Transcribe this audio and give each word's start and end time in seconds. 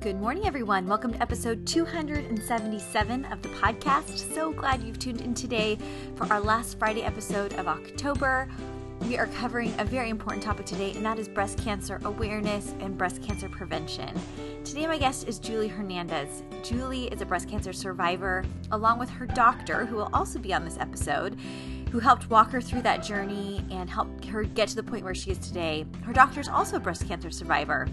Good 0.00 0.20
morning, 0.20 0.46
everyone. 0.46 0.86
Welcome 0.86 1.14
to 1.14 1.20
episode 1.20 1.66
277 1.66 3.24
of 3.24 3.42
the 3.42 3.48
podcast. 3.48 4.32
So 4.32 4.52
glad 4.52 4.80
you've 4.80 5.00
tuned 5.00 5.20
in 5.20 5.34
today 5.34 5.76
for 6.14 6.32
our 6.32 6.38
last 6.38 6.78
Friday 6.78 7.02
episode 7.02 7.54
of 7.54 7.66
October. 7.66 8.48
We 9.00 9.18
are 9.18 9.26
covering 9.26 9.74
a 9.80 9.84
very 9.84 10.08
important 10.08 10.44
topic 10.44 10.66
today, 10.66 10.92
and 10.92 11.04
that 11.04 11.18
is 11.18 11.26
breast 11.26 11.58
cancer 11.58 12.00
awareness 12.04 12.76
and 12.78 12.96
breast 12.96 13.24
cancer 13.24 13.48
prevention. 13.48 14.14
Today, 14.62 14.86
my 14.86 14.98
guest 14.98 15.26
is 15.26 15.40
Julie 15.40 15.66
Hernandez. 15.66 16.44
Julie 16.62 17.06
is 17.06 17.20
a 17.20 17.26
breast 17.26 17.48
cancer 17.48 17.72
survivor, 17.72 18.44
along 18.70 19.00
with 19.00 19.10
her 19.10 19.26
doctor, 19.26 19.84
who 19.84 19.96
will 19.96 20.10
also 20.12 20.38
be 20.38 20.54
on 20.54 20.64
this 20.64 20.78
episode, 20.78 21.36
who 21.90 21.98
helped 21.98 22.30
walk 22.30 22.52
her 22.52 22.60
through 22.60 22.82
that 22.82 23.02
journey 23.02 23.64
and 23.72 23.90
helped 23.90 24.24
her 24.26 24.44
get 24.44 24.68
to 24.68 24.76
the 24.76 24.82
point 24.84 25.02
where 25.02 25.14
she 25.14 25.32
is 25.32 25.38
today. 25.38 25.84
Her 26.04 26.12
doctor 26.12 26.38
is 26.38 26.48
also 26.48 26.76
a 26.76 26.80
breast 26.80 27.08
cancer 27.08 27.32
survivor. 27.32 27.88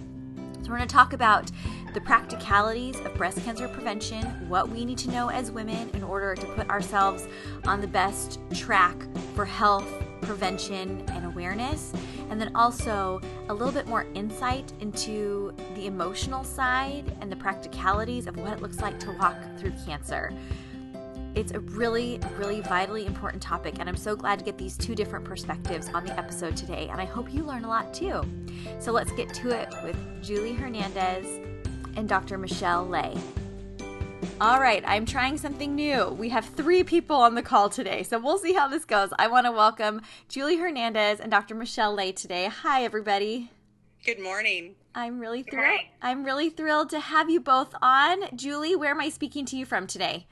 So, 0.66 0.71
we're 0.71 0.77
going 0.77 0.89
to 0.89 0.95
talk 0.95 1.13
about 1.13 1.52
the 1.94 2.02
practicalities 2.02 2.99
of 3.02 3.13
breast 3.13 3.38
cancer 3.45 3.67
prevention, 3.67 4.25
what 4.49 4.67
we 4.67 4.83
need 4.83 4.97
to 4.97 5.11
know 5.11 5.30
as 5.30 5.52
women 5.52 5.91
in 5.94 6.03
order 6.03 6.33
to 6.33 6.45
put 6.53 6.67
ourselves 6.72 7.27
on 7.67 7.81
the 7.81 7.88
best 7.88 8.39
track 8.52 8.95
for 9.35 9.45
health, 9.45 9.88
prevention, 10.22 11.05
and 11.09 11.23
awareness, 11.23 11.94
and 12.31 12.41
then 12.41 12.55
also 12.55 13.22
a 13.49 13.53
little 13.53 13.72
bit 13.72 13.85
more 13.88 14.07
insight 14.16 14.73
into 14.80 15.53
the 15.75 15.85
emotional 15.85 16.44
side 16.44 17.16
and 17.22 17.31
the 17.31 17.35
practicalities 17.35 18.25
of 18.25 18.35
what 18.35 18.52
it 18.52 18.59
looks 18.59 18.79
like 18.79 19.00
to 19.02 19.11
walk 19.19 19.38
through 19.59 19.73
cancer. 19.85 20.33
It's 21.36 21.52
a 21.52 21.59
really, 21.59 22.17
really 22.38 22.61
vitally 22.61 23.05
important 23.05 23.44
topic, 23.44 23.75
and 23.80 23.89
I'm 23.89 23.97
so 23.97 24.16
glad 24.16 24.39
to 24.39 24.45
get 24.45 24.58
these 24.58 24.78
two 24.78 24.95
different 24.95 25.25
perspectives 25.25 25.89
on 25.94 26.05
the 26.05 26.17
episode 26.17 26.55
today, 26.55 26.88
and 26.89 27.02
I 27.02 27.03
hope 27.03 27.33
you 27.33 27.44
learn 27.44 27.66
a 27.66 27.67
lot 27.67 27.94
too. 27.94 28.22
So 28.80 28.94
let's 28.94 29.11
get 29.11 29.33
to 29.33 29.50
it 29.50 29.67
with 29.83 29.97
Julie 30.23 30.53
Hernandez 30.53 31.25
and 31.97 32.08
Dr. 32.08 32.38
Michelle 32.38 32.88
Lay. 32.88 33.17
All 34.39 34.61
right, 34.61 34.81
I'm 34.88 35.06
trying 35.06 35.38
something 35.38 35.75
new. 35.75 36.08
We 36.11 36.30
have 36.30 36.45
three 36.45 36.86
people 36.86 37.17
on 37.17 37.36
the 37.36 37.41
call 37.41 37.69
today, 37.69 38.03
so 38.03 38.17
we'll 38.17 38.38
see 38.38 38.53
how 38.53 38.69
this 38.69 38.86
goes. 38.86 39.09
I 39.19 39.28
want 39.28 39.45
to 39.45 39.52
welcome 39.52 40.03
Julie 40.30 40.56
Hernandez 40.56 41.19
and 41.19 41.30
Dr. 41.30 41.53
Michelle 41.53 41.94
Lay 41.94 42.13
today. 42.13 42.45
Hi, 42.45 42.86
everybody. 42.86 43.52
Good 44.06 44.22
morning. 44.22 44.75
I'm 44.94 45.19
really 45.19 45.44
thrilled. 45.44 45.80
I'm 46.02 46.23
really 46.23 46.50
thrilled 46.50 46.91
to 46.91 47.00
have 47.02 47.30
you 47.30 47.41
both 47.41 47.75
on. 47.81 48.38
Julie, 48.38 48.78
where 48.78 48.91
am 48.91 49.02
I 49.02 49.09
speaking 49.09 49.45
to 49.47 49.58
you 49.58 49.66
from 49.66 49.86
today? 49.86 50.28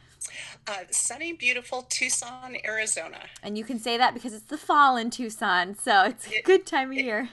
Uh, 0.67 0.83
sunny, 0.91 1.33
beautiful 1.33 1.83
Tucson, 1.83 2.57
Arizona. 2.65 3.19
And 3.41 3.57
you 3.57 3.63
can 3.63 3.79
say 3.79 3.97
that 3.97 4.13
because 4.13 4.33
it's 4.33 4.45
the 4.45 4.57
fall 4.57 4.97
in 4.97 5.09
Tucson, 5.09 5.75
so 5.75 6.03
it's 6.03 6.27
a 6.27 6.41
good 6.41 6.65
time 6.65 6.91
of 6.91 6.97
it, 6.97 7.05
year. 7.05 7.29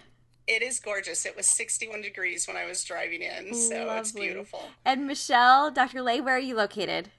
It 0.46 0.62
is 0.62 0.80
gorgeous. 0.80 1.24
It 1.24 1.36
was 1.36 1.46
61 1.46 2.02
degrees 2.02 2.48
when 2.48 2.56
I 2.56 2.66
was 2.66 2.82
driving 2.84 3.22
in, 3.22 3.54
so 3.54 3.84
Lovely. 3.86 3.98
it's 3.98 4.12
beautiful. 4.12 4.62
And 4.84 5.06
Michelle, 5.06 5.70
Dr. 5.70 6.02
Lay, 6.02 6.20
where 6.20 6.36
are 6.36 6.40
you 6.40 6.56
located? 6.56 7.10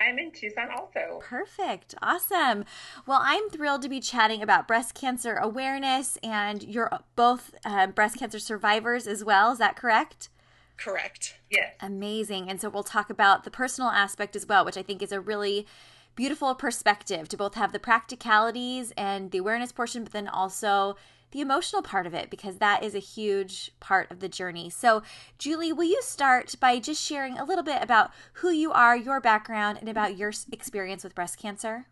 I'm 0.00 0.18
in 0.18 0.30
Tucson 0.30 0.68
also. 0.70 1.20
Perfect. 1.22 1.94
Awesome. 2.02 2.64
Well, 3.06 3.20
I'm 3.22 3.48
thrilled 3.50 3.82
to 3.82 3.88
be 3.88 4.00
chatting 4.00 4.42
about 4.42 4.68
breast 4.68 4.94
cancer 4.94 5.36
awareness, 5.36 6.18
and 6.22 6.62
you're 6.62 6.90
both 7.16 7.54
uh, 7.64 7.86
breast 7.88 8.18
cancer 8.18 8.38
survivors 8.38 9.06
as 9.06 9.24
well. 9.24 9.52
Is 9.52 9.58
that 9.58 9.76
correct? 9.76 10.28
Correct. 10.76 11.36
Yes. 11.50 11.74
Amazing. 11.80 12.50
And 12.50 12.60
so 12.60 12.68
we'll 12.68 12.82
talk 12.82 13.10
about 13.10 13.44
the 13.44 13.50
personal 13.50 13.90
aspect 13.90 14.36
as 14.36 14.46
well, 14.46 14.64
which 14.64 14.76
I 14.76 14.82
think 14.82 15.02
is 15.02 15.12
a 15.12 15.20
really 15.20 15.66
beautiful 16.14 16.54
perspective 16.54 17.28
to 17.28 17.36
both 17.36 17.54
have 17.54 17.72
the 17.72 17.78
practicalities 17.78 18.92
and 18.96 19.30
the 19.30 19.38
awareness 19.38 19.72
portion, 19.72 20.02
but 20.02 20.12
then 20.12 20.28
also 20.28 20.96
the 21.32 21.40
emotional 21.40 21.82
part 21.82 22.06
of 22.06 22.14
it, 22.14 22.30
because 22.30 22.58
that 22.58 22.82
is 22.82 22.94
a 22.94 23.00
huge 23.00 23.72
part 23.80 24.10
of 24.10 24.20
the 24.20 24.28
journey. 24.28 24.70
So, 24.70 25.02
Julie, 25.38 25.72
will 25.72 25.84
you 25.84 26.00
start 26.02 26.54
by 26.60 26.78
just 26.78 27.02
sharing 27.02 27.36
a 27.36 27.44
little 27.44 27.64
bit 27.64 27.82
about 27.82 28.12
who 28.34 28.50
you 28.50 28.72
are, 28.72 28.96
your 28.96 29.20
background, 29.20 29.78
and 29.78 29.88
about 29.88 30.16
your 30.16 30.32
experience 30.52 31.04
with 31.04 31.14
breast 31.14 31.38
cancer? 31.38 31.86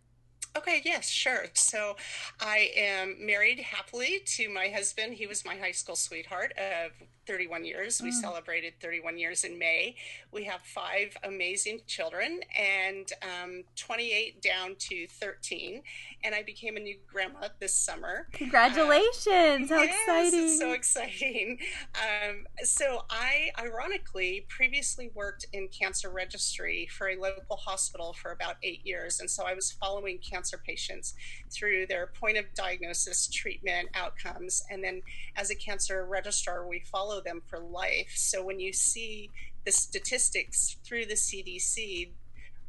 Okay, 0.57 0.81
yes, 0.85 1.09
sure. 1.09 1.47
So 1.55 1.97
I 2.41 2.71
am 2.77 3.27
married 3.27 3.59
happily 3.59 4.21
to 4.37 4.49
my 4.49 4.69
husband. 4.69 5.15
He 5.15 5.27
was 5.27 5.45
my 5.45 5.57
high 5.57 5.73
school 5.73 5.97
sweetheart 5.97 6.53
of 6.57 6.93
31 7.27 7.65
years. 7.65 8.01
We 8.03 8.11
mm. 8.11 8.21
celebrated 8.21 8.75
31 8.81 9.19
years 9.19 9.45
in 9.45 9.59
May. 9.59 9.97
We 10.33 10.45
have 10.45 10.63
five 10.63 11.17
amazing 11.23 11.81
children 11.87 12.41
and 12.59 13.11
um, 13.23 13.65
28 13.77 14.43
down 14.43 14.77
to 14.79 15.07
13. 15.07 15.83
And 16.23 16.35
I 16.35 16.43
became 16.43 16.77
a 16.77 16.81
new 16.81 16.97
grandma 17.11 17.49
this 17.61 17.75
summer. 17.75 18.29
Congratulations! 18.33 19.71
Uh, 19.71 19.75
How 19.75 19.83
yes, 19.83 19.97
exciting! 20.07 20.59
so 20.59 20.73
exciting. 20.73 21.59
Um, 21.95 22.47
so 22.63 23.03
I, 23.11 23.51
ironically, 23.59 24.47
previously 24.49 25.11
worked 25.15 25.47
in 25.53 25.69
cancer 25.69 26.11
registry 26.11 26.89
for 26.91 27.09
a 27.09 27.17
local 27.17 27.57
hospital 27.57 28.13
for 28.13 28.33
about 28.33 28.57
eight 28.63 28.85
years. 28.85 29.21
And 29.21 29.31
so 29.31 29.45
I 29.45 29.55
was 29.55 29.73
following 29.73 30.19
cancer 30.19 30.61
patients 30.65 31.15
through 31.51 31.87
their 31.87 32.09
point 32.09 32.37
of 32.37 32.45
diagnosis, 32.55 33.29
treatment, 33.29 33.89
outcomes. 33.95 34.63
And 34.71 34.83
then 34.83 35.03
as 35.37 35.51
a 35.51 35.55
cancer 35.55 36.07
registrar, 36.07 36.67
we 36.67 36.81
follow 36.81 37.14
follow 37.15 37.23
them 37.23 37.43
for 37.47 37.59
life. 37.59 38.13
So 38.15 38.45
when 38.45 38.61
you 38.61 38.73
see 38.73 39.31
the 39.65 39.73
statistics 39.73 40.77
through 40.85 41.07
the 41.07 41.15
CDC, 41.15 42.11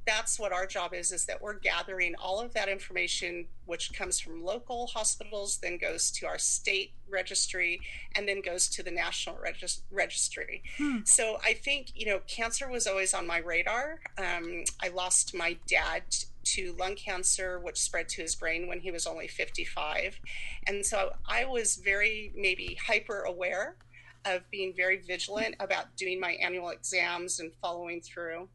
that's 0.06 0.40
what 0.40 0.54
our 0.54 0.68
job 0.68 0.94
is 0.94 1.12
is 1.12 1.26
that 1.26 1.42
we're 1.42 1.58
gathering 1.58 2.14
all 2.22 2.40
of 2.40 2.54
that 2.54 2.70
information 2.70 3.46
which 3.66 3.92
comes 3.94 4.20
from 4.20 4.44
local 4.44 4.88
hospitals 4.88 5.58
then 5.58 5.78
goes 5.78 6.12
to 6.12 6.28
our 6.28 6.38
state 6.38 6.92
registry 7.10 7.82
and 8.16 8.28
then 8.28 8.42
goes 8.42 8.68
to 8.68 8.84
the 8.84 8.92
national 8.92 9.36
regis- 9.38 9.82
registry 9.92 10.62
hmm. 10.78 11.00
so 11.06 11.40
i 11.44 11.54
think 11.54 11.88
you 11.96 12.06
know 12.06 12.20
cancer 12.28 12.70
was 12.70 12.86
always 12.88 13.14
on 13.14 13.26
my 13.26 13.40
radar 13.40 14.00
um, 14.18 14.64
i 14.84 14.90
lost 14.90 15.34
my 15.36 15.58
dad 15.68 16.04
to 16.44 16.76
lung 16.80 16.96
cancer 16.96 17.60
which 17.60 17.78
spread 17.78 18.08
to 18.08 18.22
his 18.22 18.36
brain 18.36 18.68
when 18.68 18.80
he 18.80 18.92
was 18.92 19.08
only 19.08 19.28
55 19.28 20.20
and 20.68 20.86
so 20.86 21.14
i 21.28 21.46
was 21.46 21.78
very 21.78 22.32
maybe 22.36 22.78
hyper 22.88 23.22
aware 23.22 23.76
of 24.26 24.50
being 24.52 24.74
very 24.76 24.98
vigilant 24.98 25.56
about 25.60 25.96
doing 25.96 26.20
my 26.20 26.32
annual 26.34 26.70
exams 26.70 27.40
and 27.40 27.52
following 27.62 28.02
through. 28.02 28.50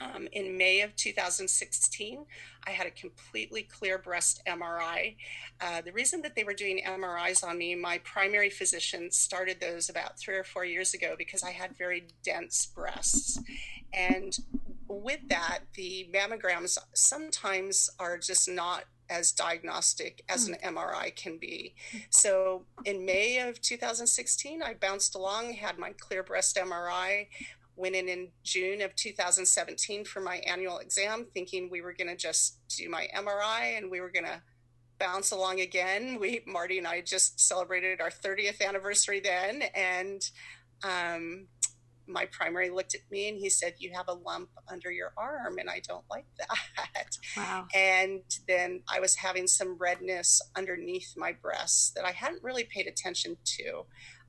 Um, 0.00 0.28
in 0.32 0.56
May 0.56 0.80
of 0.80 0.94
2016, 0.96 2.26
I 2.66 2.70
had 2.70 2.86
a 2.86 2.90
completely 2.90 3.62
clear 3.62 3.98
breast 3.98 4.42
MRI. 4.46 5.16
Uh, 5.60 5.82
the 5.82 5.92
reason 5.92 6.20
that 6.22 6.34
they 6.34 6.44
were 6.44 6.54
doing 6.54 6.82
MRIs 6.84 7.44
on 7.44 7.58
me, 7.58 7.74
my 7.74 7.98
primary 7.98 8.50
physician 8.50 9.10
started 9.10 9.60
those 9.60 9.88
about 9.88 10.18
three 10.18 10.34
or 10.34 10.44
four 10.44 10.64
years 10.64 10.94
ago 10.94 11.14
because 11.16 11.42
I 11.42 11.50
had 11.50 11.76
very 11.76 12.08
dense 12.24 12.66
breasts. 12.66 13.40
And 13.92 14.36
with 14.88 15.20
that, 15.28 15.60
the 15.74 16.08
mammograms 16.12 16.76
sometimes 16.92 17.90
are 17.98 18.18
just 18.18 18.48
not 18.48 18.84
as 19.14 19.32
diagnostic 19.32 20.22
as 20.28 20.48
an 20.48 20.56
MRI 20.64 21.08
hmm. 21.10 21.14
can 21.16 21.38
be. 21.38 21.74
So 22.10 22.64
in 22.84 23.04
May 23.04 23.38
of 23.38 23.60
2016, 23.60 24.62
I 24.62 24.74
bounced 24.74 25.14
along, 25.14 25.52
had 25.54 25.78
my 25.78 25.92
clear 25.92 26.22
breast 26.22 26.56
MRI, 26.56 27.28
went 27.76 27.96
in 27.96 28.08
in 28.08 28.28
June 28.42 28.80
of 28.82 28.94
2017 28.94 30.04
for 30.04 30.20
my 30.20 30.36
annual 30.36 30.78
exam, 30.78 31.26
thinking 31.34 31.70
we 31.70 31.80
were 31.80 31.92
going 31.92 32.08
to 32.08 32.16
just 32.16 32.58
do 32.68 32.88
my 32.88 33.08
MRI 33.16 33.76
and 33.76 33.90
we 33.90 34.00
were 34.00 34.10
going 34.10 34.26
to 34.26 34.42
bounce 34.98 35.32
along 35.32 35.60
again. 35.60 36.18
We 36.20 36.42
Marty 36.46 36.78
and 36.78 36.86
I 36.86 37.00
just 37.00 37.40
celebrated 37.40 38.00
our 38.00 38.10
30th 38.10 38.64
anniversary 38.66 39.20
then, 39.20 39.62
and 39.74 40.22
um, 40.84 41.46
my 42.06 42.26
primary 42.26 42.70
looked 42.70 42.94
at 42.94 43.00
me 43.10 43.28
and 43.28 43.38
he 43.38 43.48
said, 43.48 43.74
You 43.78 43.92
have 43.94 44.08
a 44.08 44.12
lump 44.12 44.50
under 44.68 44.90
your 44.90 45.12
arm, 45.16 45.58
and 45.58 45.68
I 45.68 45.80
don't 45.86 46.04
like 46.10 46.26
that. 46.38 47.16
Wow. 47.36 47.66
And 47.74 48.22
then 48.48 48.82
I 48.88 49.00
was 49.00 49.16
having 49.16 49.46
some 49.46 49.76
redness 49.78 50.40
underneath 50.56 51.14
my 51.16 51.32
breasts 51.32 51.92
that 51.96 52.04
I 52.04 52.12
hadn't 52.12 52.42
really 52.42 52.64
paid 52.64 52.86
attention 52.86 53.36
to. 53.44 53.84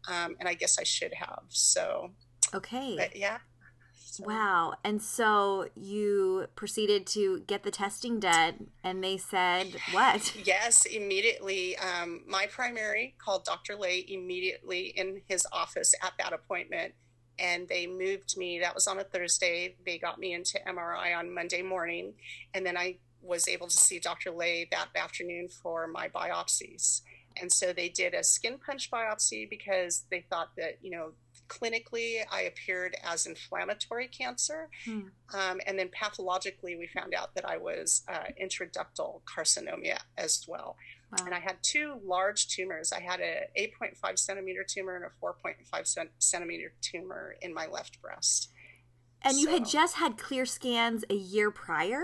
Um, 0.07 0.36
and 0.39 0.48
I 0.48 0.54
guess 0.54 0.77
I 0.80 0.83
should 0.83 1.13
have. 1.16 1.44
So, 1.50 2.12
okay. 2.54 2.95
But 2.98 3.16
yeah. 3.16 3.39
So. 4.16 4.24
Wow. 4.25 4.75
And 4.83 5.01
so 5.01 5.68
you 5.75 6.48
proceeded 6.56 7.06
to 7.07 7.42
get 7.48 7.63
the 7.63 7.71
testing 7.71 8.19
done, 8.19 8.68
and 8.83 9.04
they 9.04 9.18
said 9.18 9.75
what? 9.92 10.33
Yes, 10.45 10.86
immediately. 10.86 11.78
Um, 11.78 12.21
my 12.28 12.48
primary 12.48 13.16
called 13.24 13.44
Dr. 13.44 13.75
Lay 13.75 14.06
immediately 14.07 14.94
in 14.95 15.21
his 15.28 15.45
office 15.51 15.94
at 16.01 16.13
that 16.19 16.31
appointment 16.31 16.94
and 17.40 17.68
they 17.68 17.88
moved 17.88 18.38
me. 18.38 18.60
That 18.60 18.76
was 18.76 18.88
on 18.88 19.00
a 19.00 19.04
Thursday. 19.04 19.76
They 19.86 19.98
got 19.98 20.20
me 20.20 20.34
into 20.34 20.60
MRI 20.68 21.18
on 21.18 21.34
Monday 21.34 21.62
morning, 21.62 22.14
and 22.54 22.66
then 22.66 22.78
I 22.78 22.98
was 23.22 23.48
able 23.48 23.68
to 23.68 23.78
see 23.78 24.00
Dr. 24.00 24.32
Lay 24.32 24.68
that 24.72 24.90
afternoon 24.96 25.50
for 25.50 25.88
my 25.88 26.08
biopsies. 26.10 27.02
And 27.42 27.52
so 27.52 27.74
they 27.74 27.90
did 27.90 28.14
a 28.14 28.24
skin 28.24 28.58
punch 28.64 28.90
biopsy 28.90 29.50
because 29.50 30.06
they 30.10 30.26
thought 30.30 30.52
that, 30.58 30.78
you 30.82 30.92
know, 30.92 31.12
clinically 31.50 32.24
I 32.32 32.44
appeared 32.44 32.96
as 33.04 33.26
inflammatory 33.26 34.08
cancer. 34.08 34.70
Hmm. 34.86 35.02
Um, 35.34 35.60
and 35.68 35.78
then 35.78 35.90
pathologically, 35.92 36.76
we 36.76 36.88
found 36.88 37.14
out 37.14 37.36
that 37.36 37.48
I 37.48 37.58
was 37.58 38.04
uh, 38.08 38.31
intraductal 38.42 39.22
carcinoma 39.24 39.98
as 40.18 40.46
well. 40.48 40.78
Wow. 41.12 41.25
And 41.25 41.36
I 41.36 41.40
had 41.40 41.57
two 41.62 42.00
large 42.04 42.48
tumors. 42.48 42.92
I 42.92 43.00
had 43.00 43.19
a 43.19 43.44
8.5 43.57 44.18
centimeter 44.18 44.66
tumor 44.68 44.96
and 44.96 45.06
a 45.06 45.25
4.5 45.25 46.07
centimeter 46.19 46.74
tumor 46.81 47.36
in 47.42 47.54
my 47.54 47.68
left 47.68 48.02
breast. 48.02 48.50
And 49.22 49.36
so, 49.36 49.40
you 49.40 49.50
had 49.50 49.66
just 49.66 49.96
had 49.96 50.18
clear 50.18 50.46
scans 50.46 51.04
a 51.10 51.16
year 51.16 51.52
prior? 51.52 52.02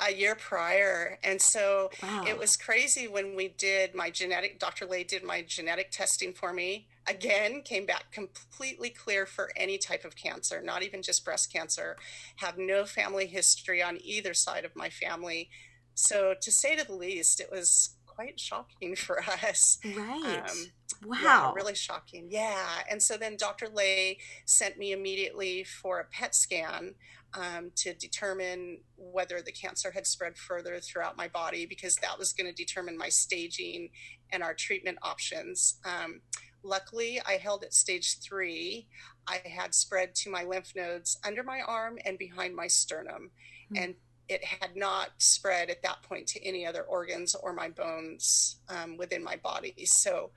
a 0.00 0.14
year 0.14 0.34
prior. 0.34 1.18
And 1.24 1.40
so 1.40 1.90
wow. 2.02 2.24
it 2.26 2.38
was 2.38 2.56
crazy 2.56 3.08
when 3.08 3.34
we 3.34 3.48
did 3.48 3.94
my 3.94 4.10
genetic, 4.10 4.58
Dr. 4.58 4.86
Lay 4.86 5.02
did 5.04 5.24
my 5.24 5.42
genetic 5.42 5.90
testing 5.90 6.32
for 6.32 6.52
me. 6.52 6.88
Again, 7.06 7.62
came 7.62 7.86
back 7.86 8.12
completely 8.12 8.90
clear 8.90 9.26
for 9.26 9.50
any 9.56 9.78
type 9.78 10.04
of 10.04 10.14
cancer, 10.14 10.62
not 10.62 10.82
even 10.82 11.02
just 11.02 11.24
breast 11.24 11.52
cancer. 11.52 11.96
Have 12.36 12.58
no 12.58 12.84
family 12.84 13.26
history 13.26 13.82
on 13.82 13.98
either 14.02 14.34
side 14.34 14.64
of 14.64 14.76
my 14.76 14.90
family. 14.90 15.48
So, 15.94 16.34
to 16.40 16.52
say 16.52 16.76
to 16.76 16.86
the 16.86 16.94
least, 16.94 17.40
it 17.40 17.50
was 17.50 17.96
quite 18.18 18.40
shocking 18.40 18.96
for 19.06 19.22
us. 19.22 19.78
Right. 19.84 20.42
Um, 20.50 20.56
wow. 21.04 21.18
Yeah, 21.22 21.52
really 21.54 21.76
shocking. 21.76 22.26
Yeah. 22.30 22.66
And 22.90 23.00
so 23.00 23.16
then 23.16 23.36
Dr. 23.36 23.68
Lay 23.72 24.18
sent 24.44 24.76
me 24.76 24.92
immediately 24.92 25.62
for 25.62 26.00
a 26.00 26.04
PET 26.04 26.34
scan 26.34 26.94
um, 27.34 27.70
to 27.76 27.94
determine 27.94 28.80
whether 28.96 29.40
the 29.40 29.52
cancer 29.52 29.92
had 29.92 30.06
spread 30.06 30.36
further 30.36 30.80
throughout 30.80 31.16
my 31.16 31.28
body 31.28 31.64
because 31.66 31.94
that 31.96 32.18
was 32.18 32.32
going 32.32 32.48
to 32.48 32.54
determine 32.54 32.98
my 32.98 33.08
staging 33.08 33.90
and 34.32 34.42
our 34.42 34.54
treatment 34.54 34.98
options. 35.02 35.78
Um, 35.84 36.22
luckily, 36.64 37.20
I 37.24 37.34
held 37.34 37.62
at 37.62 37.72
stage 37.72 38.18
three. 38.20 38.88
I 39.28 39.42
had 39.46 39.74
spread 39.74 40.16
to 40.16 40.30
my 40.30 40.42
lymph 40.42 40.72
nodes 40.74 41.18
under 41.24 41.44
my 41.44 41.60
arm 41.60 41.98
and 42.04 42.18
behind 42.18 42.56
my 42.56 42.66
sternum. 42.66 43.30
Mm-hmm. 43.70 43.84
And 43.84 43.94
it 44.28 44.44
had 44.44 44.76
not 44.76 45.10
spread 45.18 45.70
at 45.70 45.82
that 45.82 46.02
point 46.02 46.26
to 46.28 46.44
any 46.44 46.66
other 46.66 46.82
organs 46.82 47.34
or 47.34 47.52
my 47.52 47.68
bones 47.68 48.56
um, 48.68 48.96
within 48.96 49.22
my 49.22 49.36
body. 49.36 49.74
So 49.86 50.30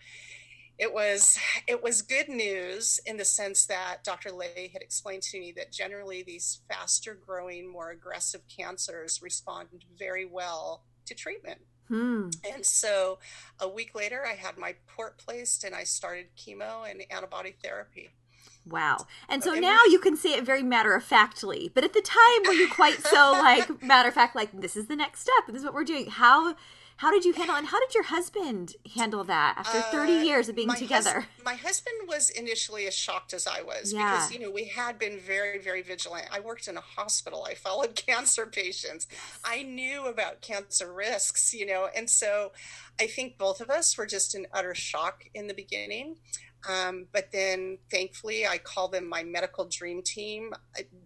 it 0.78 0.92
was 0.92 1.38
it 1.68 1.84
was 1.84 2.02
good 2.02 2.28
news 2.28 3.00
in 3.06 3.18
the 3.18 3.26
sense 3.26 3.66
that 3.68 4.04
Dr. 4.04 4.32
Lay 4.32 4.72
had 4.74 4.82
explained 4.82 5.22
to 5.24 5.40
me 5.40 5.54
that 5.58 5.72
generally 5.72 6.24
these 6.24 6.62
faster 6.70 7.14
growing, 7.14 7.72
more 7.72 7.92
aggressive 7.92 8.42
cancers 8.48 9.22
respond 9.22 9.68
very 9.98 10.26
well 10.26 10.84
to 11.06 11.14
treatment. 11.14 11.60
Hmm. 11.88 12.30
And 12.52 12.66
so 12.66 13.20
a 13.60 13.68
week 13.68 13.94
later, 13.94 14.26
I 14.26 14.34
had 14.34 14.58
my 14.58 14.76
port 14.88 15.18
placed 15.18 15.66
and 15.66 15.76
I 15.76 15.84
started 15.84 16.28
chemo 16.38 16.90
and 16.90 17.04
antibody 17.12 17.56
therapy. 17.62 18.12
Wow. 18.68 19.08
And 19.28 19.44
so 19.44 19.54
now 19.54 19.80
you 19.90 20.00
can 20.00 20.16
say 20.16 20.34
it 20.34 20.44
very 20.44 20.64
matter 20.64 20.94
of 20.94 21.04
factly, 21.04 21.72
but 21.74 21.84
at 21.84 21.94
the 21.94 22.02
time 22.02 22.42
were 22.46 22.54
you 22.54 22.70
quite 22.70 23.02
so 23.02 23.32
like 23.32 23.82
matter 23.84 24.10
of 24.10 24.16
fact, 24.16 24.36
like 24.36 24.62
this 24.62 24.76
is 24.76 24.88
the 24.88 24.96
next 24.96 25.22
step, 25.22 25.48
this 25.48 25.58
is 25.58 25.66
what 25.66 25.74
we're 25.74 25.84
doing. 25.84 26.08
How 26.08 26.56
how 27.02 27.10
did 27.10 27.26
you 27.26 27.34
handle 27.34 27.56
and 27.56 27.66
how 27.66 27.80
did 27.80 27.96
your 27.96 28.04
husband 28.04 28.76
handle 28.96 29.24
that 29.24 29.56
after 29.58 29.82
30 29.82 30.12
uh, 30.12 30.22
years 30.22 30.50
of 30.50 30.56
being 30.56 30.72
together? 30.76 31.22
Hus- 31.22 31.44
my 31.44 31.56
husband 31.56 31.96
was 32.08 32.30
initially 32.30 32.86
as 32.86 32.94
shocked 32.94 33.34
as 33.34 33.48
I 33.48 33.64
was 33.64 33.92
yeah. 33.92 34.12
because, 34.12 34.32
you 34.32 34.40
know, 34.40 34.52
we 34.52 34.66
had 34.66 35.00
been 35.00 35.18
very, 35.18 35.58
very 35.58 35.82
vigilant. 35.82 36.28
I 36.32 36.42
worked 36.42 36.68
in 36.68 36.78
a 36.78 36.82
hospital, 36.82 37.44
I 37.50 37.56
followed 37.56 37.96
cancer 38.08 38.46
patients, 38.46 39.08
I 39.44 39.64
knew 39.64 40.06
about 40.06 40.42
cancer 40.42 40.94
risks, 40.94 41.56
you 41.56 41.66
know, 41.66 41.90
and 41.96 42.08
so 42.08 42.52
I 43.00 43.08
think 43.08 43.36
both 43.36 43.62
of 43.62 43.72
us 43.72 43.98
were 43.98 44.06
just 44.06 44.36
in 44.36 44.46
utter 44.54 44.76
shock 44.76 45.24
in 45.34 45.48
the 45.48 45.56
beginning. 45.56 46.18
Um, 46.70 47.08
but 47.12 47.32
then 47.32 47.80
thankfully, 47.90 48.46
I 48.46 48.58
call 48.60 48.88
them 48.88 49.10
my 49.10 49.24
medical 49.24 49.66
dream 49.66 50.04
team. 50.04 50.54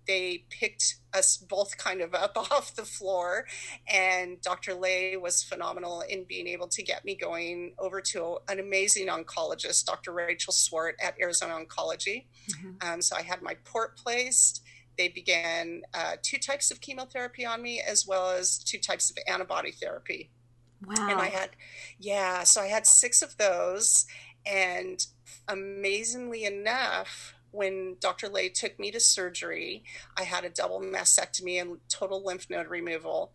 They 0.05 0.45
picked 0.49 0.95
us 1.13 1.37
both 1.37 1.77
kind 1.77 2.01
of 2.01 2.13
up 2.13 2.35
off 2.51 2.75
the 2.75 2.83
floor, 2.83 3.45
and 3.87 4.41
Dr. 4.41 4.73
Lay 4.73 5.15
was 5.17 5.43
phenomenal 5.43 6.01
in 6.01 6.25
being 6.25 6.47
able 6.47 6.67
to 6.67 6.83
get 6.83 7.05
me 7.05 7.15
going 7.15 7.73
over 7.79 8.01
to 8.01 8.37
an 8.49 8.59
amazing 8.59 9.07
oncologist, 9.07 9.85
Dr. 9.85 10.11
Rachel 10.11 10.53
Swart 10.53 10.95
at 11.01 11.15
Arizona 11.21 11.53
Oncology. 11.53 12.25
Mm-hmm. 12.51 12.87
Um, 12.87 13.01
so 13.01 13.15
I 13.15 13.21
had 13.21 13.41
my 13.41 13.55
port 13.63 13.97
placed. 13.97 14.61
They 14.97 15.09
began 15.09 15.81
uh, 15.93 16.13
two 16.21 16.37
types 16.37 16.71
of 16.71 16.81
chemotherapy 16.81 17.45
on 17.45 17.61
me, 17.61 17.81
as 17.81 18.05
well 18.07 18.29
as 18.29 18.57
two 18.57 18.77
types 18.77 19.09
of 19.09 19.17
antibody 19.27 19.71
therapy. 19.71 20.31
Wow. 20.85 21.07
And 21.09 21.19
I 21.19 21.27
had, 21.27 21.51
yeah, 21.99 22.43
so 22.43 22.61
I 22.61 22.67
had 22.67 22.85
six 22.85 23.21
of 23.21 23.37
those. 23.37 24.05
And 24.45 25.05
amazingly 25.47 26.45
enough, 26.45 27.35
when 27.51 27.95
Dr. 27.99 28.27
Lay 28.27 28.49
took 28.49 28.77
me 28.79 28.91
to 28.91 28.99
surgery, 28.99 29.83
I 30.17 30.23
had 30.23 30.43
a 30.43 30.49
double 30.49 30.81
mastectomy 30.81 31.59
and 31.59 31.77
total 31.89 32.23
lymph 32.23 32.49
node 32.49 32.67
removal. 32.67 33.31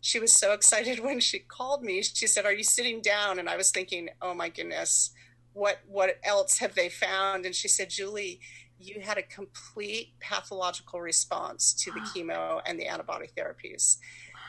She 0.00 0.18
was 0.18 0.34
so 0.34 0.52
excited 0.52 0.98
when 1.04 1.20
she 1.20 1.38
called 1.38 1.82
me. 1.82 2.02
She 2.02 2.26
said, 2.26 2.44
"Are 2.44 2.52
you 2.52 2.64
sitting 2.64 3.00
down?" 3.00 3.38
And 3.38 3.48
I 3.48 3.56
was 3.56 3.70
thinking, 3.70 4.10
"Oh 4.20 4.34
my 4.34 4.48
goodness, 4.48 5.10
what 5.52 5.78
what 5.86 6.18
else 6.24 6.58
have 6.58 6.74
they 6.74 6.88
found?" 6.88 7.46
And 7.46 7.54
she 7.54 7.68
said, 7.68 7.90
"Julie, 7.90 8.40
you 8.78 9.00
had 9.00 9.16
a 9.16 9.22
complete 9.22 10.14
pathological 10.20 11.00
response 11.00 11.72
to 11.74 11.92
the 11.92 12.00
chemo 12.00 12.60
and 12.66 12.78
the 12.78 12.86
antibody 12.86 13.28
therapies." 13.36 13.98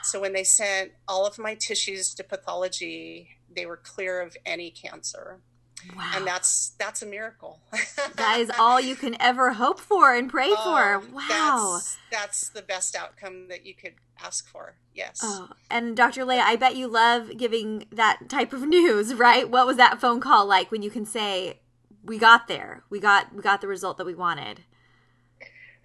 So 0.02 0.20
when 0.20 0.34
they 0.34 0.44
sent 0.44 0.92
all 1.08 1.26
of 1.26 1.38
my 1.38 1.56
tissues 1.56 2.14
to 2.16 2.24
pathology, 2.26 3.30
they 3.56 3.66
were 3.66 3.78
clear 3.78 4.22
of 4.22 4.36
any 4.46 4.70
cancer. 4.70 5.40
Wow. 5.96 6.12
And 6.16 6.28
that's 6.28 6.70
that's 6.80 7.02
a 7.02 7.06
miracle. 7.06 7.60
that 8.16 8.40
is 8.40 8.52
all 8.58 8.80
you 8.80 8.96
can 8.96 9.20
ever 9.22 9.54
hope 9.54 9.80
for 9.80 10.14
and 10.14 10.30
pray 10.30 10.50
oh, 10.50 10.64
for. 10.64 11.00
Wow. 11.14 11.74
That's, 11.74 11.98
that's, 12.12 12.50
the 12.50 12.62
best 12.62 12.96
outcome 12.96 13.48
that 13.50 13.66
you 13.66 13.74
could 13.74 13.94
ask 14.24 14.48
for. 14.48 14.76
Yes. 14.94 15.20
Oh, 15.24 15.50
and 15.70 15.96
Dr. 15.96 16.26
Lay, 16.26 16.40
I 16.40 16.56
bet 16.56 16.76
you 16.76 16.88
love 16.88 17.38
giving 17.38 17.86
that 17.92 18.30
type 18.30 18.54
of 18.54 18.62
news, 18.68 19.14
right? 19.14 19.50
What 19.50 19.68
was 19.68 19.78
that 19.78 20.00
phone 20.00 20.20
call 20.20 20.46
like 20.46 20.72
when 20.72 20.82
you 20.82 20.90
can 20.90 21.06
say, 21.06 21.60
"We 22.04 22.18
got 22.18 22.48
there. 22.48 22.84
We 22.90 23.00
got 23.00 23.34
we 23.34 23.42
got 23.42 23.62
the 23.62 23.68
result 23.68 23.98
that 23.98 24.06
we 24.06 24.16
wanted." 24.16 24.62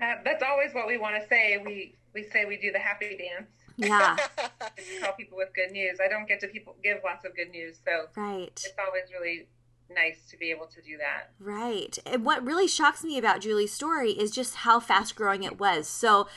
Uh, 0.00 0.14
that's 0.25 0.42
always 0.42 0.73
what 0.73 0.87
we 0.87 0.96
want 0.96 1.20
to 1.20 1.28
say. 1.28 1.61
We 1.64 1.96
we 2.14 2.23
say 2.23 2.44
we 2.44 2.56
do 2.56 2.73
the 2.73 2.78
happy 2.78 3.16
dance. 3.16 3.50
Yeah. 3.76 4.16
call 5.00 5.12
people 5.12 5.38
with 5.38 5.54
good 5.54 5.70
news. 5.70 5.99
I 6.04 6.08
don't 6.08 6.26
get 6.26 6.40
to 6.40 6.49
people 6.49 6.76
give 6.82 6.99
lots 7.04 7.25
of 7.25 7.34
good 7.37 7.50
news, 7.50 7.78
so 7.84 8.06
right. 8.20 8.50
It's 8.52 8.75
always 8.78 9.04
really 9.12 9.46
nice 9.90 10.26
to 10.30 10.37
be 10.37 10.50
able 10.50 10.66
to 10.66 10.83
do 10.83 10.97
that. 10.99 11.30
Right. 11.40 11.99
And 12.07 12.25
what 12.25 12.45
really 12.45 12.68
shocks 12.68 13.02
me 13.02 13.18
about 13.18 13.40
Julie's 13.40 13.73
story 13.73 14.12
is 14.12 14.30
just 14.30 14.57
how 14.57 14.80
fast 14.80 15.16
growing 15.16 15.42
it 15.42 15.59
was. 15.59 15.88
So, 15.88 16.28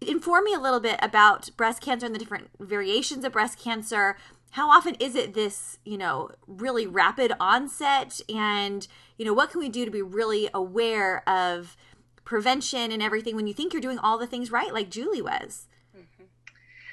inform 0.00 0.44
me 0.44 0.54
a 0.54 0.60
little 0.60 0.80
bit 0.80 0.98
about 1.00 1.50
breast 1.56 1.80
cancer 1.80 2.06
and 2.06 2.14
the 2.14 2.18
different 2.18 2.50
variations 2.58 3.24
of 3.24 3.32
breast 3.32 3.58
cancer. 3.58 4.16
How 4.50 4.68
often 4.68 4.96
is 4.96 5.14
it 5.14 5.34
this, 5.34 5.78
you 5.84 5.96
know, 5.96 6.30
really 6.46 6.86
rapid 6.86 7.32
onset? 7.40 8.20
And, 8.28 8.86
you 9.16 9.24
know, 9.24 9.32
what 9.32 9.50
can 9.50 9.60
we 9.60 9.68
do 9.68 9.84
to 9.84 9.90
be 9.90 10.02
really 10.02 10.48
aware 10.52 11.26
of 11.28 11.76
prevention 12.24 12.92
and 12.92 13.02
everything 13.02 13.36
when 13.36 13.46
you 13.46 13.54
think 13.54 13.72
you're 13.72 13.82
doing 13.82 13.98
all 13.98 14.18
the 14.18 14.26
things 14.26 14.50
right, 14.50 14.72
like 14.72 14.90
Julie 14.90 15.22
was? 15.22 15.68
Mm-hmm. 15.96 16.24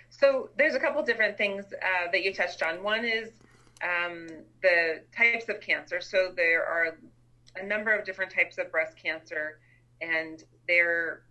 So, 0.09 0.49
there's 0.57 0.75
a 0.75 0.79
couple 0.79 1.03
different 1.03 1.37
things 1.37 1.65
uh, 1.73 2.11
that 2.11 2.23
you 2.23 2.33
touched 2.33 2.63
on. 2.63 2.83
One 2.83 3.03
is 3.03 3.31
um, 3.81 4.27
the 4.61 5.01
types 5.15 5.49
of 5.49 5.61
cancer. 5.61 6.01
So 6.01 6.31
there 6.35 6.65
are 6.65 6.97
a 7.55 7.65
number 7.65 7.93
of 7.95 8.05
different 8.05 8.31
types 8.31 8.57
of 8.57 8.71
breast 8.71 8.97
cancer, 9.01 9.59
and 10.01 10.43
they're 10.67 11.23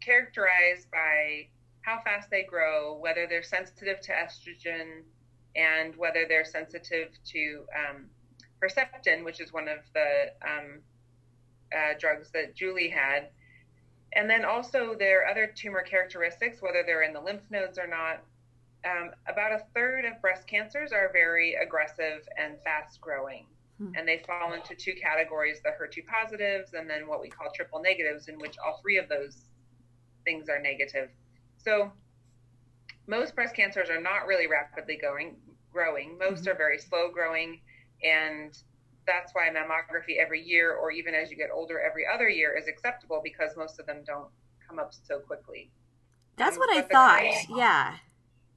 characterized 0.00 0.90
by 0.90 1.48
how 1.82 2.00
fast 2.04 2.30
they 2.30 2.42
grow, 2.42 2.98
whether 2.98 3.26
they're 3.26 3.42
sensitive 3.42 4.00
to 4.02 4.12
estrogen, 4.12 5.02
and 5.56 5.96
whether 5.96 6.26
they're 6.28 6.44
sensitive 6.44 7.08
to 7.24 7.64
um, 7.74 8.06
Herceptin, 8.62 9.24
which 9.24 9.40
is 9.40 9.52
one 9.52 9.68
of 9.68 9.78
the 9.94 10.32
um, 10.46 10.80
uh, 11.74 11.94
drugs 11.98 12.30
that 12.32 12.54
Julie 12.54 12.90
had. 12.90 13.28
And 14.12 14.28
then 14.28 14.44
also 14.44 14.94
there 14.98 15.22
are 15.22 15.28
other 15.28 15.46
tumor 15.46 15.82
characteristics, 15.82 16.62
whether 16.62 16.82
they're 16.84 17.02
in 17.02 17.12
the 17.12 17.20
lymph 17.20 17.42
nodes 17.50 17.78
or 17.78 17.86
not, 17.86 18.22
um, 18.88 19.10
about 19.26 19.52
a 19.52 19.64
third 19.74 20.04
of 20.04 20.20
breast 20.20 20.46
cancers 20.46 20.92
are 20.92 21.10
very 21.12 21.54
aggressive 21.54 22.26
and 22.38 22.56
fast 22.62 23.00
growing. 23.00 23.46
Hmm. 23.78 23.92
And 23.96 24.08
they 24.08 24.22
fall 24.26 24.52
into 24.52 24.74
two 24.74 24.94
categories 24.94 25.60
the 25.62 25.70
HER2 25.70 26.06
positives 26.06 26.74
and 26.74 26.88
then 26.88 27.06
what 27.06 27.20
we 27.20 27.28
call 27.28 27.48
triple 27.54 27.80
negatives, 27.80 28.28
in 28.28 28.38
which 28.38 28.56
all 28.64 28.80
three 28.82 28.98
of 28.98 29.08
those 29.08 29.44
things 30.24 30.48
are 30.48 30.60
negative. 30.60 31.10
So 31.58 31.92
most 33.06 33.34
breast 33.34 33.54
cancers 33.54 33.88
are 33.90 34.00
not 34.00 34.26
really 34.26 34.46
rapidly 34.46 34.98
going, 35.00 35.36
growing. 35.72 36.18
Most 36.18 36.42
mm-hmm. 36.42 36.50
are 36.50 36.54
very 36.54 36.78
slow 36.78 37.10
growing. 37.12 37.60
And 38.02 38.56
that's 39.06 39.34
why 39.34 39.48
mammography 39.48 40.18
every 40.20 40.42
year, 40.42 40.74
or 40.74 40.90
even 40.90 41.14
as 41.14 41.30
you 41.30 41.36
get 41.36 41.48
older, 41.52 41.80
every 41.80 42.04
other 42.12 42.28
year, 42.28 42.56
is 42.56 42.68
acceptable 42.68 43.20
because 43.24 43.56
most 43.56 43.80
of 43.80 43.86
them 43.86 44.02
don't 44.06 44.28
come 44.66 44.78
up 44.78 44.92
so 44.92 45.18
quickly. 45.18 45.70
That's 46.36 46.56
um, 46.56 46.60
what 46.60 46.76
I 46.76 46.82
thought. 46.82 47.20
Kind, 47.20 47.46
yeah. 47.56 47.96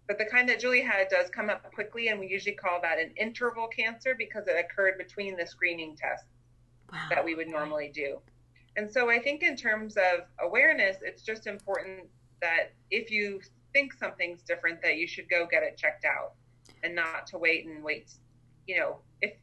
But 0.08 0.17
the 0.17 0.25
kind 0.25 0.50
that 0.50 0.60
Julie 0.60 0.81
had 0.81 1.08
does 1.10 1.29
come 1.29 1.50
up 1.50 1.72
quickly, 1.74 2.10
and 2.10 2.20
we 2.20 2.27
usually 2.27 2.55
call 2.55 2.81
that 2.81 3.00
an 3.00 3.12
interval 3.17 3.67
cancer 3.67 4.15
because 4.17 4.48
it 4.48 4.55
occurred 4.58 4.98
between 4.98 5.38
the 5.38 5.46
screening 5.48 5.96
tests 5.96 6.27
wow. 6.91 7.00
that 7.10 7.24
we 7.24 7.36
would 7.36 7.48
normally 7.48 7.91
do. 7.93 8.20
And 8.75 8.91
so 8.91 9.10
I 9.10 9.20
think 9.20 9.43
in 9.43 9.55
terms 9.55 9.98
of 9.98 10.25
awareness, 10.39 10.98
it's 11.01 11.24
just 11.24 11.48
important 11.48 12.08
that 12.41 12.72
if 12.89 13.12
you 13.12 13.41
think 13.74 13.93
something's 13.93 14.41
different, 14.41 14.81
that 14.81 14.98
you 14.98 15.08
should 15.08 15.29
go 15.29 15.46
get 15.50 15.63
it 15.63 15.77
checked 15.77 16.05
out 16.05 16.34
and 16.84 16.96
not 16.96 17.27
to 17.27 17.38
wait 17.38 17.65
and 17.65 17.84
wait. 17.84 18.12
You 18.67 18.79
know, 18.79 19.00
if 19.22 19.34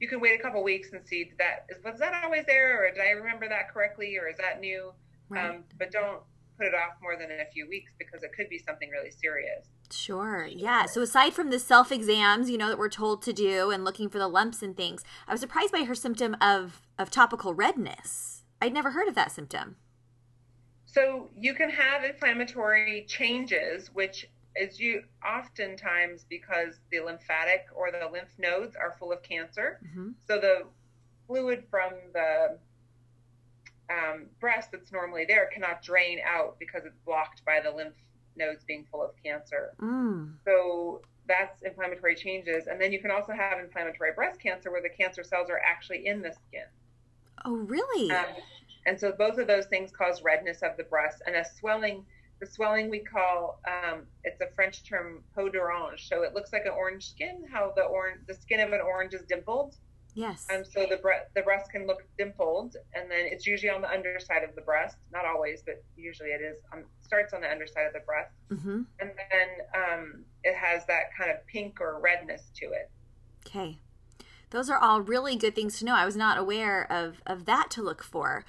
you 0.00 0.08
can 0.08 0.20
wait 0.20 0.38
a 0.38 0.42
couple 0.42 0.62
weeks 0.62 0.92
and 0.92 1.06
see 1.06 1.32
that 1.38 1.66
is 1.68 1.82
was 1.84 1.98
that 2.00 2.24
always 2.24 2.44
there, 2.46 2.84
or 2.84 2.90
did 2.90 3.00
I 3.00 3.10
remember 3.10 3.48
that 3.48 3.70
correctly, 3.72 4.16
or 4.16 4.28
is 4.28 4.36
that 4.38 4.60
new? 4.60 4.92
Right. 5.28 5.50
Um, 5.50 5.64
but 5.78 5.90
don't 5.90 6.20
put 6.56 6.66
it 6.66 6.74
off 6.74 6.94
more 7.02 7.16
than 7.16 7.30
a 7.30 7.50
few 7.52 7.68
weeks 7.68 7.92
because 7.98 8.22
it 8.22 8.32
could 8.32 8.48
be 8.48 8.58
something 8.58 8.90
really 8.90 9.10
serious. 9.10 9.66
Sure. 9.90 10.46
Yeah. 10.46 10.86
So 10.86 11.02
aside 11.02 11.34
from 11.34 11.50
the 11.50 11.58
self 11.58 11.92
exams, 11.92 12.50
you 12.50 12.58
know, 12.58 12.68
that 12.68 12.78
we're 12.78 12.88
told 12.88 13.22
to 13.22 13.32
do 13.32 13.70
and 13.70 13.84
looking 13.84 14.08
for 14.08 14.18
the 14.18 14.28
lumps 14.28 14.62
and 14.62 14.76
things, 14.76 15.04
I 15.26 15.32
was 15.32 15.40
surprised 15.40 15.72
by 15.72 15.84
her 15.84 15.94
symptom 15.94 16.36
of 16.40 16.80
of 16.98 17.10
topical 17.10 17.54
redness. 17.54 18.42
I'd 18.60 18.72
never 18.72 18.92
heard 18.92 19.08
of 19.08 19.14
that 19.14 19.32
symptom. 19.32 19.76
So 20.86 21.30
you 21.36 21.54
can 21.54 21.70
have 21.70 22.04
inflammatory 22.04 23.04
changes, 23.08 23.90
which 23.92 24.28
is 24.56 24.78
you 24.78 25.02
oftentimes 25.26 26.24
because 26.28 26.78
the 26.90 27.00
lymphatic 27.00 27.66
or 27.74 27.90
the 27.90 28.08
lymph 28.10 28.30
nodes 28.38 28.76
are 28.76 28.94
full 28.98 29.12
of 29.12 29.22
cancer. 29.22 29.80
Mm-hmm. 29.84 30.10
So 30.26 30.38
the 30.38 30.62
fluid 31.26 31.64
from 31.70 31.92
the 32.12 32.58
um, 33.90 34.26
breast 34.40 34.70
that's 34.72 34.92
normally 34.92 35.24
there 35.26 35.48
cannot 35.52 35.82
drain 35.82 36.18
out 36.24 36.56
because 36.58 36.84
it's 36.84 36.98
blocked 37.04 37.44
by 37.44 37.60
the 37.62 37.70
lymph 37.70 37.94
nodes 38.36 38.64
being 38.64 38.86
full 38.90 39.02
of 39.02 39.10
cancer. 39.22 39.74
Mm. 39.80 40.34
So 40.44 41.02
that's 41.26 41.62
inflammatory 41.62 42.14
changes. 42.14 42.66
And 42.66 42.80
then 42.80 42.92
you 42.92 43.00
can 43.00 43.10
also 43.10 43.32
have 43.32 43.58
inflammatory 43.58 44.12
breast 44.14 44.40
cancer 44.40 44.70
where 44.70 44.82
the 44.82 44.88
cancer 44.88 45.22
cells 45.22 45.48
are 45.50 45.60
actually 45.64 46.06
in 46.06 46.22
the 46.22 46.32
skin. 46.32 46.66
Oh, 47.44 47.56
really? 47.56 48.10
Um, 48.10 48.26
and 48.86 48.98
so 48.98 49.12
both 49.12 49.38
of 49.38 49.46
those 49.46 49.66
things 49.66 49.90
cause 49.90 50.22
redness 50.22 50.62
of 50.62 50.76
the 50.76 50.84
breast 50.84 51.22
and 51.26 51.36
a 51.36 51.44
swelling. 51.44 52.04
The 52.40 52.46
swelling 52.46 52.90
we 52.90 52.98
call 52.98 53.60
um, 53.66 54.02
it's 54.24 54.40
a 54.40 54.48
French 54.54 54.84
term 54.84 55.22
peau 55.34 55.48
d'orange. 55.48 56.08
So 56.08 56.22
it 56.22 56.34
looks 56.34 56.52
like 56.52 56.64
an 56.66 56.72
orange 56.76 57.10
skin. 57.10 57.44
How 57.50 57.72
the 57.76 57.82
orange, 57.82 58.20
the 58.26 58.34
skin 58.34 58.60
of 58.60 58.72
an 58.72 58.80
orange 58.80 59.14
is 59.14 59.22
dimpled. 59.22 59.76
Yes. 60.14 60.46
And 60.48 60.64
so 60.64 60.86
the 60.88 60.96
breast, 60.96 61.26
the 61.34 61.42
breast 61.42 61.70
can 61.70 61.86
look 61.86 62.04
dimpled, 62.16 62.76
and 62.94 63.10
then 63.10 63.20
it's 63.24 63.46
usually 63.46 63.70
on 63.70 63.82
the 63.82 63.90
underside 63.90 64.44
of 64.44 64.54
the 64.54 64.60
breast. 64.60 64.96
Not 65.12 65.24
always, 65.24 65.62
but 65.66 65.82
usually 65.96 66.30
it 66.30 66.40
is. 66.40 66.58
Um, 66.72 66.84
starts 67.00 67.34
on 67.34 67.40
the 67.40 67.50
underside 67.50 67.86
of 67.86 67.92
the 67.92 68.00
breast, 68.00 68.32
mm-hmm. 68.50 68.82
and 69.00 69.10
then 69.10 69.48
um, 69.74 70.24
it 70.44 70.54
has 70.54 70.86
that 70.86 71.14
kind 71.18 71.30
of 71.30 71.44
pink 71.46 71.80
or 71.80 72.00
redness 72.00 72.42
to 72.56 72.66
it. 72.66 72.90
Okay, 73.46 73.78
those 74.50 74.70
are 74.70 74.78
all 74.78 75.00
really 75.00 75.34
good 75.34 75.56
things 75.56 75.78
to 75.80 75.84
know. 75.84 75.96
I 75.96 76.06
was 76.06 76.16
not 76.16 76.38
aware 76.38 76.90
of 76.90 77.20
of 77.26 77.44
that 77.46 77.70
to 77.70 77.82
look 77.82 78.02
for. 78.02 78.44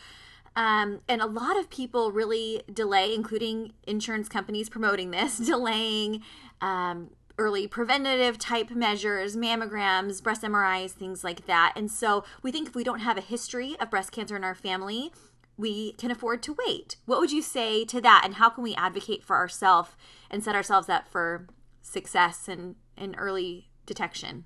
Um, 0.57 1.01
and 1.09 1.21
a 1.21 1.25
lot 1.25 1.59
of 1.59 1.69
people 1.69 2.11
really 2.11 2.61
delay, 2.71 3.13
including 3.13 3.73
insurance 3.85 4.29
companies 4.29 4.69
promoting 4.69 5.11
this, 5.11 5.37
delaying 5.45 6.21
um, 6.61 7.09
early 7.37 7.67
preventative 7.67 8.37
type 8.37 8.71
measures, 8.71 9.35
mammograms, 9.35 10.21
breast 10.23 10.41
MRIs, 10.41 10.91
things 10.91 11.23
like 11.23 11.45
that. 11.47 11.73
And 11.75 11.91
so 11.91 12.23
we 12.41 12.51
think 12.51 12.69
if 12.69 12.75
we 12.75 12.83
don't 12.83 12.99
have 12.99 13.17
a 13.17 13.21
history 13.21 13.75
of 13.79 13.89
breast 13.89 14.11
cancer 14.11 14.35
in 14.35 14.43
our 14.43 14.55
family, 14.55 15.11
we 15.57 15.93
can 15.93 16.11
afford 16.11 16.43
to 16.43 16.55
wait. 16.65 16.97
What 17.05 17.19
would 17.19 17.31
you 17.31 17.41
say 17.41 17.85
to 17.85 18.01
that? 18.01 18.21
And 18.25 18.35
how 18.35 18.49
can 18.49 18.63
we 18.63 18.75
advocate 18.75 19.23
for 19.23 19.35
ourselves 19.35 19.91
and 20.29 20.43
set 20.43 20.55
ourselves 20.55 20.89
up 20.89 21.07
for 21.07 21.47
success 21.81 22.47
and, 22.47 22.75
and 22.97 23.15
early 23.17 23.69
detection? 23.85 24.45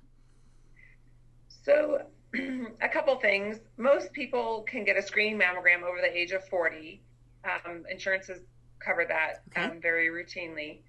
So, 1.48 2.02
a 2.80 2.88
couple 2.88 3.16
things. 3.16 3.58
Most 3.76 4.12
people 4.12 4.64
can 4.68 4.84
get 4.84 4.96
a 4.96 5.02
screening 5.02 5.38
mammogram 5.38 5.82
over 5.82 6.00
the 6.00 6.16
age 6.16 6.30
of 6.30 6.46
40. 6.48 7.02
Um, 7.44 7.84
insurances 7.90 8.40
cover 8.78 9.04
that 9.08 9.42
okay. 9.50 9.66
um, 9.66 9.80
very 9.80 10.08
routinely. 10.08 10.80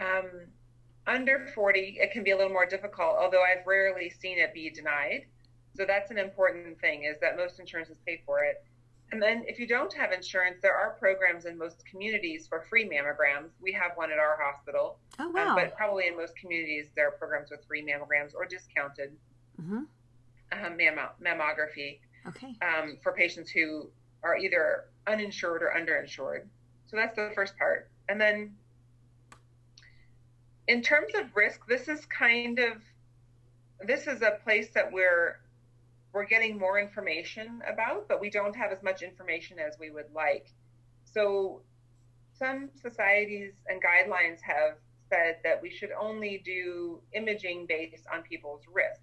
Um, 0.00 0.46
under 1.06 1.46
40, 1.54 1.98
it 2.00 2.10
can 2.10 2.24
be 2.24 2.32
a 2.32 2.36
little 2.36 2.52
more 2.52 2.66
difficult, 2.66 3.16
although 3.18 3.42
I've 3.42 3.66
rarely 3.66 4.10
seen 4.10 4.38
it 4.38 4.52
be 4.52 4.70
denied. 4.70 5.26
So 5.76 5.84
that's 5.86 6.10
an 6.10 6.18
important 6.18 6.80
thing 6.80 7.04
is 7.04 7.16
that 7.20 7.36
most 7.36 7.60
insurances 7.60 7.98
pay 8.06 8.22
for 8.24 8.42
it. 8.44 8.64
And 9.12 9.22
then 9.22 9.44
if 9.46 9.60
you 9.60 9.68
don't 9.68 9.92
have 9.92 10.10
insurance, 10.10 10.58
there 10.62 10.74
are 10.74 10.96
programs 10.98 11.44
in 11.44 11.56
most 11.56 11.84
communities 11.86 12.48
for 12.48 12.64
free 12.68 12.84
mammograms. 12.88 13.50
We 13.60 13.72
have 13.72 13.92
one 13.94 14.10
at 14.10 14.18
our 14.18 14.36
hospital. 14.40 14.98
Oh, 15.18 15.26
um, 15.26 15.32
wow. 15.32 15.48
Um, 15.50 15.54
but 15.54 15.76
probably 15.76 16.08
in 16.08 16.16
most 16.16 16.36
communities, 16.36 16.86
there 16.96 17.08
are 17.08 17.12
programs 17.12 17.50
with 17.50 17.64
free 17.66 17.82
mammograms 17.82 18.34
or 18.34 18.46
discounted 18.46 19.12
mm-hmm. 19.60 19.82
um, 20.52 20.78
mammography 21.22 22.00
okay. 22.26 22.56
um, 22.62 22.98
for 23.02 23.12
patients 23.12 23.50
who 23.50 23.88
are 24.24 24.36
either 24.36 24.86
uninsured 25.06 25.62
or 25.62 25.72
underinsured. 25.76 26.46
So 26.86 26.96
that's 26.96 27.14
the 27.14 27.30
first 27.34 27.56
part. 27.56 27.90
And 28.08 28.20
then 28.20 28.56
in 30.68 30.82
terms 30.82 31.12
of 31.14 31.34
risk, 31.34 31.66
this 31.68 31.88
is 31.88 32.04
kind 32.06 32.58
of 32.58 32.82
this 33.86 34.06
is 34.06 34.22
a 34.22 34.38
place 34.42 34.70
that 34.74 34.90
we're 34.90 35.38
we're 36.12 36.24
getting 36.24 36.58
more 36.58 36.78
information 36.78 37.60
about, 37.70 38.08
but 38.08 38.20
we 38.20 38.30
don't 38.30 38.56
have 38.56 38.72
as 38.72 38.82
much 38.82 39.02
information 39.02 39.58
as 39.58 39.78
we 39.78 39.90
would 39.90 40.10
like. 40.14 40.50
So 41.04 41.60
some 42.38 42.70
societies 42.80 43.52
and 43.68 43.82
guidelines 43.82 44.40
have 44.40 44.78
said 45.10 45.36
that 45.44 45.60
we 45.60 45.70
should 45.70 45.90
only 45.92 46.42
do 46.44 47.00
imaging 47.12 47.66
based 47.66 48.06
on 48.12 48.22
people's 48.22 48.62
risk. 48.72 49.02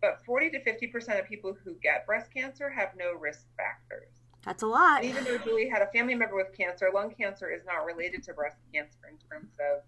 But 0.00 0.24
40 0.24 0.50
to 0.50 0.60
50% 0.60 1.20
of 1.20 1.26
people 1.26 1.56
who 1.64 1.74
get 1.82 2.06
breast 2.06 2.32
cancer 2.32 2.70
have 2.70 2.90
no 2.96 3.12
risk 3.12 3.46
factors. 3.56 4.08
That's 4.44 4.62
a 4.62 4.66
lot. 4.66 5.02
And 5.02 5.10
even 5.10 5.24
though 5.24 5.38
Julie 5.38 5.68
had 5.68 5.82
a 5.82 5.86
family 5.86 6.14
member 6.14 6.36
with 6.36 6.56
cancer, 6.56 6.90
lung 6.92 7.14
cancer 7.14 7.50
is 7.50 7.62
not 7.64 7.84
related 7.84 8.22
to 8.24 8.34
breast 8.34 8.56
cancer 8.72 8.98
in 9.08 9.16
terms 9.28 9.52
of 9.60 9.82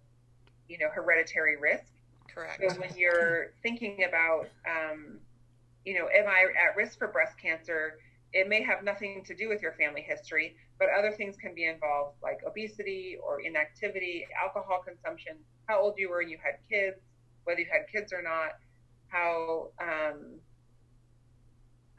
you 0.67 0.77
know, 0.77 0.87
hereditary 0.93 1.57
risk. 1.57 1.91
Correct. 2.33 2.61
So 2.61 2.79
when 2.79 2.91
you're 2.97 3.53
thinking 3.63 4.05
about, 4.07 4.47
um, 4.67 5.19
you 5.85 5.97
know, 5.97 6.07
am 6.07 6.27
I 6.27 6.47
at 6.59 6.75
risk 6.75 6.97
for 6.97 7.07
breast 7.07 7.37
cancer? 7.41 7.97
It 8.33 8.49
may 8.49 8.61
have 8.63 8.83
nothing 8.83 9.23
to 9.25 9.35
do 9.35 9.47
with 9.47 9.61
your 9.61 9.73
family 9.73 10.01
history, 10.01 10.57
but 10.77 10.89
other 10.97 11.11
things 11.11 11.37
can 11.37 11.55
be 11.55 11.65
involved, 11.65 12.17
like 12.21 12.41
obesity 12.45 13.17
or 13.23 13.39
inactivity, 13.39 14.27
alcohol 14.41 14.81
consumption, 14.85 15.37
how 15.67 15.81
old 15.81 15.95
you 15.97 16.09
were 16.09 16.17
when 16.17 16.29
you 16.29 16.37
had 16.43 16.55
kids, 16.69 16.97
whether 17.45 17.61
you 17.61 17.67
had 17.71 17.87
kids 17.89 18.11
or 18.11 18.21
not, 18.21 18.57
how 19.07 19.69
um, 19.79 20.39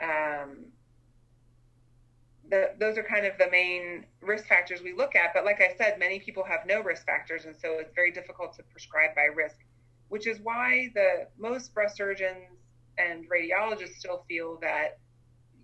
um, 0.03 0.67
the, 2.51 2.71
those 2.79 2.97
are 2.97 3.03
kind 3.03 3.27
of 3.27 3.33
the 3.39 3.51
main 3.51 4.07
risk 4.21 4.47
factors 4.47 4.81
we 4.83 4.93
look 4.93 5.15
at. 5.15 5.35
But 5.35 5.45
like 5.45 5.61
I 5.61 5.75
said, 5.77 5.99
many 5.99 6.21
people 6.21 6.45
have 6.45 6.61
no 6.67 6.81
risk 6.81 7.05
factors, 7.07 7.45
and 7.45 7.57
so 7.57 7.79
it's 7.79 7.95
very 7.95 8.13
difficult 8.13 8.55
to 8.57 8.63
prescribe 8.65 9.15
by 9.15 9.25
risk, 9.35 9.57
which 10.09 10.27
is 10.27 10.39
why 10.41 10.91
the 10.95 11.27
most 11.39 11.75
breast 11.75 11.97
surgeons 11.97 12.59
and 12.99 13.27
radiologists 13.29 13.97
still 13.99 14.25
feel 14.29 14.59
that 14.63 14.99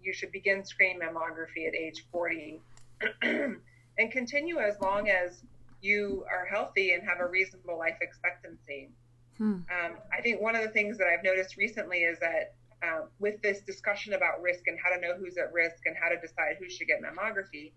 you 0.02 0.12
should 0.12 0.32
begin 0.32 0.64
screening 0.64 1.00
mammography 1.00 1.66
at 1.66 1.74
age 1.74 2.04
40 2.10 2.60
and 3.22 4.10
continue 4.10 4.58
as 4.58 4.74
long 4.80 5.08
as 5.08 5.42
you 5.80 6.24
are 6.30 6.44
healthy 6.46 6.92
and 6.92 7.02
have 7.02 7.20
a 7.20 7.26
reasonable 7.26 7.78
life 7.78 7.96
expectancy. 8.00 8.90
Hmm. 9.38 9.52
Um, 9.52 9.96
I 10.16 10.20
think 10.22 10.40
one 10.40 10.54
of 10.54 10.62
the 10.62 10.70
things 10.70 10.98
that 10.98 11.06
I've 11.06 11.24
noticed 11.24 11.56
recently 11.56 11.98
is 11.98 12.18
that 12.20 12.54
um, 12.82 13.08
with 13.18 13.40
this 13.42 13.60
discussion 13.60 14.14
about 14.14 14.42
risk 14.42 14.66
and 14.66 14.78
how 14.82 14.94
to 14.94 15.00
know 15.00 15.14
who's 15.14 15.36
at 15.36 15.52
risk 15.52 15.86
and 15.86 15.96
how 16.00 16.08
to 16.08 16.16
decide 16.20 16.56
who 16.58 16.68
should 16.68 16.88
get 16.88 17.00
mammography, 17.00 17.72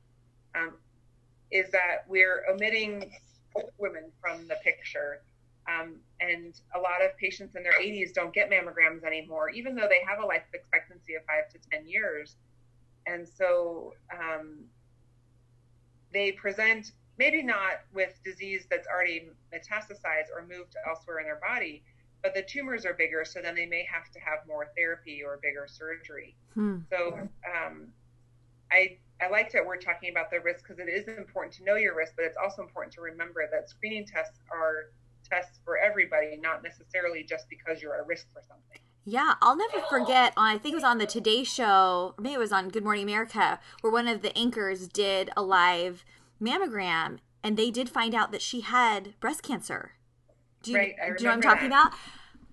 um, 0.55 0.73
is 1.51 1.69
that 1.71 2.05
we're 2.07 2.43
omitting 2.51 3.11
women 3.77 4.11
from 4.21 4.47
the 4.47 4.55
picture. 4.63 5.21
Um, 5.67 5.95
and 6.21 6.59
a 6.75 6.79
lot 6.79 7.03
of 7.03 7.17
patients 7.17 7.55
in 7.55 7.63
their 7.63 7.73
80s 7.73 8.13
don't 8.13 8.33
get 8.33 8.51
mammograms 8.51 9.03
anymore, 9.03 9.49
even 9.49 9.75
though 9.75 9.87
they 9.89 10.01
have 10.07 10.23
a 10.23 10.25
life 10.25 10.43
expectancy 10.53 11.15
of 11.15 11.23
five 11.25 11.49
to 11.51 11.69
10 11.71 11.87
years. 11.87 12.35
And 13.07 13.27
so 13.27 13.93
um, 14.13 14.65
they 16.13 16.31
present 16.31 16.91
maybe 17.17 17.41
not 17.41 17.81
with 17.93 18.13
disease 18.23 18.65
that's 18.69 18.87
already 18.87 19.29
metastasized 19.53 20.29
or 20.35 20.45
moved 20.47 20.75
elsewhere 20.87 21.19
in 21.19 21.25
their 21.25 21.39
body, 21.39 21.83
but 22.25 22.33
the 22.33 22.41
tumors 22.41 22.87
are 22.87 22.95
bigger, 22.95 23.23
so 23.23 23.39
then 23.39 23.53
they 23.53 23.67
may 23.67 23.85
have 23.85 24.09
to 24.09 24.19
have 24.19 24.39
more 24.47 24.71
therapy 24.75 25.21
or 25.23 25.37
bigger 25.43 25.67
surgery. 25.67 26.35
Hmm. 26.55 26.77
So 26.89 27.19
um, 27.45 27.89
I 28.71 28.97
I 29.21 29.29
like 29.29 29.51
that 29.51 29.63
we're 29.63 29.77
talking 29.77 30.09
about 30.09 30.31
the 30.31 30.39
risk 30.39 30.67
because 30.67 30.79
it 30.79 30.89
is 30.89 31.07
important 31.07 31.53
to 31.57 31.63
know 31.63 31.75
your 31.75 31.95
risk, 31.95 32.13
but 32.15 32.25
it's 32.25 32.35
also 32.35 32.63
important 32.63 32.95
to 32.95 33.01
remember 33.01 33.47
that 33.51 33.69
screening 33.69 34.07
tests 34.07 34.39
are 34.51 34.89
tests 35.23 35.59
for 35.63 35.77
everybody, 35.77 36.39
not 36.41 36.63
necessarily 36.63 37.23
just 37.23 37.45
because 37.47 37.79
you're 37.79 37.95
at 37.95 38.07
risk 38.07 38.25
for 38.33 38.41
something. 38.41 38.79
Yeah, 39.05 39.35
I'll 39.39 39.55
never 39.55 39.81
forget. 39.87 40.33
I 40.35 40.57
think 40.57 40.73
it 40.73 40.77
was 40.77 40.83
on 40.83 40.97
the 40.97 41.05
Today 41.05 41.43
Show, 41.43 42.15
or 42.17 42.21
maybe 42.23 42.33
it 42.33 42.39
was 42.39 42.51
on 42.51 42.69
Good 42.69 42.83
Morning 42.83 43.03
America, 43.03 43.59
where 43.81 43.93
one 43.93 44.07
of 44.07 44.23
the 44.23 44.35
anchors 44.35 44.87
did 44.87 45.29
a 45.37 45.43
live 45.43 46.03
mammogram, 46.41 47.19
and 47.43 47.55
they 47.55 47.69
did 47.69 47.87
find 47.87 48.15
out 48.15 48.31
that 48.31 48.41
she 48.41 48.61
had 48.61 49.13
breast 49.19 49.43
cancer. 49.43 49.91
Do 50.65 50.71
you, 50.71 50.77
right, 50.77 50.95
do 50.97 51.23
you 51.23 51.23
know 51.23 51.29
what 51.29 51.35
I'm 51.35 51.41
talking 51.41 51.69
that. 51.69 51.87
about? 51.87 51.99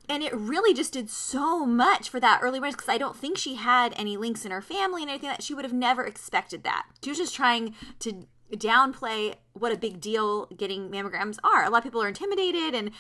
And 0.09 0.23
it 0.23 0.35
really 0.35 0.75
just 0.75 0.93
did 0.93 1.09
so 1.09 1.65
much 1.65 2.09
for 2.09 2.21
that 2.21 2.41
early 2.43 2.61
risk 2.61 2.79
because 2.79 2.93
I 2.93 2.99
don't 2.99 3.17
think 3.17 3.39
she 3.39 3.55
had 3.55 3.95
any 3.97 4.17
links 4.17 4.45
in 4.45 4.51
her 4.51 4.61
family 4.61 5.03
and 5.03 5.11
anything 5.11 5.31
that 5.31 5.43
she 5.43 5.55
would 5.55 5.65
have 5.65 5.73
never 5.73 6.05
expected 6.05 6.65
that. 6.65 6.87
She 7.03 7.11
was 7.11 7.19
just 7.19 7.35
trying 7.35 7.75
to 8.01 8.27
downplay 8.53 9.37
what 9.55 9.73
a 9.73 9.77
big 9.77 10.01
deal 10.01 10.47
getting 10.47 10.91
mammograms 10.91 11.39
are. 11.45 11.65
A 11.65 11.71
lot 11.71 11.79
of 11.79 11.85
people 11.85 12.03
are 12.03 12.09
intimidated 12.09 12.75
and 12.75 12.91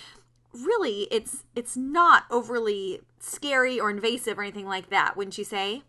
really 0.52 1.08
it's 1.10 1.44
it's 1.54 1.76
not 1.76 2.24
overly 2.30 3.00
scary 3.18 3.80
or 3.80 3.90
invasive 3.90 4.38
or 4.38 4.42
anything 4.42 4.66
like 4.66 4.90
that 4.90 5.16
wouldn't 5.16 5.38
you 5.38 5.44
say 5.44 5.82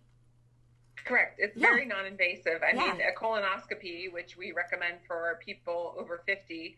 correct 1.06 1.38
it's 1.38 1.58
yeah. 1.58 1.68
very 1.68 1.86
non-invasive 1.86 2.62
i 2.64 2.74
yeah. 2.74 2.94
mean 2.94 3.02
a 3.02 3.20
colonoscopy 3.20 4.12
which 4.12 4.38
we 4.38 4.54
recommend 4.54 4.96
for 5.06 5.40
people 5.44 5.96
over 6.00 6.24
50 6.26 6.78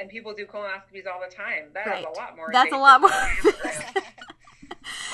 and 0.00 0.08
people 0.08 0.34
do 0.34 0.46
colonoscopies 0.46 1.06
all 1.06 1.20
the 1.20 1.34
time 1.34 1.66
That 1.74 1.86
right. 1.86 2.00
is 2.00 2.06
a 2.06 2.18
lot 2.18 2.36
more 2.36 2.50
that's 2.52 2.72
a 2.72 2.78
lot 2.78 3.00
more 3.00 3.10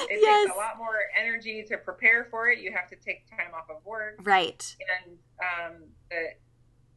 it 0.09 0.21
yes. 0.21 0.47
takes 0.47 0.55
a 0.55 0.59
lot 0.59 0.79
more 0.79 0.99
energy 1.19 1.65
to 1.69 1.77
prepare 1.79 2.27
for 2.31 2.49
it 2.49 2.61
you 2.61 2.73
have 2.73 2.89
to 2.89 2.97
take 2.97 3.29
time 3.29 3.53
off 3.55 3.69
of 3.71 3.85
work 3.85 4.21
right 4.23 4.77
and 5.05 5.17
um, 5.41 5.83
the 6.11 6.29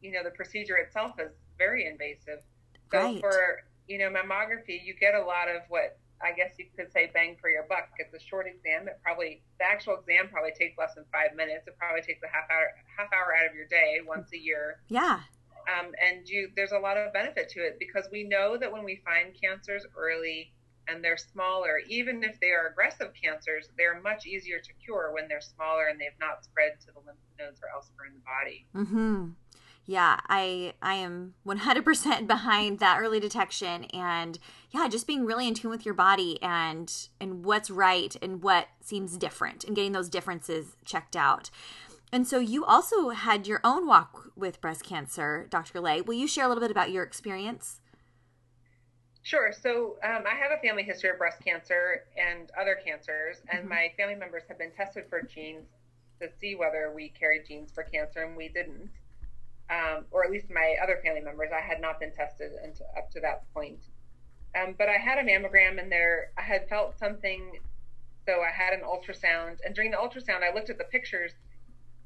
you 0.02 0.12
know 0.12 0.24
the 0.24 0.32
procedure 0.32 0.78
itself 0.78 1.14
is 1.20 1.32
very 1.58 1.88
invasive 1.88 2.40
so 2.92 3.00
right. 3.00 3.20
for 3.20 3.64
you 3.88 3.98
know, 3.98 4.10
mammography, 4.10 4.84
you 4.84 4.94
get 5.00 5.14
a 5.14 5.22
lot 5.22 5.48
of 5.48 5.62
what 5.70 5.98
I 6.22 6.32
guess 6.32 6.56
you 6.58 6.66
could 6.76 6.92
say 6.92 7.12
bang 7.14 7.38
for 7.40 7.50
your 7.50 7.66
buck. 7.68 7.90
It's 8.00 8.14
a 8.14 8.20
short 8.20 8.48
exam. 8.48 8.88
It 8.88 9.00
probably 9.04 9.44
the 9.60 9.66
actual 9.66 9.96
exam 10.00 10.30
probably 10.30 10.52
takes 10.58 10.78
less 10.78 10.96
than 10.96 11.06
five 11.12 11.36
minutes. 11.36 11.68
It 11.68 11.78
probably 11.78 12.02
takes 12.02 12.24
a 12.24 12.28
half 12.28 12.50
hour 12.50 12.68
half 12.98 13.12
hour 13.14 13.36
out 13.36 13.50
of 13.50 13.56
your 13.56 13.68
day 13.68 14.00
once 14.06 14.32
a 14.34 14.38
year. 14.38 14.80
Yeah. 14.88 15.20
Um, 15.68 15.92
and 16.02 16.28
you 16.28 16.50
there's 16.56 16.72
a 16.72 16.80
lot 16.80 16.98
of 16.98 17.14
benefit 17.14 17.50
to 17.50 17.60
it 17.62 17.78
because 17.80 18.08
we 18.12 18.24
know 18.24 18.58
that 18.58 18.72
when 18.72 18.84
we 18.84 19.02
find 19.04 19.34
cancers 19.40 19.86
early 19.98 20.54
and 20.88 21.04
they're 21.04 21.18
smaller, 21.18 21.80
even 21.88 22.24
if 22.24 22.40
they 22.40 22.52
are 22.52 22.68
aggressive 22.68 23.12
cancers, 23.20 23.70
they're 23.78 24.00
much 24.02 24.28
easier 24.28 24.60
to 24.60 24.70
cure 24.84 25.12
when 25.14 25.28
they're 25.28 25.42
smaller 25.42 25.88
and 25.88 26.00
they've 26.00 26.20
not 26.20 26.44
spread 26.44 26.80
to 26.82 26.88
the 26.88 27.00
lymph 27.06 27.18
nodes 27.40 27.60
or 27.64 27.70
elsewhere 27.76 28.06
in 28.08 28.14
the 28.14 28.22
body. 28.22 28.68
Mm-hmm 28.76 29.32
yeah, 29.86 30.20
I 30.28 30.74
I 30.82 30.96
am 30.96 31.36
100% 31.46 32.28
behind 32.28 32.80
that 32.80 33.00
early 33.00 33.20
detection 33.20 33.86
and 33.86 34.40
yeah, 34.72 34.88
just 34.88 35.08
being 35.08 35.26
really 35.26 35.48
in 35.48 35.54
tune 35.54 35.72
with 35.72 35.86
your 35.86 35.94
body 35.94 36.42
and 36.42 36.92
and 37.20 37.46
what's 37.46 37.70
right 37.70 38.16
and 38.22 38.42
what 38.42 38.68
seems 38.82 39.18
different 39.18 39.64
and 39.64 39.76
getting 39.76 39.92
those 39.92 40.10
differences 40.10 40.76
checked 40.86 41.16
out. 41.16 41.50
And 42.16 42.26
so 42.26 42.40
you 42.40 42.64
also 42.64 43.10
had 43.10 43.46
your 43.46 43.60
own 43.66 43.86
walk 43.86 44.32
with 44.38 44.62
breast 44.62 44.86
cancer, 44.86 45.48
Dr. 45.50 45.82
Lay. 45.82 46.00
Will 46.00 46.14
you 46.14 46.30
share 46.30 46.46
a 46.46 46.48
little 46.48 46.62
bit 46.62 46.72
about 46.72 46.90
your 46.90 47.04
experience? 47.04 47.82
Sure. 49.22 49.52
So 49.52 49.98
um, 50.02 50.24
I 50.26 50.34
have 50.34 50.58
a 50.58 50.66
family 50.66 50.84
history 50.84 51.10
of 51.10 51.18
breast 51.18 51.44
cancer 51.44 52.06
and 52.16 52.50
other 52.58 52.80
cancers, 52.86 53.42
and 53.52 53.64
mm-hmm. 53.64 53.68
my 53.68 53.92
family 53.98 54.16
members 54.16 54.44
have 54.48 54.58
been 54.58 54.72
tested 54.72 55.04
for 55.10 55.24
genes 55.24 55.66
to 56.22 56.30
see 56.40 56.56
whether 56.56 56.90
we 56.96 57.10
carried 57.10 57.48
genes 57.50 57.74
for 57.76 57.84
cancer, 57.84 58.24
and 58.24 58.38
we 58.38 58.48
didn't 58.48 58.92
um, 59.70 60.06
or 60.10 60.24
at 60.24 60.32
least 60.32 60.46
my 60.50 60.76
other 60.82 61.02
family 61.04 61.20
members. 61.20 61.50
I 61.54 61.60
had 61.60 61.82
not 61.82 62.00
been 62.00 62.14
tested 62.14 62.54
until, 62.64 62.86
up 62.98 63.12
to 63.12 63.20
that 63.20 63.44
point. 63.54 63.90
Um, 64.58 64.74
but 64.78 64.88
I 64.88 64.96
had 65.04 65.18
a 65.18 65.24
mammogram 65.24 65.82
and 65.82 65.92
there, 65.92 66.32
I 66.38 66.44
had 66.44 66.70
felt 66.70 66.98
something. 66.98 67.60
So 68.26 68.40
I 68.40 68.52
had 68.56 68.74
an 68.74 68.86
ultrasound, 68.86 69.58
and 69.66 69.76
during 69.76 69.92
the 69.92 69.98
ultrasound, 69.98 70.44
I 70.50 70.56
looked 70.56 70.70
at 70.70 70.78
the 70.78 70.86
pictures 70.86 71.34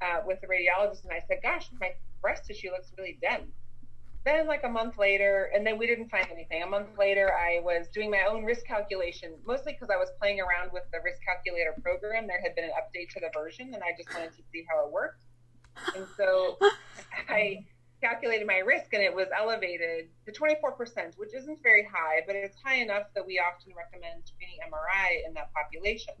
uh, 0.02 0.20
with 0.26 0.40
the 0.40 0.46
radiologist, 0.46 1.04
and 1.04 1.12
I 1.12 1.22
said, 1.26 1.38
"Gosh, 1.42 1.68
my 1.80 1.92
breast 2.22 2.46
tissue 2.46 2.70
looks 2.70 2.92
really 2.96 3.18
dense." 3.20 3.52
Then, 4.24 4.46
like 4.46 4.64
a 4.64 4.68
month 4.68 4.98
later, 4.98 5.50
and 5.54 5.66
then 5.66 5.78
we 5.78 5.86
didn't 5.86 6.10
find 6.10 6.26
anything. 6.30 6.62
A 6.62 6.66
month 6.66 6.88
later, 6.98 7.32
I 7.32 7.60
was 7.64 7.88
doing 7.88 8.10
my 8.10 8.24
own 8.28 8.44
risk 8.44 8.66
calculation, 8.66 9.32
mostly 9.46 9.72
because 9.72 9.88
I 9.88 9.96
was 9.96 10.10
playing 10.20 10.40
around 10.40 10.72
with 10.72 10.84
the 10.92 10.98
risk 11.02 11.22
calculator 11.24 11.74
program. 11.82 12.26
There 12.26 12.40
had 12.42 12.54
been 12.54 12.64
an 12.64 12.72
update 12.76 13.08
to 13.14 13.20
the 13.20 13.30
version, 13.32 13.72
and 13.72 13.82
I 13.82 13.96
just 13.96 14.12
wanted 14.12 14.36
to 14.36 14.42
see 14.52 14.66
how 14.68 14.84
it 14.86 14.92
worked. 14.92 15.24
And 15.96 16.06
so 16.16 16.58
I 17.28 17.64
calculated 18.00 18.46
my 18.46 18.58
risk 18.58 18.92
and 18.92 19.02
it 19.02 19.14
was 19.14 19.28
elevated 19.36 20.08
to 20.26 20.32
24%, 20.32 21.18
which 21.18 21.34
isn't 21.34 21.62
very 21.62 21.84
high, 21.84 22.20
but 22.26 22.34
it's 22.34 22.56
high 22.64 22.76
enough 22.76 23.06
that 23.14 23.26
we 23.26 23.38
often 23.38 23.72
recommend 23.76 24.22
screening 24.24 24.58
MRI 24.66 25.26
in 25.26 25.34
that 25.34 25.52
population, 25.52 26.14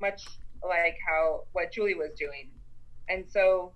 much 0.00 0.24
like 0.66 0.96
how 1.06 1.44
what 1.52 1.72
Julie 1.72 1.94
was 1.94 2.10
doing. 2.16 2.50
And 3.08 3.24
so 3.28 3.72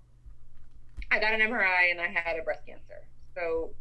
I 1.11 1.19
got 1.19 1.33
an 1.33 1.41
MRI 1.41 1.91
and 1.91 1.99
I 1.99 2.07
had 2.07 2.37
a 2.39 2.43
breast 2.43 2.65
cancer. 2.65 3.07
So 3.35 3.71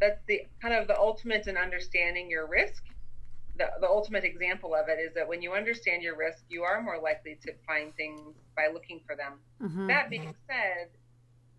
that's 0.00 0.20
the 0.26 0.42
kind 0.60 0.74
of 0.74 0.88
the 0.88 0.98
ultimate 0.98 1.46
in 1.46 1.56
understanding 1.56 2.30
your 2.30 2.46
risk 2.46 2.82
the, 3.58 3.66
the 3.80 3.88
ultimate 3.88 4.24
example 4.24 4.74
of 4.74 4.88
it 4.88 4.98
is 4.98 5.12
that 5.14 5.28
when 5.28 5.42
you 5.42 5.52
understand 5.52 6.02
your 6.02 6.16
risk, 6.16 6.44
you 6.48 6.62
are 6.62 6.80
more 6.80 6.98
likely 7.02 7.36
to 7.42 7.52
find 7.66 7.94
things 7.96 8.20
by 8.56 8.68
looking 8.72 9.00
for 9.06 9.16
them. 9.16 9.34
Mm-hmm. 9.60 9.88
That 9.88 10.08
being 10.08 10.34
said, 10.46 10.88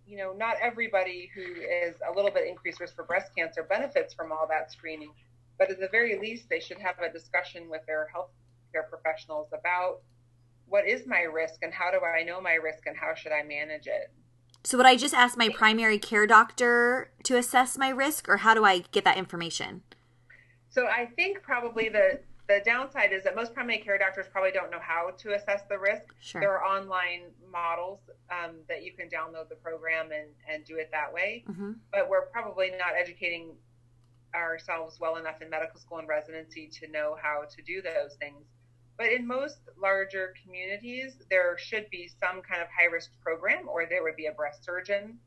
you 0.07 0.17
know, 0.17 0.33
not 0.33 0.55
everybody 0.61 1.29
who 1.35 1.41
is 1.41 1.95
a 2.09 2.15
little 2.15 2.31
bit 2.31 2.47
increased 2.47 2.79
risk 2.79 2.95
for 2.95 3.03
breast 3.03 3.31
cancer 3.37 3.63
benefits 3.63 4.13
from 4.13 4.31
all 4.31 4.47
that 4.49 4.71
screening, 4.71 5.11
but 5.59 5.69
at 5.69 5.79
the 5.79 5.89
very 5.89 6.17
least, 6.17 6.49
they 6.49 6.59
should 6.59 6.79
have 6.79 6.95
a 6.99 7.11
discussion 7.11 7.69
with 7.69 7.81
their 7.85 8.07
healthcare 8.15 8.89
professionals 8.89 9.49
about 9.53 9.99
what 10.69 10.87
is 10.87 11.05
my 11.05 11.21
risk 11.21 11.61
and 11.61 11.73
how 11.73 11.91
do 11.91 11.99
I 12.05 12.23
know 12.23 12.39
my 12.39 12.53
risk 12.53 12.85
and 12.85 12.95
how 12.95 13.13
should 13.15 13.31
I 13.31 13.43
manage 13.43 13.87
it. 13.87 14.11
So, 14.63 14.77
would 14.77 14.85
I 14.85 14.97
just 14.97 15.13
ask 15.13 15.37
my 15.37 15.49
primary 15.49 15.97
care 15.97 16.27
doctor 16.27 17.11
to 17.23 17.37
assess 17.37 17.77
my 17.77 17.89
risk, 17.89 18.27
or 18.27 18.37
how 18.37 18.53
do 18.53 18.65
I 18.65 18.79
get 18.91 19.05
that 19.05 19.17
information? 19.17 19.83
So 20.69 20.85
I 20.85 21.07
think 21.15 21.41
probably 21.41 21.89
the 21.89 22.21
the 22.47 22.61
downside 22.65 23.13
is 23.13 23.23
that 23.23 23.35
most 23.35 23.53
primary 23.53 23.77
care 23.77 23.99
doctors 23.99 24.25
probably 24.31 24.51
don't 24.51 24.71
know 24.71 24.79
how 24.81 25.11
to 25.19 25.35
assess 25.35 25.61
the 25.69 25.77
risk. 25.77 26.01
Sure. 26.19 26.41
There 26.41 26.57
are 26.57 26.65
online 26.65 27.29
models 27.51 27.99
um, 28.31 28.55
that 28.67 28.83
you 28.83 28.91
can 28.91 29.07
download 29.07 29.49
the 29.49 29.55
program 29.55 30.09
and, 30.11 30.29
and 30.51 30.65
do 30.65 30.77
it 30.77 30.89
that 30.91 31.13
way. 31.13 31.43
Mm-hmm. 31.47 31.73
But 31.91 32.09
we're 32.09 32.25
probably 32.25 32.71
not 32.71 32.93
educating 32.99 33.51
ourselves 34.33 34.99
well 34.99 35.17
enough 35.17 35.43
in 35.43 35.49
medical 35.51 35.79
school 35.79 35.99
and 35.99 36.07
residency 36.07 36.67
to 36.79 36.89
know 36.89 37.15
how 37.21 37.43
to 37.55 37.61
do 37.61 37.83
those 37.83 38.15
things. 38.19 38.47
But 38.99 39.11
in 39.11 39.25
most 39.25 39.57
larger 39.81 40.35
communities, 40.43 41.17
there 41.31 41.57
should 41.57 41.89
be 41.89 42.07
some 42.19 42.43
kind 42.43 42.61
of 42.61 42.67
high 42.67 42.91
risk 42.91 43.09
program, 43.23 43.67
or 43.67 43.87
there 43.87 44.03
would 44.03 44.15
be 44.15 44.27
a 44.27 44.33
breast 44.33 44.63
surgeon, 44.63 45.17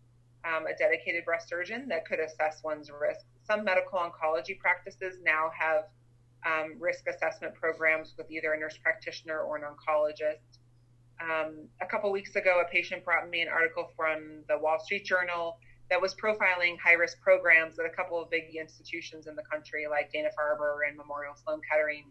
um, 0.44 0.66
a 0.66 0.76
dedicated 0.76 1.24
breast 1.24 1.48
surgeon 1.48 1.88
that 1.88 2.04
could 2.04 2.20
assess 2.20 2.60
one's 2.62 2.88
risk 2.90 3.26
some 3.44 3.64
medical 3.64 3.98
oncology 3.98 4.58
practices 4.58 5.18
now 5.24 5.50
have 5.58 5.84
um, 6.46 6.76
risk 6.78 7.06
assessment 7.08 7.54
programs 7.54 8.14
with 8.16 8.30
either 8.30 8.52
a 8.52 8.58
nurse 8.58 8.78
practitioner 8.82 9.40
or 9.40 9.56
an 9.56 9.62
oncologist. 9.62 10.58
Um, 11.20 11.68
a 11.80 11.86
couple 11.86 12.10
weeks 12.10 12.34
ago, 12.34 12.62
a 12.66 12.70
patient 12.70 13.04
brought 13.04 13.28
me 13.28 13.42
an 13.42 13.48
article 13.48 13.90
from 13.96 14.42
the 14.48 14.58
Wall 14.58 14.78
Street 14.80 15.04
Journal 15.04 15.58
that 15.90 16.00
was 16.00 16.14
profiling 16.14 16.78
high 16.82 16.94
risk 16.94 17.20
programs 17.20 17.78
at 17.78 17.86
a 17.86 17.90
couple 17.90 18.20
of 18.20 18.30
big 18.30 18.44
institutions 18.58 19.26
in 19.26 19.36
the 19.36 19.42
country, 19.42 19.86
like 19.88 20.10
Dana 20.12 20.30
Farber 20.38 20.78
and 20.88 20.96
Memorial 20.96 21.34
Sloan 21.44 21.60
Kettering. 21.70 22.06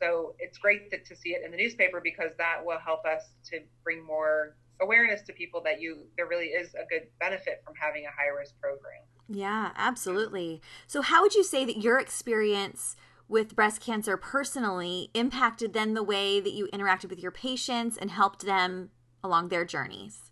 So 0.00 0.34
it's 0.38 0.58
great 0.58 0.90
to, 0.90 0.98
to 1.02 1.16
see 1.16 1.30
it 1.30 1.42
in 1.44 1.50
the 1.50 1.56
newspaper 1.56 2.00
because 2.02 2.32
that 2.38 2.64
will 2.64 2.78
help 2.78 3.04
us 3.04 3.22
to 3.50 3.60
bring 3.82 4.04
more 4.04 4.56
awareness 4.80 5.22
to 5.22 5.32
people 5.32 5.60
that 5.62 5.80
you 5.80 6.06
there 6.16 6.26
really 6.26 6.46
is 6.46 6.74
a 6.74 6.86
good 6.88 7.06
benefit 7.20 7.62
from 7.64 7.74
having 7.76 8.04
a 8.06 8.10
high 8.10 8.28
risk 8.36 8.58
program. 8.60 9.02
Yeah, 9.28 9.70
absolutely. 9.76 10.60
So, 10.86 11.00
how 11.02 11.22
would 11.22 11.34
you 11.34 11.44
say 11.44 11.64
that 11.64 11.78
your 11.78 11.98
experience 11.98 12.96
with 13.28 13.56
breast 13.56 13.80
cancer 13.80 14.16
personally 14.16 15.10
impacted 15.14 15.72
then 15.72 15.94
the 15.94 16.02
way 16.02 16.40
that 16.40 16.52
you 16.52 16.68
interacted 16.72 17.08
with 17.08 17.20
your 17.20 17.30
patients 17.30 17.96
and 17.96 18.10
helped 18.10 18.44
them 18.44 18.90
along 19.22 19.48
their 19.48 19.64
journeys? 19.64 20.30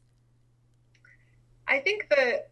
I 1.67 1.79
think 1.79 2.09
that 2.11 2.51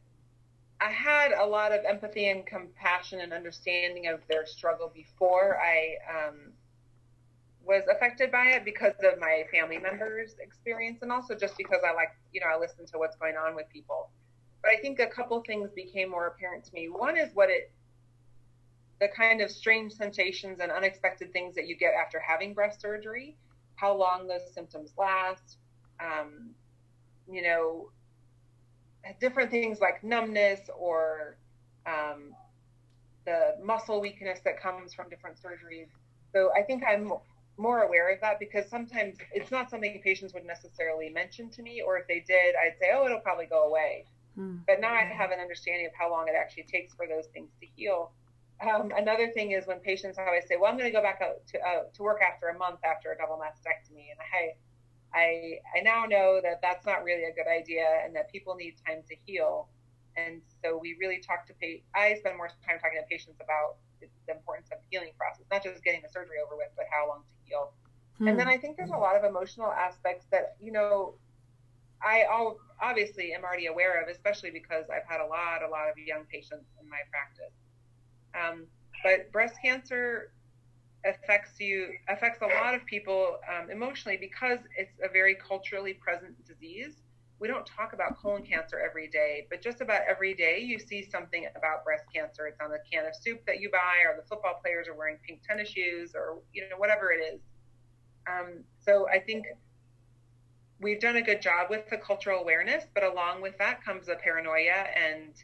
I 0.81 0.90
had 0.90 1.33
a 1.33 1.44
lot 1.44 1.73
of 1.73 1.85
empathy 1.85 2.31
and 2.31 2.46
compassion 2.46 3.20
and 3.20 3.35
understanding 3.35 4.07
of 4.07 4.20
their 4.29 4.46
struggle 4.46 4.90
before 4.94 5.61
I 5.61 5.96
um, 6.09 6.53
was 7.64 7.83
affected 7.90 8.33
by 8.33 8.46
it 8.46 8.64
because 8.64 8.94
of 9.05 9.18
my 9.20 9.44
family 9.53 9.79
members' 9.79 10.37
experience 10.40 11.01
and 11.03 11.12
also 11.12 11.35
just 11.35 11.57
because 11.57 11.81
I 11.87 11.92
like, 11.92 12.11
you 12.33 12.40
know, 12.40 12.46
I 12.46 12.59
listen 12.59 12.87
to 12.87 12.99
what's 12.99 13.16
going 13.16 13.37
on 13.37 13.55
with 13.55 13.68
people. 13.73 14.11
But 14.62 14.73
I 14.73 14.77
think 14.77 14.99
a 14.99 15.07
couple 15.07 15.40
things 15.46 15.70
became 15.75 16.11
more 16.11 16.27
apparent 16.27 16.64
to 16.64 16.75
me. 16.75 16.88
One 16.88 17.16
is 17.16 17.31
what 17.35 17.51
it, 17.51 17.70
the 19.01 19.09
kind 19.09 19.40
of 19.40 19.51
strange 19.51 19.92
sensations 19.92 20.61
and 20.61 20.70
unexpected 20.70 21.33
things 21.33 21.55
that 21.55 21.66
you 21.66 21.77
get 21.77 21.92
after 21.94 22.18
having 22.18 22.55
breast 22.55 22.81
surgery, 22.81 23.37
how 23.77 23.94
long 23.96 24.27
those 24.27 24.53
symptoms 24.53 24.92
last, 24.99 25.57
um, 26.01 26.51
you 27.31 27.42
know, 27.42 27.90
different 29.20 29.51
things 29.51 29.81
like 29.81 30.05
numbness 30.05 30.61
or 30.79 31.37
um, 31.87 32.35
the 33.25 33.55
muscle 33.62 34.01
weakness 34.01 34.40
that 34.44 34.61
comes 34.61 34.92
from 34.92 35.09
different 35.09 35.37
surgeries. 35.37 35.88
So 36.33 36.51
I 36.57 36.62
think 36.62 36.83
I'm 36.87 37.12
more 37.61 37.83
aware 37.83 38.12
of 38.12 38.20
that 38.23 38.38
because 38.40 38.68
sometimes 38.68 39.16
it's 39.33 39.51
not 39.51 39.68
something 39.70 40.01
patients 40.03 40.33
would 40.33 40.46
necessarily 40.46 41.11
mention 41.11 41.51
to 41.51 41.62
me, 41.62 41.83
or 41.83 41.99
if 41.99 42.09
they 42.09 42.25
did, 42.27 42.55
I'd 42.57 42.79
say, 42.81 42.90
oh, 42.94 43.05
it'll 43.05 43.20
probably 43.20 43.46
go 43.46 43.68
away. 43.68 44.07
Hmm. 44.35 44.57
But 44.66 44.81
now 44.81 44.94
I 44.94 45.05
have 45.05 45.31
an 45.31 45.40
understanding 45.40 45.87
of 45.87 45.92
how 45.92 46.11
long 46.11 46.29
it 46.29 46.35
actually 46.35 46.64
takes 46.64 46.94
for 46.94 47.07
those 47.07 47.27
things 47.27 47.51
to 47.61 47.66
heal. 47.77 48.12
Um, 48.62 48.92
another 48.96 49.29
thing 49.29 49.53
is 49.53 49.66
when 49.66 49.81
patients 49.81 50.18
always 50.18 50.46
say, 50.49 50.57
well, 50.57 50.70
I'm 50.70 50.79
going 50.79 50.90
to 50.90 50.96
go 50.96 51.03
back 51.03 51.20
out 51.23 51.46
to, 51.49 51.59
uh, 51.61 51.83
to 51.94 52.03
work 52.03 52.20
after 52.23 52.49
a 52.49 52.59
month 52.59 52.81
after 52.85 53.12
a 53.12 53.16
double 53.16 53.37
mastectomy. 53.37 54.09
And 54.12 54.20
I, 54.20 54.42
I, 55.12 55.59
I 55.77 55.81
now 55.83 56.05
know 56.05 56.40
that 56.42 56.61
that's 56.62 56.87
not 56.87 57.05
really 57.05 57.25
a 57.25 57.33
good 57.33 57.49
idea 57.49 57.85
and 58.05 58.14
that 58.16 58.31
people 58.31 58.55
need 58.55 58.77
time 58.87 59.03
to 59.09 59.16
heal. 59.25 59.68
And 60.16 60.42
so 60.62 60.77
we 60.77 60.96
really 61.01 61.20
talk 61.20 61.46
to 61.46 61.55
patients. 61.55 61.88
I 61.94 62.14
spend 62.20 62.37
more 62.37 62.49
time 62.66 62.79
talking 62.81 63.01
to 63.01 63.07
patients 63.09 63.40
about 63.40 63.81
the 64.01 64.09
importance 64.33 64.68
of 64.73 64.79
the 64.81 64.88
healing 64.90 65.12
process, 65.16 65.44
not 65.51 65.62
just 65.62 65.85
getting 65.85 66.03
the 66.03 66.09
surgery 66.09 66.40
over 66.44 66.57
with, 66.57 66.73
but 66.77 66.87
how 66.90 67.09
long 67.09 67.23
to 67.25 67.39
heal. 67.50 67.72
Hmm. 68.18 68.28
And 68.28 68.38
then 68.38 68.48
I 68.48 68.56
think 68.56 68.76
there's 68.76 68.90
a 68.90 68.96
lot 68.96 69.16
of 69.16 69.24
emotional 69.24 69.72
aspects 69.72 70.26
that, 70.30 70.56
you 70.60 70.72
know, 70.72 71.14
I 72.02 72.24
all, 72.30 72.56
obviously 72.80 73.34
am 73.34 73.44
already 73.44 73.66
aware 73.66 74.02
of, 74.02 74.08
especially 74.08 74.50
because 74.50 74.84
I've 74.90 75.06
had 75.06 75.20
a 75.20 75.26
lot, 75.26 75.62
a 75.62 75.68
lot 75.68 75.90
of 75.90 75.98
young 75.98 76.24
patients 76.32 76.66
in 76.80 76.88
my 76.88 77.00
practice. 77.10 77.54
Um, 78.34 78.66
but 79.02 79.30
breast 79.32 79.56
cancer 79.62 80.32
affects 81.04 81.58
you 81.58 81.88
affects 82.08 82.42
a 82.42 82.46
lot 82.46 82.74
of 82.74 82.84
people 82.84 83.38
um, 83.48 83.70
emotionally 83.70 84.18
because 84.18 84.58
it's 84.76 84.92
a 85.02 85.10
very 85.10 85.34
culturally 85.34 85.94
present 85.94 86.34
disease 86.46 86.96
we 87.40 87.48
don't 87.48 87.64
talk 87.64 87.94
about 87.94 88.18
colon 88.20 88.42
cancer 88.42 88.79
every 88.79 89.09
day, 89.09 89.46
but 89.48 89.62
just 89.62 89.81
about 89.81 90.03
every 90.09 90.35
day 90.35 90.61
you 90.61 90.79
see 90.79 91.03
something 91.03 91.46
about 91.57 91.85
breast 91.85 92.05
cancer. 92.14 92.46
It's 92.46 92.61
on 92.61 92.70
the 92.70 92.79
can 92.92 93.07
of 93.07 93.14
soup 93.16 93.40
that 93.46 93.61
you 93.61 93.70
buy, 93.70 94.05
or 94.07 94.14
the 94.14 94.26
football 94.29 94.61
players 94.62 94.87
are 94.88 94.94
wearing 94.94 95.16
pink 95.26 95.40
tennis 95.48 95.70
shoes, 95.70 96.12
or 96.14 96.38
you 96.53 96.68
know 96.68 96.76
whatever 96.76 97.11
it 97.11 97.35
is. 97.35 97.40
Um, 98.29 98.64
so 98.79 99.09
I 99.09 99.18
think 99.18 99.46
we've 100.81 101.00
done 101.00 101.16
a 101.16 101.22
good 101.22 101.40
job 101.40 101.70
with 101.70 101.88
the 101.88 101.96
cultural 101.96 102.40
awareness, 102.40 102.85
but 102.94 103.05
along 103.05 103.40
with 103.40 103.57
that 103.59 103.83
comes 103.83 104.09
a 104.09 104.16
paranoia 104.16 104.87
and 104.94 105.35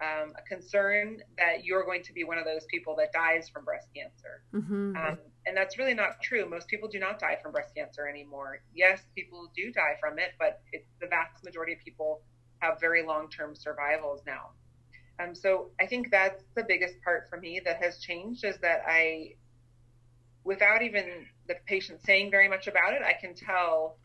um, 0.00 0.32
a 0.36 0.42
concern 0.48 1.18
that 1.36 1.64
you're 1.64 1.84
going 1.84 2.02
to 2.04 2.12
be 2.12 2.24
one 2.24 2.38
of 2.38 2.44
those 2.44 2.64
people 2.70 2.96
that 2.96 3.12
dies 3.12 3.48
from 3.48 3.64
breast 3.64 3.88
cancer. 3.94 4.42
Mm-hmm. 4.54 4.96
Um, 4.96 5.18
and 5.46 5.56
that's 5.56 5.78
really 5.78 5.94
not 5.94 6.20
true. 6.22 6.48
Most 6.48 6.68
people 6.68 6.88
do 6.88 6.98
not 6.98 7.18
die 7.18 7.38
from 7.42 7.52
breast 7.52 7.74
cancer 7.74 8.08
anymore. 8.08 8.60
Yes, 8.74 9.00
people 9.14 9.50
do 9.54 9.70
die 9.72 9.96
from 10.00 10.18
it, 10.18 10.32
but 10.38 10.60
it, 10.72 10.86
the 11.00 11.06
vast 11.06 11.44
majority 11.44 11.74
of 11.74 11.80
people 11.80 12.22
have 12.60 12.80
very 12.80 13.04
long 13.04 13.28
term 13.28 13.54
survivals 13.54 14.22
now. 14.26 14.50
Um, 15.18 15.34
so 15.34 15.70
I 15.78 15.86
think 15.86 16.10
that's 16.10 16.42
the 16.54 16.64
biggest 16.66 16.94
part 17.02 17.28
for 17.28 17.38
me 17.38 17.60
that 17.64 17.82
has 17.82 17.98
changed 17.98 18.44
is 18.44 18.56
that 18.62 18.82
I, 18.86 19.34
without 20.44 20.82
even 20.82 21.26
the 21.46 21.56
patient 21.66 22.00
saying 22.04 22.30
very 22.30 22.48
much 22.48 22.66
about 22.68 22.94
it, 22.94 23.02
I 23.02 23.14
can 23.20 23.34
tell 23.34 23.98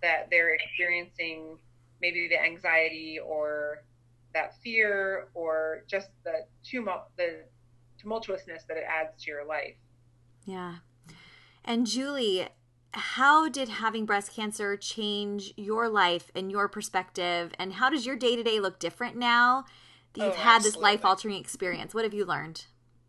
that 0.00 0.28
they're 0.30 0.54
experiencing 0.54 1.58
maybe 2.00 2.28
the 2.28 2.42
anxiety 2.42 3.18
or 3.18 3.82
that 4.34 4.60
fear 4.62 5.28
or 5.34 5.84
just 5.88 6.08
the 6.24 6.46
tumult, 6.62 7.04
the 7.16 7.44
tumultuousness 8.02 8.66
that 8.68 8.76
it 8.76 8.84
adds 8.88 9.22
to 9.24 9.30
your 9.30 9.46
life. 9.46 9.76
Yeah. 10.44 10.76
And 11.64 11.86
Julie, 11.86 12.48
how 12.92 13.48
did 13.48 13.68
having 13.68 14.04
breast 14.06 14.32
cancer 14.32 14.76
change 14.76 15.52
your 15.56 15.88
life 15.88 16.30
and 16.34 16.50
your 16.50 16.68
perspective? 16.68 17.52
And 17.58 17.74
how 17.74 17.90
does 17.90 18.06
your 18.06 18.16
day 18.16 18.36
to 18.36 18.42
day 18.42 18.60
look 18.60 18.78
different 18.78 19.16
now 19.16 19.64
that 20.12 20.24
you've 20.24 20.34
oh, 20.34 20.36
had 20.36 20.62
this 20.62 20.76
life 20.76 21.04
altering 21.04 21.36
experience? 21.36 21.94
What 21.94 22.04
have 22.04 22.14
you 22.14 22.24
learned? 22.24 22.66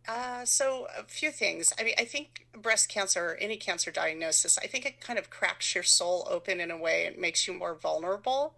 Uh, 0.08 0.46
so 0.46 0.88
a 0.98 1.04
few 1.04 1.32
things. 1.32 1.74
I 1.80 1.84
mean, 1.84 1.96
I 1.98 2.06
think 2.06 2.48
breast 2.56 2.90
cancer 2.90 3.32
or 3.32 3.36
any 3.38 3.58
cancer 3.58 3.92
diagnosis, 3.92 4.58
I 4.58 4.68
think 4.68 4.86
it 4.86 5.02
kind 5.02 5.18
of 5.18 5.30
cracks 5.30 5.74
your 5.74 5.84
soul 5.84 6.28
open 6.30 6.60
in 6.60 6.70
a 6.72 6.78
way. 6.78 7.06
It 7.06 7.20
makes 7.20 7.48
you 7.48 7.54
more 7.54 7.76
vulnerable. 7.76 8.56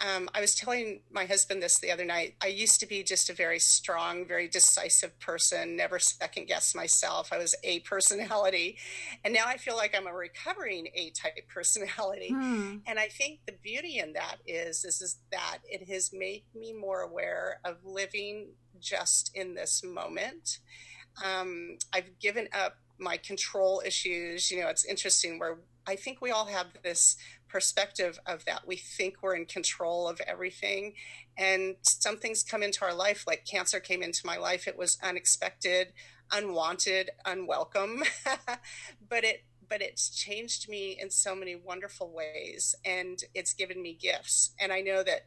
Um, 0.00 0.28
I 0.34 0.40
was 0.40 0.54
telling 0.54 1.00
my 1.10 1.24
husband 1.24 1.62
this 1.62 1.78
the 1.78 1.90
other 1.90 2.04
night. 2.04 2.34
I 2.42 2.48
used 2.48 2.80
to 2.80 2.86
be 2.86 3.02
just 3.02 3.30
a 3.30 3.34
very 3.34 3.58
strong, 3.58 4.26
very 4.26 4.48
decisive 4.48 5.18
person, 5.20 5.76
never 5.76 5.98
second 5.98 6.46
guess 6.46 6.74
myself. 6.74 7.32
I 7.32 7.38
was 7.38 7.54
a 7.62 7.80
personality. 7.80 8.78
And 9.24 9.34
now 9.34 9.44
I 9.46 9.58
feel 9.58 9.76
like 9.76 9.94
I'm 9.96 10.06
a 10.06 10.14
recovering 10.14 10.88
A 10.94 11.10
type 11.10 11.34
personality. 11.48 12.30
Hmm. 12.30 12.76
And 12.86 12.98
I 12.98 13.08
think 13.08 13.40
the 13.46 13.54
beauty 13.62 13.98
in 13.98 14.14
that 14.14 14.36
is, 14.46 14.84
is, 14.84 15.02
is 15.02 15.18
that 15.30 15.58
it 15.64 15.88
has 15.88 16.10
made 16.12 16.44
me 16.54 16.72
more 16.72 17.02
aware 17.02 17.60
of 17.64 17.76
living 17.84 18.48
just 18.80 19.30
in 19.34 19.54
this 19.54 19.82
moment. 19.84 20.58
Um, 21.24 21.78
I've 21.92 22.18
given 22.20 22.48
up 22.52 22.76
my 22.98 23.16
control 23.16 23.82
issues. 23.84 24.50
You 24.50 24.60
know, 24.60 24.68
it's 24.68 24.84
interesting 24.84 25.38
where 25.38 25.58
I 25.86 25.96
think 25.96 26.20
we 26.20 26.30
all 26.30 26.46
have 26.46 26.66
this 26.82 27.16
perspective 27.48 28.18
of 28.26 28.44
that. 28.44 28.66
We 28.66 28.76
think 28.76 29.16
we're 29.22 29.36
in 29.36 29.46
control 29.46 30.08
of 30.08 30.20
everything. 30.26 30.94
And 31.38 31.76
some 31.82 32.18
things 32.18 32.42
come 32.42 32.62
into 32.62 32.84
our 32.84 32.94
life, 32.94 33.24
like 33.26 33.46
cancer 33.50 33.80
came 33.80 34.02
into 34.02 34.26
my 34.26 34.36
life. 34.36 34.66
It 34.66 34.76
was 34.76 34.98
unexpected, 35.02 35.92
unwanted, 36.32 37.10
unwelcome. 37.24 38.02
but 39.08 39.24
it 39.24 39.44
but 39.68 39.82
it's 39.82 40.10
changed 40.10 40.68
me 40.68 40.96
in 41.00 41.10
so 41.10 41.34
many 41.34 41.56
wonderful 41.56 42.12
ways 42.12 42.76
and 42.84 43.24
it's 43.34 43.52
given 43.52 43.82
me 43.82 43.98
gifts. 44.00 44.52
And 44.60 44.72
I 44.72 44.80
know 44.80 45.02
that 45.02 45.22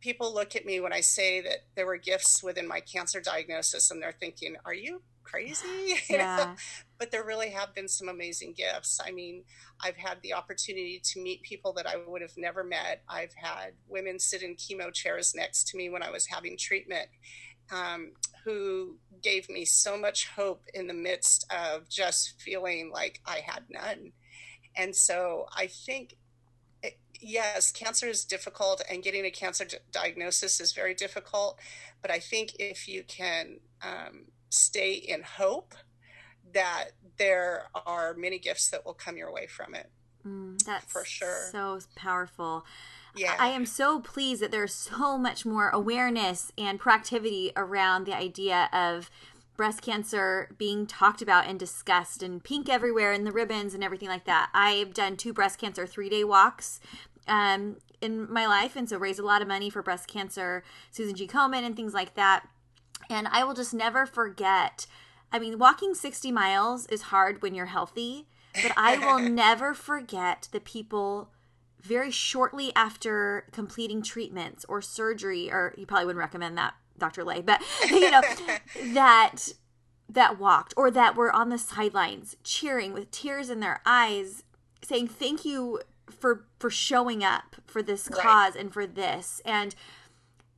people 0.00 0.32
look 0.32 0.54
at 0.56 0.66
me 0.66 0.80
when 0.80 0.92
I 0.92 1.00
say 1.00 1.40
that 1.40 1.64
there 1.74 1.86
were 1.86 1.96
gifts 1.96 2.42
within 2.42 2.68
my 2.68 2.80
cancer 2.80 3.20
diagnosis 3.20 3.90
and 3.90 4.00
they're 4.00 4.12
thinking, 4.12 4.56
are 4.64 4.74
you 4.74 5.02
crazy? 5.24 5.66
Yeah. 6.10 6.54
but 6.98 7.10
there 7.10 7.24
really 7.24 7.50
have 7.50 7.74
been 7.74 7.88
some 7.88 8.08
amazing 8.08 8.54
gifts. 8.56 9.00
I 9.04 9.10
mean, 9.10 9.44
I've 9.80 9.96
had 9.96 10.18
the 10.22 10.34
opportunity 10.34 11.00
to 11.04 11.22
meet 11.22 11.42
people 11.42 11.72
that 11.74 11.86
I 11.86 11.96
would 11.96 12.22
have 12.22 12.36
never 12.36 12.64
met. 12.64 13.02
I've 13.08 13.34
had 13.34 13.72
women 13.88 14.18
sit 14.18 14.42
in 14.42 14.56
chemo 14.56 14.92
chairs 14.92 15.34
next 15.34 15.68
to 15.68 15.76
me 15.76 15.90
when 15.90 16.02
I 16.02 16.10
was 16.10 16.26
having 16.26 16.56
treatment 16.56 17.08
um, 17.70 18.12
who 18.44 18.96
gave 19.22 19.48
me 19.50 19.64
so 19.64 19.98
much 19.98 20.28
hope 20.28 20.62
in 20.74 20.86
the 20.86 20.94
midst 20.94 21.44
of 21.52 21.88
just 21.88 22.40
feeling 22.40 22.90
like 22.92 23.20
I 23.26 23.40
had 23.44 23.64
none. 23.68 24.12
And 24.76 24.94
so 24.94 25.46
I 25.54 25.66
think 25.66 26.16
yes, 27.18 27.72
cancer 27.72 28.06
is 28.06 28.24
difficult 28.24 28.82
and 28.90 29.02
getting 29.02 29.24
a 29.24 29.30
cancer 29.30 29.64
d- 29.64 29.76
diagnosis 29.92 30.60
is 30.60 30.72
very 30.72 30.94
difficult. 30.94 31.58
But 32.02 32.10
I 32.10 32.18
think 32.18 32.54
if 32.58 32.88
you 32.88 33.02
can 33.04 33.60
um, 33.82 34.26
stay 34.50 34.94
in 34.94 35.22
hope, 35.22 35.74
that 36.52 36.90
there 37.18 37.64
are 37.86 38.14
many 38.14 38.38
gifts 38.38 38.70
that 38.70 38.84
will 38.86 38.94
come 38.94 39.16
your 39.16 39.32
way 39.32 39.46
from 39.46 39.74
it. 39.74 39.90
Mm, 40.26 40.62
that's 40.64 40.90
for 40.90 41.04
sure. 41.04 41.48
So 41.52 41.78
powerful. 41.94 42.64
Yeah. 43.14 43.34
I 43.38 43.48
am 43.48 43.66
so 43.66 44.00
pleased 44.00 44.42
that 44.42 44.50
there's 44.50 44.74
so 44.74 45.18
much 45.18 45.44
more 45.44 45.70
awareness 45.70 46.52
and 46.56 46.80
proactivity 46.80 47.52
around 47.56 48.06
the 48.06 48.16
idea 48.16 48.68
of 48.72 49.10
breast 49.58 49.82
cancer 49.82 50.48
being 50.56 50.86
talked 50.86 51.20
about 51.20 51.46
and 51.46 51.58
discussed 51.58 52.22
and 52.22 52.42
pink 52.42 52.68
everywhere 52.68 53.12
and 53.12 53.26
the 53.26 53.32
ribbons 53.32 53.74
and 53.74 53.82
everything 53.82 54.08
like 54.08 54.24
that. 54.24 54.48
I've 54.54 54.94
done 54.94 55.16
two 55.16 55.32
breast 55.32 55.58
cancer 55.58 55.84
three 55.84 56.08
day 56.08 56.22
walks 56.22 56.80
um, 57.26 57.76
in 58.00 58.32
my 58.32 58.46
life 58.46 58.76
and 58.76 58.88
so 58.88 58.96
raised 58.96 59.18
a 59.18 59.26
lot 59.26 59.42
of 59.42 59.48
money 59.48 59.68
for 59.68 59.82
breast 59.82 60.06
cancer, 60.06 60.62
Susan 60.92 61.16
G. 61.16 61.26
Komen, 61.26 61.66
and 61.66 61.74
things 61.74 61.92
like 61.92 62.14
that. 62.14 62.46
And 63.10 63.26
I 63.28 63.42
will 63.42 63.52
just 63.52 63.74
never 63.74 64.06
forget. 64.06 64.86
I 65.32 65.40
mean, 65.40 65.58
walking 65.58 65.92
60 65.92 66.30
miles 66.30 66.86
is 66.86 67.02
hard 67.02 67.42
when 67.42 67.52
you're 67.52 67.66
healthy, 67.66 68.28
but 68.62 68.72
I 68.76 68.96
will 68.96 69.18
never 69.28 69.74
forget 69.74 70.48
the 70.52 70.60
people 70.60 71.30
very 71.82 72.12
shortly 72.12 72.72
after 72.76 73.48
completing 73.50 74.02
treatments 74.02 74.64
or 74.68 74.80
surgery, 74.80 75.50
or 75.50 75.74
you 75.76 75.84
probably 75.84 76.06
wouldn't 76.06 76.20
recommend 76.20 76.56
that 76.58 76.74
Dr. 76.98 77.24
Lay, 77.24 77.40
but 77.40 77.62
you 77.90 78.10
know, 78.10 78.22
that 78.92 79.48
that 80.08 80.38
walked 80.38 80.74
or 80.76 80.90
that 80.90 81.16
were 81.16 81.32
on 81.32 81.50
the 81.50 81.58
sidelines 81.58 82.36
cheering 82.42 82.92
with 82.92 83.10
tears 83.10 83.50
in 83.50 83.60
their 83.60 83.80
eyes 83.84 84.42
saying 84.82 85.06
thank 85.06 85.44
you 85.44 85.80
for 86.10 86.46
for 86.58 86.70
showing 86.70 87.22
up 87.22 87.56
for 87.66 87.82
this 87.82 88.08
right. 88.10 88.20
cause 88.20 88.56
and 88.56 88.72
for 88.72 88.86
this 88.86 89.42
and 89.44 89.74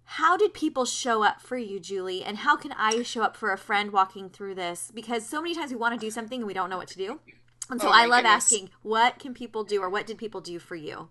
how 0.04 0.36
did 0.36 0.54
people 0.54 0.84
show 0.84 1.24
up 1.24 1.40
for 1.40 1.56
you 1.56 1.80
julie 1.80 2.22
and 2.22 2.38
how 2.38 2.56
can 2.56 2.72
i 2.72 3.02
show 3.02 3.22
up 3.22 3.36
for 3.36 3.52
a 3.52 3.58
friend 3.58 3.92
walking 3.92 4.28
through 4.28 4.54
this 4.54 4.92
because 4.94 5.26
so 5.26 5.42
many 5.42 5.54
times 5.54 5.70
we 5.70 5.76
want 5.76 5.98
to 5.98 6.06
do 6.06 6.10
something 6.10 6.40
and 6.40 6.46
we 6.46 6.54
don't 6.54 6.70
know 6.70 6.78
what 6.78 6.88
to 6.88 6.96
do 6.96 7.18
and 7.70 7.80
so 7.80 7.88
oh 7.88 7.92
i 7.92 8.06
love 8.06 8.18
goodness. 8.22 8.32
asking 8.32 8.70
what 8.82 9.18
can 9.18 9.34
people 9.34 9.64
do 9.64 9.82
or 9.82 9.90
what 9.90 10.06
did 10.06 10.16
people 10.16 10.40
do 10.40 10.60
for 10.60 10.76
you 10.76 11.08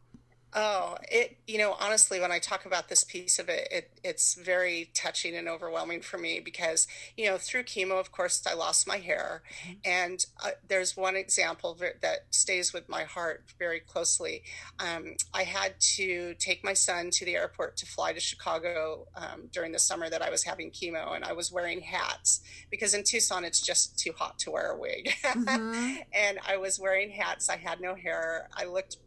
Oh, 0.53 0.97
it, 1.11 1.37
you 1.47 1.59
know, 1.59 1.75
honestly, 1.79 2.19
when 2.19 2.31
I 2.31 2.39
talk 2.39 2.65
about 2.65 2.89
this 2.89 3.03
piece 3.03 3.37
of 3.37 3.49
it, 3.49 3.67
it, 3.71 3.91
it's 4.03 4.33
very 4.33 4.89
touching 4.95 5.35
and 5.35 5.47
overwhelming 5.47 6.01
for 6.01 6.17
me 6.17 6.39
because, 6.39 6.87
you 7.15 7.27
know, 7.27 7.37
through 7.37 7.63
chemo, 7.63 7.99
of 7.99 8.11
course, 8.11 8.41
I 8.47 8.55
lost 8.55 8.87
my 8.87 8.97
hair. 8.97 9.43
Mm-hmm. 9.63 9.73
And 9.85 10.25
uh, 10.43 10.51
there's 10.67 10.97
one 10.97 11.15
example 11.15 11.77
that 12.01 12.19
stays 12.31 12.73
with 12.73 12.89
my 12.89 13.03
heart 13.03 13.43
very 13.59 13.79
closely. 13.79 14.41
Um, 14.79 15.15
I 15.35 15.43
had 15.43 15.79
to 15.95 16.33
take 16.39 16.63
my 16.63 16.73
son 16.73 17.11
to 17.11 17.25
the 17.25 17.35
airport 17.35 17.77
to 17.77 17.85
fly 17.85 18.13
to 18.13 18.19
Chicago 18.19 19.07
um, 19.15 19.49
during 19.51 19.71
the 19.71 19.79
summer 19.79 20.09
that 20.09 20.23
I 20.23 20.31
was 20.31 20.43
having 20.43 20.71
chemo, 20.71 21.15
and 21.15 21.23
I 21.23 21.33
was 21.33 21.51
wearing 21.51 21.81
hats 21.81 22.41
because 22.71 22.95
in 22.95 23.03
Tucson, 23.03 23.43
it's 23.43 23.61
just 23.61 23.99
too 23.99 24.13
hot 24.17 24.39
to 24.39 24.51
wear 24.51 24.71
a 24.71 24.77
wig. 24.77 25.13
Mm-hmm. 25.39 25.95
and 26.13 26.39
I 26.47 26.57
was 26.57 26.79
wearing 26.79 27.11
hats. 27.11 27.49
I 27.49 27.57
had 27.57 27.79
no 27.79 27.95
hair. 27.95 28.49
I 28.55 28.65
looked 28.65 28.97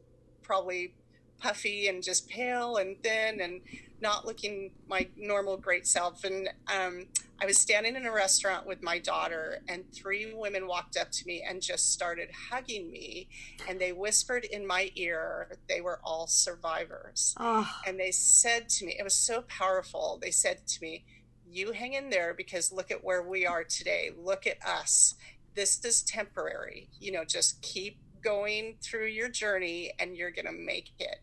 probably 0.42 0.94
puffy 1.42 1.88
and 1.88 2.02
just 2.02 2.28
pale 2.28 2.76
and 2.76 3.02
thin 3.02 3.40
and 3.40 3.60
not 4.00 4.26
looking 4.26 4.70
my 4.88 5.08
normal 5.16 5.56
great 5.56 5.86
self. 5.86 6.24
And 6.24 6.48
um, 6.72 7.06
I 7.40 7.46
was 7.46 7.58
standing 7.58 7.96
in 7.96 8.04
a 8.04 8.12
restaurant 8.12 8.66
with 8.66 8.82
my 8.82 8.98
daughter, 8.98 9.60
and 9.68 9.84
three 9.92 10.34
women 10.34 10.66
walked 10.66 10.96
up 10.96 11.10
to 11.12 11.26
me 11.26 11.44
and 11.48 11.62
just 11.62 11.92
started 11.92 12.28
hugging 12.50 12.90
me. 12.90 13.28
And 13.68 13.80
they 13.80 13.92
whispered 13.92 14.44
in 14.44 14.66
my 14.66 14.90
ear, 14.96 15.56
they 15.68 15.80
were 15.80 16.00
all 16.04 16.26
survivors. 16.26 17.34
Oh. 17.38 17.68
And 17.86 17.98
they 17.98 18.10
said 18.10 18.68
to 18.70 18.86
me, 18.86 18.96
it 18.98 19.04
was 19.04 19.14
so 19.14 19.42
powerful. 19.42 20.18
They 20.20 20.30
said 20.32 20.66
to 20.66 20.82
me, 20.82 21.04
You 21.48 21.72
hang 21.72 21.94
in 21.94 22.10
there 22.10 22.34
because 22.34 22.72
look 22.72 22.90
at 22.90 23.04
where 23.04 23.22
we 23.22 23.46
are 23.46 23.64
today. 23.64 24.10
Look 24.16 24.46
at 24.46 24.58
us. 24.66 25.14
This 25.54 25.84
is 25.84 26.02
temporary. 26.02 26.88
You 26.98 27.12
know, 27.12 27.24
just 27.24 27.60
keep 27.62 27.98
going 28.22 28.76
through 28.82 29.06
your 29.06 29.28
journey 29.28 29.92
and 29.98 30.16
you're 30.16 30.30
going 30.30 30.46
to 30.46 30.52
make 30.52 30.92
it. 30.98 31.16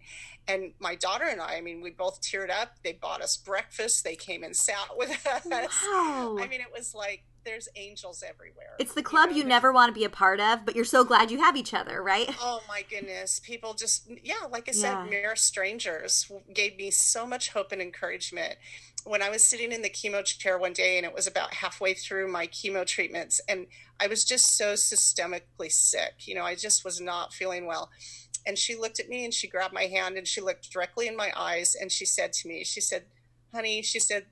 And 0.47 0.73
my 0.79 0.95
daughter 0.95 1.25
and 1.25 1.39
I, 1.39 1.57
I 1.57 1.61
mean, 1.61 1.81
we 1.81 1.91
both 1.91 2.21
teared 2.21 2.49
up. 2.49 2.77
They 2.83 2.93
bought 2.93 3.21
us 3.21 3.37
breakfast. 3.37 4.03
They 4.03 4.15
came 4.15 4.43
and 4.43 4.55
sat 4.55 4.97
with 4.97 5.11
us. 5.27 5.45
Wow. 5.45 6.37
I 6.39 6.47
mean, 6.47 6.61
it 6.61 6.71
was 6.75 6.95
like 6.95 7.23
there's 7.43 7.67
angels 7.75 8.23
everywhere. 8.27 8.75
It's 8.79 8.93
the 8.93 9.03
club 9.03 9.29
you, 9.29 9.35
know? 9.35 9.41
you 9.41 9.47
never 9.47 9.71
want 9.71 9.93
to 9.93 9.99
be 9.99 10.05
a 10.05 10.09
part 10.09 10.39
of, 10.39 10.65
but 10.65 10.75
you're 10.75 10.85
so 10.85 11.03
glad 11.03 11.31
you 11.31 11.39
have 11.39 11.55
each 11.55 11.73
other, 11.73 12.01
right? 12.01 12.29
Oh 12.39 12.61
my 12.67 12.83
goodness. 12.89 13.39
People 13.39 13.73
just, 13.73 14.09
yeah, 14.23 14.45
like 14.49 14.69
I 14.69 14.71
said, 14.71 14.91
yeah. 14.91 15.05
mere 15.05 15.35
strangers 15.35 16.31
gave 16.53 16.77
me 16.77 16.91
so 16.91 17.25
much 17.25 17.49
hope 17.49 17.71
and 17.71 17.81
encouragement 17.81 18.55
when 19.05 19.21
I 19.21 19.29
was 19.29 19.43
sitting 19.43 19.71
in 19.71 19.81
the 19.81 19.89
chemo 19.89 20.23
chair 20.23 20.57
one 20.57 20.73
day 20.73 20.97
and 20.97 21.05
it 21.05 21.13
was 21.13 21.27
about 21.27 21.53
halfway 21.53 21.93
through 21.93 22.31
my 22.31 22.47
chemo 22.47 22.85
treatments 22.85 23.39
and 23.47 23.67
I 23.99 24.07
was 24.07 24.23
just 24.23 24.57
so 24.57 24.73
systemically 24.73 25.71
sick. 25.71 26.27
You 26.27 26.35
know, 26.35 26.43
I 26.43 26.55
just 26.55 26.85
was 26.85 26.99
not 27.01 27.33
feeling 27.33 27.65
well. 27.65 27.89
And 28.45 28.57
she 28.57 28.75
looked 28.75 28.99
at 28.99 29.09
me 29.09 29.25
and 29.25 29.33
she 29.33 29.47
grabbed 29.47 29.73
my 29.73 29.83
hand 29.83 30.17
and 30.17 30.27
she 30.27 30.41
looked 30.41 30.71
directly 30.71 31.07
in 31.07 31.15
my 31.15 31.31
eyes 31.35 31.75
and 31.75 31.91
she 31.91 32.05
said 32.05 32.33
to 32.33 32.47
me, 32.47 32.63
she 32.63 32.81
said, 32.81 33.05
honey, 33.53 33.81
she 33.81 33.99
said, 33.99 34.25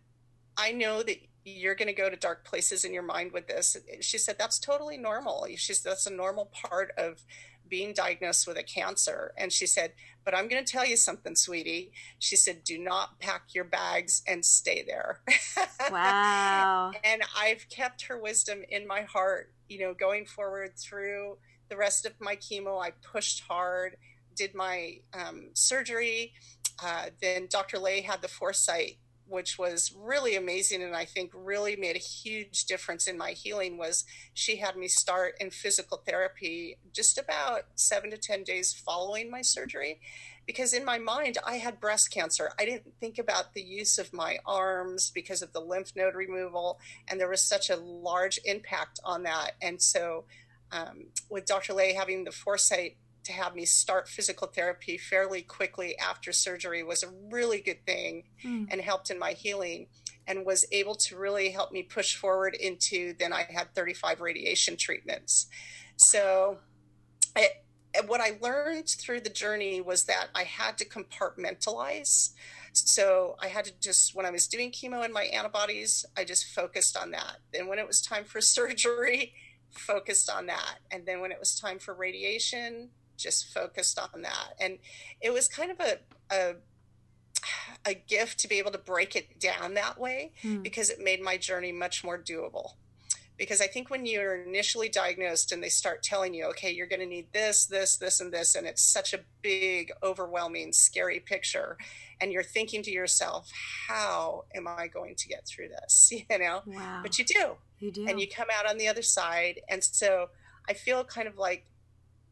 I 0.58 0.72
know 0.72 1.04
that 1.04 1.18
you're 1.48 1.76
going 1.76 1.88
to 1.88 1.94
go 1.94 2.10
to 2.10 2.16
dark 2.16 2.44
places 2.44 2.84
in 2.84 2.94
your 2.94 3.04
mind 3.04 3.32
with 3.32 3.48
this. 3.48 3.78
She 4.02 4.18
said, 4.18 4.36
that's 4.38 4.60
totally 4.60 4.98
normal. 4.98 5.48
She 5.56 5.74
said, 5.74 5.92
that's 5.92 6.06
a 6.06 6.14
normal 6.14 6.50
part 6.54 6.92
of 6.98 7.24
being 7.70 7.94
diagnosed 7.94 8.48
with 8.48 8.58
a 8.58 8.64
cancer. 8.64 9.34
And 9.38 9.52
she 9.52 9.66
said, 9.66 9.94
But 10.24 10.36
I'm 10.36 10.48
going 10.48 10.64
to 10.64 10.72
tell 10.72 10.86
you 10.86 10.98
something, 10.98 11.36
sweetie. 11.36 11.92
She 12.20 12.36
said, 12.36 12.64
Do 12.64 12.78
not 12.78 13.20
pack 13.20 13.54
your 13.54 13.64
bags 13.64 14.24
and 14.28 14.44
stay 14.44 14.84
there. 14.86 15.22
Wow. 15.92 16.92
and 17.04 17.22
I've 17.38 17.68
kept 17.70 18.04
her 18.04 18.20
wisdom 18.20 18.64
in 18.70 18.86
my 18.88 19.02
heart, 19.02 19.54
you 19.70 19.80
know, 19.80 19.94
going 19.94 20.26
forward 20.26 20.78
through 20.78 21.38
the 21.70 21.78
rest 21.78 22.06
of 22.06 22.14
my 22.20 22.36
chemo. 22.36 22.84
I 22.84 22.92
pushed 22.92 23.44
hard, 23.48 23.96
did 24.36 24.54
my 24.54 25.00
um, 25.14 25.50
surgery. 25.54 26.34
Uh, 26.84 27.06
then 27.22 27.48
Dr. 27.50 27.80
Lay 27.80 28.02
had 28.02 28.22
the 28.22 28.28
foresight 28.28 28.98
which 29.30 29.58
was 29.58 29.94
really 29.98 30.36
amazing 30.36 30.82
and 30.82 30.96
I 30.96 31.06
think 31.06 31.32
really 31.34 31.76
made 31.76 31.96
a 31.96 32.00
huge 32.00 32.66
difference 32.66 33.08
in 33.08 33.18
my 33.18 33.32
healing 33.32 33.78
was 33.78 34.06
she 34.34 34.58
had 34.58 34.76
me 34.78 34.88
start 34.88 35.36
in 35.40 35.50
physical 35.50 36.02
therapy 36.06 36.78
just 36.94 37.18
about 37.18 37.64
7 37.76 38.12
to 38.12 38.18
10 38.18 38.44
days 38.44 38.74
following 38.74 39.30
my 39.30 39.42
surgery 39.42 40.00
because 40.46 40.74
in 40.74 40.86
my 40.86 40.98
mind 40.98 41.38
I 41.46 41.58
had 41.58 41.80
breast 41.80 42.12
cancer. 42.12 42.52
I 42.58 42.66
didn't 42.66 42.94
think 43.00 43.20
about 43.20 43.54
the 43.54 43.62
use 43.62 43.98
of 43.98 44.14
my 44.14 44.40
arms 44.46 45.12
because 45.14 45.42
of 45.42 45.52
the 45.54 45.60
lymph 45.62 45.94
node 45.96 46.16
removal 46.16 46.80
and 47.08 47.20
there 47.20 47.30
was 47.30 47.42
such 47.42 47.70
a 47.70 47.76
large 47.76 48.40
impact 48.46 49.00
on 49.04 49.24
that 49.24 49.54
and 49.62 49.82
so 49.82 50.26
um, 50.72 51.08
with 51.30 51.46
Dr. 51.46 51.74
Lay 51.74 51.94
having 51.94 52.24
the 52.24 52.32
foresight 52.32 52.98
to 53.28 53.34
have 53.34 53.56
me 53.56 53.66
start 53.66 54.08
physical 54.08 54.48
therapy 54.48 54.98
fairly 54.98 55.42
quickly 55.42 55.98
after 56.00 56.32
surgery 56.32 56.82
was 56.82 57.04
a 57.04 57.10
really 57.30 57.60
good 57.60 57.86
thing 57.86 58.24
mm. 58.44 58.66
and 58.72 58.82
helped 58.82 59.10
in 59.10 59.20
my 59.20 59.34
healing 59.34 59.88
and 60.28 60.46
was 60.46 60.66
able 60.72 60.96
to 60.96 61.18
really 61.18 61.50
help 61.50 61.72
me 61.72 61.84
push 61.84 62.16
forward 62.16 62.56
into 62.56 63.14
then 63.20 63.34
I 63.34 63.46
had 63.50 63.74
35 63.76 64.22
radiation 64.22 64.78
treatments. 64.78 65.48
So 65.98 66.58
it, 67.36 67.64
what 68.08 68.22
I 68.22 68.38
learned 68.42 68.88
through 68.88 69.22
the 69.22 69.30
journey 69.30 69.82
was 69.82 70.06
that 70.06 70.28
I 70.34 70.44
had 70.44 70.78
to 70.78 70.86
compartmentalize. 70.86 72.32
So 72.72 73.36
I 73.42 73.48
had 73.48 73.66
to 73.66 73.72
just, 73.80 74.16
when 74.16 74.26
I 74.26 74.32
was 74.32 74.48
doing 74.48 74.72
chemo 74.72 75.04
and 75.04 75.14
my 75.14 75.24
antibodies, 75.24 76.06
I 76.16 76.24
just 76.24 76.46
focused 76.46 76.96
on 76.96 77.12
that. 77.12 77.38
And 77.54 77.68
when 77.68 77.80
it 77.80 77.88
was 77.88 78.02
time 78.02 78.24
for 78.24 78.40
surgery, 78.42 79.34
focused 79.72 80.30
on 80.30 80.46
that. 80.48 80.80
And 80.92 81.06
then 81.06 81.20
when 81.20 81.32
it 81.32 81.40
was 81.40 81.60
time 81.60 81.80
for 81.80 81.94
radiation, 81.94 82.90
just 83.18 83.54
focused 83.54 84.00
on 84.00 84.22
that. 84.22 84.54
And 84.60 84.78
it 85.22 85.32
was 85.32 85.48
kind 85.48 85.72
of 85.72 85.80
a, 85.80 86.00
a 86.32 86.56
a 87.86 87.94
gift 87.94 88.40
to 88.40 88.48
be 88.48 88.60
able 88.60 88.72
to 88.72 88.78
break 88.78 89.16
it 89.16 89.40
down 89.40 89.74
that 89.76 90.00
way 90.00 90.34
mm. 90.44 90.62
because 90.62 90.90
it 90.90 91.00
made 91.00 91.22
my 91.22 91.38
journey 91.38 91.72
much 91.72 92.04
more 92.04 92.18
doable. 92.18 92.74
Because 93.38 93.62
I 93.62 93.68
think 93.68 93.92
when 93.92 94.08
you're 94.08 94.42
initially 94.42 94.90
diagnosed 94.90 95.52
and 95.52 95.62
they 95.62 95.70
start 95.70 96.02
telling 96.02 96.34
you, 96.34 96.46
okay, 96.46 96.72
you're 96.72 96.88
going 96.88 97.02
to 97.02 97.06
need 97.06 97.32
this, 97.34 97.68
this, 97.68 97.96
this, 97.98 98.20
and 98.20 98.34
this, 98.34 98.56
and 98.56 98.66
it's 98.66 98.82
such 98.82 99.14
a 99.14 99.20
big, 99.44 99.92
overwhelming, 100.02 100.74
scary 100.74 101.20
picture, 101.20 101.78
and 102.20 102.32
you're 102.32 102.42
thinking 102.42 102.82
to 102.82 102.92
yourself, 102.92 103.52
how 103.88 104.46
am 104.56 104.68
I 104.68 104.88
going 104.88 105.14
to 105.16 105.28
get 105.28 105.46
through 105.48 105.70
this? 105.70 106.12
You 106.30 106.40
know? 106.40 106.62
Wow. 106.66 107.02
But 107.04 107.20
you 107.20 107.26
do. 107.26 107.58
You 107.78 107.92
do. 107.92 108.08
And 108.08 108.20
you 108.20 108.28
come 108.28 108.48
out 108.58 108.68
on 108.68 108.80
the 108.80 108.88
other 108.88 109.04
side. 109.04 109.62
And 109.70 109.84
so 109.84 110.30
I 110.68 110.74
feel 110.74 111.04
kind 111.04 111.28
of 111.28 111.38
like 111.38 111.68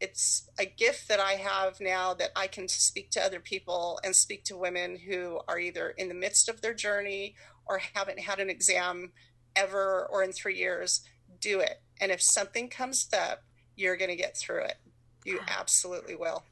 it's 0.00 0.48
a 0.58 0.66
gift 0.66 1.08
that 1.08 1.20
I 1.20 1.32
have 1.32 1.80
now 1.80 2.14
that 2.14 2.30
I 2.36 2.46
can 2.46 2.68
speak 2.68 3.10
to 3.12 3.24
other 3.24 3.40
people 3.40 3.98
and 4.04 4.14
speak 4.14 4.44
to 4.44 4.56
women 4.56 4.98
who 4.98 5.40
are 5.48 5.58
either 5.58 5.90
in 5.90 6.08
the 6.08 6.14
midst 6.14 6.48
of 6.48 6.60
their 6.60 6.74
journey 6.74 7.34
or 7.66 7.80
haven't 7.94 8.20
had 8.20 8.38
an 8.38 8.50
exam 8.50 9.12
ever 9.54 10.06
or 10.10 10.22
in 10.22 10.32
three 10.32 10.56
years. 10.56 11.00
Do 11.40 11.60
it. 11.60 11.80
And 12.00 12.12
if 12.12 12.20
something 12.20 12.68
comes 12.68 13.08
up, 13.18 13.42
you're 13.74 13.96
going 13.96 14.10
to 14.10 14.16
get 14.16 14.36
through 14.36 14.64
it. 14.64 14.76
You 15.24 15.40
absolutely 15.48 16.14
will. 16.14 16.44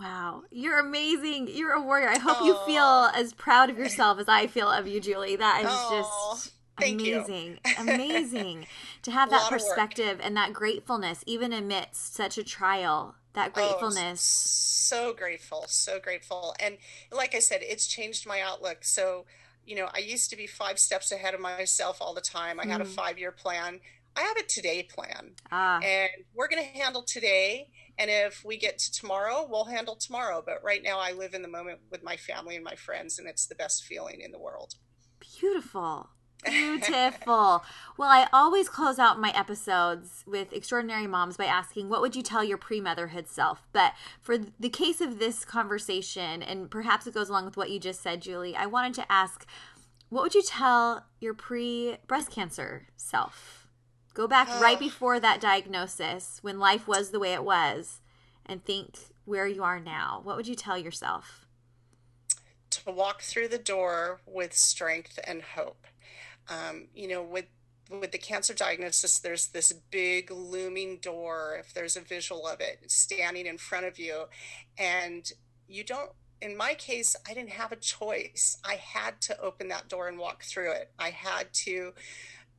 Wow, 0.00 0.42
you're 0.50 0.80
amazing. 0.80 1.48
You're 1.52 1.72
a 1.72 1.82
warrior. 1.82 2.08
I 2.08 2.18
hope 2.18 2.38
Aww. 2.38 2.46
you 2.46 2.58
feel 2.66 3.10
as 3.14 3.32
proud 3.32 3.70
of 3.70 3.78
yourself 3.78 4.18
as 4.18 4.28
I 4.28 4.46
feel 4.46 4.68
of 4.68 4.88
you, 4.88 5.00
Julie. 5.00 5.36
That 5.36 5.62
is 5.62 5.70
Aww. 5.70 6.32
just 6.32 6.53
Thank 6.78 7.00
amazing. 7.00 7.58
Amazing. 7.78 8.66
To 9.02 9.10
have 9.10 9.30
that 9.30 9.48
perspective 9.48 10.18
and 10.22 10.36
that 10.36 10.52
gratefulness 10.52 11.22
even 11.26 11.52
amidst 11.52 12.14
such 12.14 12.36
a 12.36 12.44
trial 12.44 13.14
that 13.34 13.52
oh, 13.54 13.60
gratefulness. 13.60 14.90
oh, 14.92 15.06
so 15.08 15.12
grateful 15.12 15.64
so 15.68 16.00
grateful. 16.00 16.54
And 16.58 16.78
like 17.12 17.34
i 17.34 17.38
said 17.38 17.60
it's 17.62 17.86
changed 17.86 18.26
my 18.26 18.40
outlook. 18.40 18.78
So 18.84 19.26
you 19.66 19.76
know 19.76 19.88
i 19.94 19.98
used 19.98 20.30
to 20.30 20.36
be 20.36 20.46
five 20.46 20.78
steps 20.78 21.12
ahead 21.12 21.34
of 21.34 21.40
myself 21.40 21.98
all 22.00 22.14
the 22.14 22.20
time. 22.20 22.58
I 22.58 22.64
mm. 22.64 22.70
had 22.70 22.80
a 22.80 22.84
mm. 22.84 22.94
five 22.94 23.18
year 23.18 23.32
plan. 23.32 23.80
I 24.16 24.22
have 24.22 24.36
a 24.36 24.44
today 24.44 24.82
plan. 24.82 25.32
Ah. 25.52 25.80
and 25.80 26.10
we're 26.34 26.48
going 26.48 26.62
to 26.62 26.78
handle 26.78 27.02
today. 27.02 27.68
And 27.98 28.10
if 28.10 28.44
we 28.44 28.56
get 28.56 28.78
to 28.78 28.92
tomorrow 28.92 29.46
we'll 29.48 29.66
handle 29.66 29.94
tomorrow. 29.94 30.42
But 30.44 30.64
right 30.64 30.82
now 30.82 30.98
i 30.98 31.12
live 31.12 31.34
in 31.34 31.42
the 31.42 31.48
moment 31.48 31.78
with 31.90 32.02
my 32.02 32.16
family 32.16 32.56
and 32.56 32.64
my 32.64 32.74
friends 32.74 33.18
and 33.18 33.28
it's 33.28 33.46
the 33.46 33.54
best 33.54 33.84
feeling 33.84 34.20
in 34.20 34.32
the 34.32 34.40
world. 34.40 34.74
Beautiful 35.20 36.10
Beautiful. 36.46 37.64
well, 37.96 38.08
I 38.08 38.28
always 38.32 38.68
close 38.68 38.98
out 38.98 39.20
my 39.20 39.30
episodes 39.30 40.24
with 40.26 40.52
extraordinary 40.52 41.06
moms 41.06 41.36
by 41.36 41.46
asking, 41.46 41.88
what 41.88 42.00
would 42.00 42.16
you 42.16 42.22
tell 42.22 42.44
your 42.44 42.58
pre 42.58 42.80
motherhood 42.80 43.28
self? 43.28 43.66
But 43.72 43.94
for 44.20 44.36
the 44.38 44.68
case 44.68 45.00
of 45.00 45.18
this 45.18 45.44
conversation, 45.44 46.42
and 46.42 46.70
perhaps 46.70 47.06
it 47.06 47.14
goes 47.14 47.28
along 47.28 47.46
with 47.46 47.56
what 47.56 47.70
you 47.70 47.78
just 47.78 48.02
said, 48.02 48.22
Julie, 48.22 48.56
I 48.56 48.66
wanted 48.66 48.94
to 48.94 49.12
ask, 49.12 49.46
what 50.08 50.22
would 50.22 50.34
you 50.34 50.42
tell 50.42 51.06
your 51.20 51.34
pre 51.34 51.96
breast 52.06 52.30
cancer 52.30 52.86
self? 52.96 53.66
Go 54.14 54.28
back 54.28 54.48
oh. 54.50 54.60
right 54.60 54.78
before 54.78 55.18
that 55.18 55.40
diagnosis 55.40 56.38
when 56.42 56.58
life 56.58 56.86
was 56.86 57.10
the 57.10 57.18
way 57.18 57.32
it 57.32 57.44
was 57.44 58.00
and 58.46 58.64
think 58.64 58.98
where 59.24 59.46
you 59.46 59.64
are 59.64 59.80
now. 59.80 60.20
What 60.22 60.36
would 60.36 60.46
you 60.46 60.54
tell 60.54 60.78
yourself? 60.78 61.46
To 62.70 62.92
walk 62.92 63.22
through 63.22 63.48
the 63.48 63.58
door 63.58 64.20
with 64.26 64.52
strength 64.52 65.18
and 65.26 65.42
hope 65.42 65.86
um, 66.48 66.88
you 66.94 67.08
know, 67.08 67.22
with 67.22 67.46
with 67.90 68.12
the 68.12 68.18
cancer 68.18 68.54
diagnosis, 68.54 69.18
there's 69.18 69.48
this 69.48 69.72
big 69.90 70.30
looming 70.30 70.98
door, 71.02 71.56
if 71.60 71.74
there's 71.74 71.96
a 71.96 72.00
visual 72.00 72.46
of 72.46 72.60
it, 72.60 72.90
standing 72.90 73.46
in 73.46 73.58
front 73.58 73.84
of 73.84 73.98
you. 73.98 74.24
And 74.78 75.30
you 75.68 75.84
don't 75.84 76.10
in 76.44 76.56
my 76.56 76.74
case, 76.74 77.16
I 77.28 77.32
didn't 77.32 77.50
have 77.50 77.72
a 77.72 77.76
choice. 77.76 78.58
I 78.64 78.74
had 78.74 79.20
to 79.22 79.40
open 79.40 79.68
that 79.68 79.88
door 79.88 80.08
and 80.08 80.18
walk 80.18 80.44
through 80.44 80.72
it. 80.72 80.90
I 80.98 81.08
had 81.08 81.52
to 81.64 81.94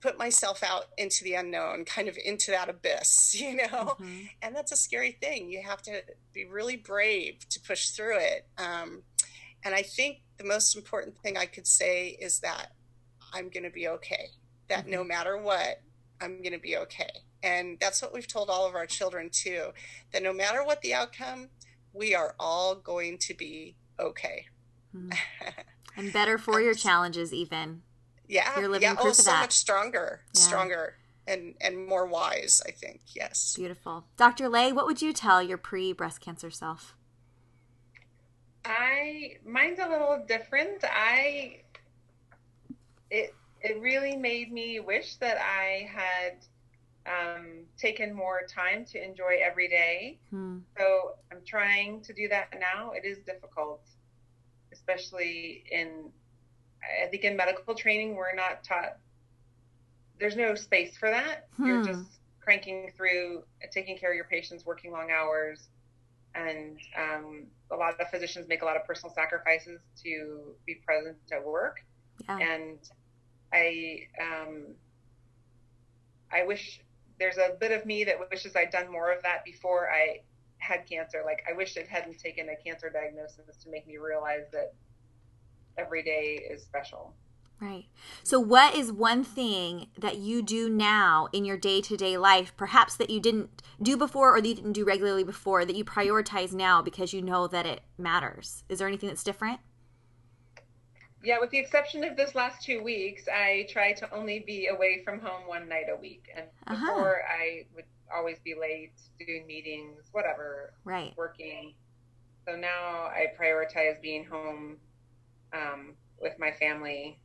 put 0.02 0.18
myself 0.18 0.64
out 0.64 0.86
into 0.98 1.24
the 1.24 1.36
unknown, 1.36 1.86
kind 1.86 2.08
of 2.08 2.18
into 2.24 2.52
that 2.52 2.68
abyss, 2.68 3.36
you 3.40 3.56
know? 3.56 3.96
Mm-hmm. 4.00 4.22
And 4.42 4.56
that's 4.56 4.72
a 4.72 4.78
scary 4.78 5.12
thing. 5.12 5.52
You 5.52 5.62
have 5.62 5.82
to 5.84 6.02
be 6.34 6.46
really 6.46 6.78
brave 6.78 7.48
to 7.50 7.60
push 7.60 7.90
through 7.90 8.18
it. 8.20 8.48
Um, 8.58 9.04
and 9.64 9.76
I 9.76 9.84
think 9.84 10.22
the 10.38 10.46
most 10.46 10.76
important 10.76 11.18
thing 11.20 11.38
I 11.38 11.46
could 11.46 11.68
say 11.68 12.10
is 12.10 12.40
that 12.40 12.72
I'm 13.36 13.50
going 13.50 13.64
to 13.64 13.70
be 13.70 13.88
okay, 13.90 14.30
that 14.70 14.84
mm-hmm. 14.84 14.92
no 14.92 15.04
matter 15.04 15.38
what, 15.38 15.82
I'm 16.22 16.42
going 16.42 16.54
to 16.54 16.60
be 16.60 16.78
okay. 16.78 17.10
And 17.44 17.78
that's 17.80 18.02
what 18.02 18.14
we've 18.14 18.28
told 18.28 18.50
all 18.50 18.68
of 18.68 18.74
our 18.74 18.86
children 18.86 19.30
too, 19.32 19.72
that 20.12 20.24
no 20.24 20.34
matter 20.34 20.64
what 20.64 20.82
the 20.82 20.94
outcome, 20.94 21.50
we 21.94 22.16
are 22.16 22.34
all 22.40 22.76
going 22.76 23.18
to 23.20 23.34
be 23.34 23.76
okay. 24.00 24.46
Mm-hmm. 24.96 25.12
and 25.98 26.14
better 26.14 26.38
for 26.38 26.62
your 26.62 26.74
challenges, 26.74 27.34
even. 27.34 27.82
Yeah. 28.28 28.60
You're 28.60 28.70
living 28.70 28.90
yeah. 28.90 28.96
proof 28.96 29.08
oh, 29.08 29.12
so 29.14 29.32
much 29.32 29.52
stronger, 29.52 30.22
yeah. 30.34 30.42
stronger 30.42 30.96
and, 31.28 31.56
and 31.62 31.86
more 31.86 32.06
wise, 32.06 32.62
I 32.66 32.72
think. 32.72 33.02
Yes. 33.08 33.56
Beautiful. 33.56 34.06
Dr. 34.18 34.50
Lay, 34.50 34.72
what 34.72 34.86
would 34.86 35.02
you 35.02 35.14
tell 35.14 35.44
your 35.44 35.58
pre 35.58 35.94
breast 35.94 36.22
cancer 36.22 36.50
self? 36.50 36.96
I, 38.64 39.38
mine's 39.46 39.80
a 39.80 39.88
little 39.88 40.24
different. 40.28 40.84
I, 40.84 41.62
it, 43.16 43.34
it 43.62 43.82
really 43.82 44.16
made 44.16 44.52
me 44.52 44.80
wish 44.80 45.16
that 45.18 45.38
I 45.38 45.90
had 45.90 46.46
um, 47.06 47.66
taken 47.78 48.14
more 48.14 48.42
time 48.54 48.86
to 48.92 49.04
enjoy 49.04 49.38
every 49.44 49.70
day. 49.70 50.20
Hmm. 50.32 50.60
So 50.78 51.14
I'm 51.32 51.42
trying 51.46 52.02
to 52.02 52.14
do 52.14 52.28
that 52.30 52.54
now. 52.60 52.92
It 52.92 53.06
is 53.06 53.20
difficult, 53.26 53.82
especially 54.74 55.64
in, 55.72 56.12
I 57.04 57.08
think 57.08 57.24
in 57.24 57.38
medical 57.38 57.74
training, 57.74 58.16
we're 58.16 58.36
not 58.36 58.64
taught, 58.64 58.98
there's 60.20 60.36
no 60.36 60.56
space 60.56 60.98
for 60.98 61.10
that. 61.10 61.48
Hmm. 61.56 61.66
You're 61.68 61.84
just 61.86 62.20
cranking 62.42 62.92
through, 62.98 63.44
taking 63.72 63.98
care 63.98 64.12
of 64.12 64.16
your 64.16 64.26
patients, 64.26 64.66
working 64.66 64.92
long 64.92 65.10
hours. 65.10 65.70
And 66.36 66.78
um, 66.98 67.46
a 67.72 67.78
lot 67.78 68.00
of 68.00 68.10
physicians 68.10 68.50
make 68.50 68.62
a 68.62 68.66
lot 68.66 68.76
of 68.76 68.86
personal 68.86 69.14
sacrifices 69.16 69.80
to 70.04 70.54
be 70.66 70.76
present 70.86 71.16
at 71.32 71.46
work. 71.46 71.78
Yeah. 72.28 72.40
And 72.40 72.80
I, 73.56 74.08
um, 74.22 74.64
I 76.32 76.46
wish 76.46 76.82
there's 77.20 77.38
a 77.38 77.56
bit 77.60 77.72
of 77.72 77.86
me 77.86 78.04
that 78.04 78.18
wishes 78.30 78.56
I'd 78.56 78.72
done 78.72 78.92
more 78.92 79.12
of 79.12 79.22
that 79.24 79.46
before 79.46 79.90
I 79.90 80.20
had 80.58 80.86
cancer. 80.90 81.22
Like 81.26 81.44
I 81.50 81.56
wish 81.56 81.78
it 81.78 81.88
hadn't 81.88 82.20
taken 82.20 82.50
a 82.50 82.56
cancer 82.56 82.90
diagnosis 82.90 83.56
to 83.64 83.70
make 83.70 83.88
me 83.88 83.98
realize 83.98 84.46
that 84.52 84.74
every 85.78 86.04
day 86.04 86.46
is 86.50 86.64
special. 86.64 87.14
Right. 87.62 87.86
So, 88.22 88.38
what 88.38 88.76
is 88.76 88.92
one 88.92 89.24
thing 89.24 89.88
that 89.98 90.18
you 90.18 90.42
do 90.42 90.68
now 90.68 91.30
in 91.32 91.46
your 91.46 91.56
day 91.56 91.80
to 91.82 91.96
day 91.96 92.18
life, 92.18 92.54
perhaps 92.58 92.98
that 92.98 93.10
you 93.10 93.22
didn't 93.22 93.62
do 93.82 93.96
before 93.96 94.36
or 94.36 94.42
that 94.42 94.48
you 94.48 94.56
didn't 94.56 94.74
do 94.74 94.84
regularly 94.84 95.24
before, 95.24 95.64
that 95.64 95.76
you 95.76 95.86
prioritize 95.86 96.52
now 96.52 96.82
because 96.82 97.14
you 97.14 97.22
know 97.22 97.48
that 97.48 97.66
it 97.66 97.82
matters? 97.98 98.66
Is 98.68 98.80
there 98.80 98.90
anything 98.90 99.08
that's 99.08 99.24
different? 99.24 99.62
Yeah, 101.26 101.40
with 101.40 101.50
the 101.50 101.58
exception 101.58 102.04
of 102.04 102.16
this 102.16 102.36
last 102.36 102.64
two 102.64 102.84
weeks, 102.84 103.28
I 103.28 103.68
try 103.70 103.94
to 103.94 104.14
only 104.14 104.40
be 104.40 104.68
away 104.68 105.02
from 105.04 105.20
home 105.20 105.48
one 105.48 105.68
night 105.68 105.86
a 105.92 106.00
week. 106.00 106.30
And 106.36 106.46
uh-huh. 106.68 106.86
before, 106.86 107.22
I 107.28 107.66
would 107.76 107.86
always 108.16 108.38
be 108.44 108.54
late, 108.54 108.94
doing 109.20 109.48
meetings, 109.48 110.10
whatever, 110.12 110.74
right, 110.84 111.14
working. 111.18 111.74
So 112.48 112.56
now 112.56 113.08
I 113.08 113.34
prioritize 113.40 114.00
being 114.02 114.24
home 114.24 114.78
um, 115.52 115.94
with 116.22 116.38
my 116.38 116.52
family. 116.52 117.20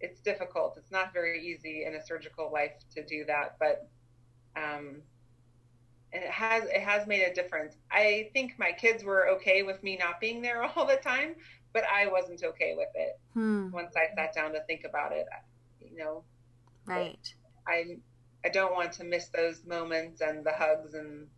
It's 0.00 0.20
difficult. 0.20 0.74
It's 0.76 0.90
not 0.90 1.12
very 1.12 1.46
easy 1.46 1.84
in 1.84 1.94
a 1.94 2.04
surgical 2.04 2.50
life 2.52 2.72
to 2.94 3.04
do 3.04 3.24
that, 3.26 3.56
but 3.58 3.88
um, 4.56 5.02
and 6.12 6.24
it 6.24 6.30
has 6.30 6.64
it 6.64 6.82
has 6.82 7.06
made 7.06 7.22
a 7.22 7.34
difference. 7.34 7.76
I 7.90 8.30
think 8.32 8.58
my 8.58 8.72
kids 8.72 9.04
were 9.04 9.28
okay 9.30 9.62
with 9.62 9.82
me 9.82 9.96
not 9.96 10.20
being 10.20 10.42
there 10.42 10.62
all 10.76 10.86
the 10.86 10.96
time, 10.96 11.34
but 11.72 11.84
I 11.84 12.08
wasn't 12.08 12.42
okay 12.42 12.74
with 12.76 12.88
it 12.94 13.18
hmm. 13.34 13.70
once 13.70 13.94
I 13.96 14.14
sat 14.14 14.34
down 14.34 14.52
to 14.52 14.60
think 14.64 14.84
about 14.84 15.12
it. 15.12 15.26
You 15.80 15.96
know, 15.96 16.24
right? 16.86 17.34
I 17.66 17.96
I 18.44 18.48
don't 18.48 18.74
want 18.74 18.92
to 18.92 19.04
miss 19.04 19.28
those 19.28 19.64
moments 19.66 20.20
and 20.20 20.44
the 20.44 20.52
hugs 20.52 20.94
and 20.94 21.28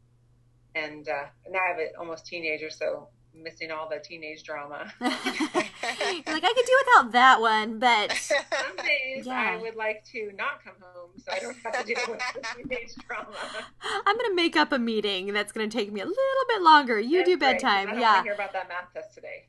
and 0.75 1.09
uh, 1.09 1.25
now 1.49 1.59
I 1.59 1.69
have 1.69 1.79
an 1.79 1.91
almost 1.99 2.27
teenager, 2.27 2.71
so 2.71 3.09
missing 3.35 3.71
all 3.71 3.89
the 3.89 3.99
teenage 3.99 4.43
drama. 4.43 4.93
like 5.01 5.15
I 5.25 6.25
could 6.25 6.67
do 6.67 6.79
without 6.85 7.13
that 7.13 7.41
one, 7.41 7.79
but 7.79 8.13
some 8.13 8.39
days 8.77 9.27
yeah. 9.27 9.57
I 9.59 9.63
would 9.63 9.77
like 9.77 10.05
to 10.13 10.33
not 10.37 10.63
come 10.65 10.75
home 10.81 11.11
so 11.17 11.33
I 11.33 11.39
don't 11.39 11.57
have 11.65 11.81
to 11.81 11.85
deal 11.85 12.03
with 12.09 12.21
the 12.35 12.47
teenage 12.57 12.95
drama. 13.07 13.37
I'm 14.07 14.17
gonna 14.17 14.35
make 14.35 14.57
up 14.57 14.73
a 14.73 14.79
meeting 14.79 15.33
that's 15.33 15.53
gonna 15.53 15.69
take 15.69 15.93
me 15.93 16.01
a 16.01 16.07
little 16.07 16.45
bit 16.49 16.63
longer. 16.63 16.99
You 16.99 17.19
that's 17.19 17.29
do 17.31 17.37
bedtime, 17.37 17.91
I 17.91 18.01
yeah. 18.01 18.23
hear 18.23 18.35
about 18.35 18.53
that 18.53 18.69
math 18.69 18.93
test 18.93 19.15
today. 19.15 19.47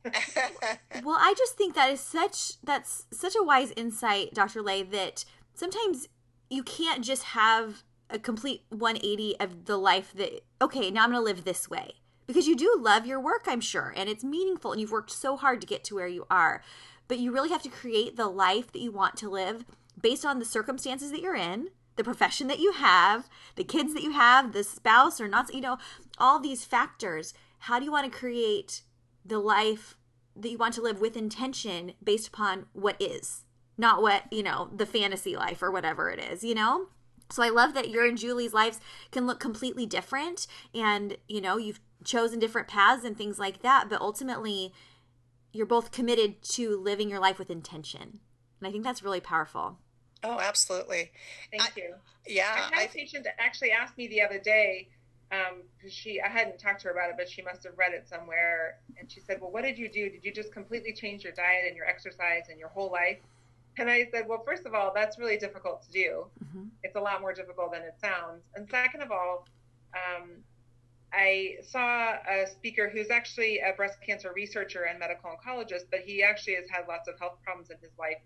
well, 1.04 1.18
I 1.18 1.34
just 1.36 1.56
think 1.56 1.74
that 1.74 1.90
is 1.90 2.00
such 2.00 2.62
that's 2.62 3.06
such 3.12 3.34
a 3.38 3.42
wise 3.42 3.72
insight, 3.76 4.34
Dr. 4.34 4.62
Lay, 4.62 4.82
that 4.82 5.24
sometimes 5.54 6.08
you 6.50 6.62
can't 6.62 7.04
just 7.04 7.22
have 7.24 7.82
a 8.10 8.18
complete 8.18 8.64
180 8.68 9.40
of 9.40 9.64
the 9.64 9.76
life 9.76 10.12
that 10.14 10.44
okay 10.60 10.90
now 10.90 11.04
i'm 11.04 11.10
going 11.10 11.20
to 11.20 11.24
live 11.24 11.44
this 11.44 11.68
way 11.68 11.94
because 12.26 12.46
you 12.46 12.56
do 12.56 12.76
love 12.78 13.06
your 13.06 13.20
work, 13.20 13.44
I'm 13.46 13.60
sure, 13.60 13.92
and 13.96 14.08
it's 14.08 14.24
meaningful 14.24 14.72
and 14.72 14.80
you've 14.80 14.92
worked 14.92 15.10
so 15.10 15.36
hard 15.36 15.60
to 15.60 15.66
get 15.66 15.84
to 15.84 15.94
where 15.94 16.08
you 16.08 16.26
are. 16.30 16.62
But 17.06 17.18
you 17.18 17.32
really 17.32 17.50
have 17.50 17.62
to 17.62 17.68
create 17.68 18.16
the 18.16 18.28
life 18.28 18.72
that 18.72 18.80
you 18.80 18.90
want 18.90 19.16
to 19.18 19.28
live 19.28 19.64
based 20.00 20.24
on 20.24 20.38
the 20.38 20.44
circumstances 20.44 21.10
that 21.10 21.20
you're 21.20 21.36
in, 21.36 21.68
the 21.96 22.04
profession 22.04 22.48
that 22.48 22.60
you 22.60 22.72
have, 22.72 23.28
the 23.56 23.64
kids 23.64 23.94
that 23.94 24.02
you 24.02 24.12
have, 24.12 24.52
the 24.52 24.64
spouse 24.64 25.20
or 25.20 25.28
not, 25.28 25.52
you 25.54 25.60
know, 25.60 25.78
all 26.18 26.40
these 26.40 26.64
factors. 26.64 27.34
How 27.60 27.78
do 27.78 27.84
you 27.84 27.92
want 27.92 28.10
to 28.10 28.18
create 28.18 28.82
the 29.24 29.38
life 29.38 29.96
that 30.36 30.50
you 30.50 30.58
want 30.58 30.74
to 30.74 30.82
live 30.82 31.00
with 31.00 31.16
intention 31.16 31.92
based 32.02 32.28
upon 32.28 32.66
what 32.72 32.96
is, 33.00 33.44
not 33.78 34.02
what, 34.02 34.24
you 34.32 34.42
know, 34.42 34.70
the 34.74 34.86
fantasy 34.86 35.36
life 35.36 35.62
or 35.62 35.70
whatever 35.70 36.10
it 36.10 36.18
is, 36.18 36.42
you 36.42 36.54
know? 36.54 36.88
So 37.30 37.42
I 37.42 37.48
love 37.48 37.74
that 37.74 37.90
your 37.90 38.06
and 38.06 38.18
Julie's 38.18 38.52
lives 38.52 38.80
can 39.10 39.26
look 39.26 39.40
completely 39.40 39.86
different 39.86 40.46
and, 40.74 41.16
you 41.26 41.40
know, 41.40 41.56
you've 41.56 41.80
chosen 42.04 42.38
different 42.38 42.68
paths 42.68 43.04
and 43.04 43.16
things 43.16 43.38
like 43.38 43.62
that, 43.62 43.88
but 43.88 44.00
ultimately 44.00 44.72
you're 45.52 45.66
both 45.66 45.90
committed 45.90 46.42
to 46.42 46.76
living 46.76 47.08
your 47.08 47.20
life 47.20 47.38
with 47.38 47.50
intention. 47.50 48.20
And 48.60 48.68
I 48.68 48.70
think 48.70 48.84
that's 48.84 49.02
really 49.02 49.20
powerful. 49.20 49.78
Oh, 50.22 50.38
absolutely. 50.40 51.12
Thank 51.50 51.62
I, 51.62 51.68
you. 51.76 51.94
Yeah. 52.26 52.68
I 52.72 52.76
had 52.76 52.88
a 52.88 52.92
patient 52.92 53.26
actually 53.38 53.70
asked 53.70 53.96
me 53.96 54.06
the 54.08 54.22
other 54.22 54.38
day, 54.38 54.88
um, 55.32 55.62
she, 55.88 56.20
I 56.20 56.28
hadn't 56.28 56.58
talked 56.58 56.80
to 56.82 56.88
her 56.88 56.92
about 56.92 57.10
it, 57.10 57.16
but 57.18 57.28
she 57.28 57.42
must 57.42 57.64
have 57.64 57.76
read 57.76 57.92
it 57.92 58.08
somewhere. 58.08 58.78
And 58.98 59.10
she 59.10 59.20
said, 59.20 59.40
well, 59.40 59.50
what 59.50 59.64
did 59.64 59.78
you 59.78 59.88
do? 59.88 60.10
Did 60.10 60.24
you 60.24 60.32
just 60.32 60.52
completely 60.52 60.92
change 60.92 61.24
your 61.24 61.32
diet 61.32 61.64
and 61.66 61.76
your 61.76 61.86
exercise 61.86 62.44
and 62.48 62.58
your 62.58 62.68
whole 62.68 62.90
life? 62.90 63.18
And 63.78 63.90
I 63.90 64.08
said, 64.12 64.26
well, 64.28 64.42
first 64.46 64.66
of 64.66 64.74
all, 64.74 64.92
that's 64.94 65.18
really 65.18 65.36
difficult 65.36 65.82
to 65.82 65.90
do. 65.90 66.26
Mm-hmm. 66.44 66.64
It's 66.82 66.96
a 66.96 67.00
lot 67.00 67.20
more 67.20 67.32
difficult 67.32 67.72
than 67.72 67.82
it 67.82 67.94
sounds. 68.00 68.42
And 68.54 68.68
second 68.70 69.02
of 69.02 69.10
all, 69.10 69.46
um, 69.94 70.30
I 71.12 71.56
saw 71.62 72.14
a 72.28 72.46
speaker 72.46 72.88
who's 72.88 73.10
actually 73.10 73.60
a 73.60 73.72
breast 73.72 73.98
cancer 74.04 74.32
researcher 74.34 74.84
and 74.84 74.98
medical 74.98 75.30
oncologist, 75.30 75.84
but 75.90 76.00
he 76.00 76.22
actually 76.22 76.54
has 76.56 76.66
had 76.70 76.86
lots 76.88 77.08
of 77.08 77.18
health 77.18 77.38
problems 77.44 77.70
in 77.70 77.76
his 77.80 77.92
life. 77.98 78.18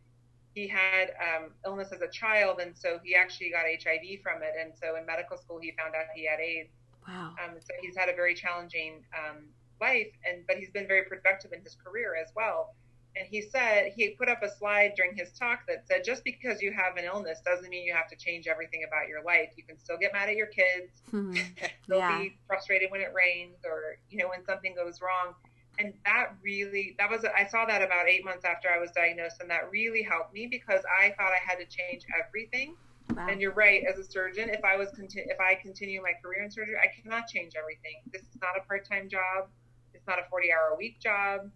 He 0.55 0.67
had 0.67 1.13
um, 1.21 1.51
illness 1.65 1.93
as 1.93 2.01
a 2.01 2.09
child, 2.09 2.61
and 2.61 2.77
so 2.77 2.99
he 3.05 3.15
actually 3.15 3.51
got 3.51 3.65
HIV 3.65 4.21
from 4.23 4.43
it. 4.43 4.55
And 4.59 4.73
so 4.75 4.97
in 4.97 5.07
medical 5.07 5.37
school, 5.37 5.59
he 5.61 5.73
found 5.79 5.95
out 5.95 6.07
he 6.15 6.27
had 6.27 6.41
AIDS. 6.41 6.71
Wow. 7.07 7.35
Um, 7.43 7.57
so 7.61 7.75
he's 7.81 7.97
had 7.97 8.09
a 8.09 8.15
very 8.15 8.35
challenging 8.35 9.05
um, 9.17 9.45
life, 9.81 10.09
and 10.27 10.47
but 10.47 10.57
he's 10.57 10.71
been 10.71 10.87
very 10.87 11.05
productive 11.05 11.53
in 11.53 11.63
his 11.63 11.75
career 11.75 12.17
as 12.21 12.33
well 12.35 12.75
and 13.17 13.27
he 13.27 13.43
said 13.43 13.93
he 13.95 14.11
put 14.11 14.29
up 14.29 14.43
a 14.43 14.51
slide 14.51 14.93
during 14.97 15.17
his 15.17 15.31
talk 15.33 15.61
that 15.67 15.87
said 15.87 16.05
just 16.05 16.25
because 16.25 16.61
you 16.63 16.73
have 16.73 16.97
an 16.97 17.05
illness 17.05 17.41
doesn't 17.45 17.69
mean 17.69 17.85
you 17.85 17.93
have 17.93 18.09
to 18.09 18.17
change 18.17 18.47
everything 18.47 18.85
about 18.87 19.09
your 19.09 19.23
life 19.23 19.51
you 19.57 19.65
can 19.65 19.79
still 19.79 19.97
get 19.99 20.13
mad 20.13 20.29
at 20.29 20.37
your 20.37 20.47
kids 20.47 21.03
hmm. 21.11 21.35
still 21.85 21.99
yeah. 21.99 22.19
be 22.19 22.37
frustrated 22.47 22.91
when 22.91 23.01
it 23.01 23.13
rains 23.15 23.57
or 23.65 23.97
you 24.11 24.19
know 24.19 24.29
when 24.29 24.45
something 24.45 24.75
goes 24.75 25.01
wrong 25.01 25.35
and 25.79 25.93
that 26.05 26.31
really 26.43 26.95
that 26.99 27.11
was 27.11 27.25
i 27.37 27.47
saw 27.47 27.65
that 27.65 27.83
about 27.83 28.09
eight 28.09 28.25
months 28.25 28.45
after 28.45 28.69
i 28.69 28.79
was 28.79 28.91
diagnosed 28.93 29.37
and 29.41 29.51
that 29.51 29.71
really 29.71 30.03
helped 30.03 30.33
me 30.33 30.47
because 30.47 30.83
i 31.01 31.11
thought 31.11 31.31
i 31.33 31.41
had 31.45 31.57
to 31.57 31.67
change 31.67 32.05
everything 32.19 32.75
wow. 33.15 33.27
and 33.29 33.41
you're 33.41 33.53
right 33.53 33.83
as 33.91 33.99
a 33.99 34.05
surgeon 34.05 34.49
if 34.49 34.65
i 34.65 34.77
was 34.77 34.91
conti- 34.91 35.25
if 35.27 35.39
i 35.41 35.55
continue 35.55 36.03
my 36.03 36.13
career 36.23 36.43
in 36.43 36.51
surgery 36.51 36.77
i 36.77 36.89
cannot 37.01 37.27
change 37.29 37.55
everything 37.57 38.01
this 38.13 38.23
is 38.23 38.37
not 38.41 38.57
a 38.57 38.67
part-time 38.67 39.09
job 39.09 39.49
it's 39.95 40.07
not 40.07 40.19
a 40.19 40.29
40 40.31 40.53
hour 40.53 40.71
a 40.75 40.77
week 40.77 41.01
job 41.01 41.51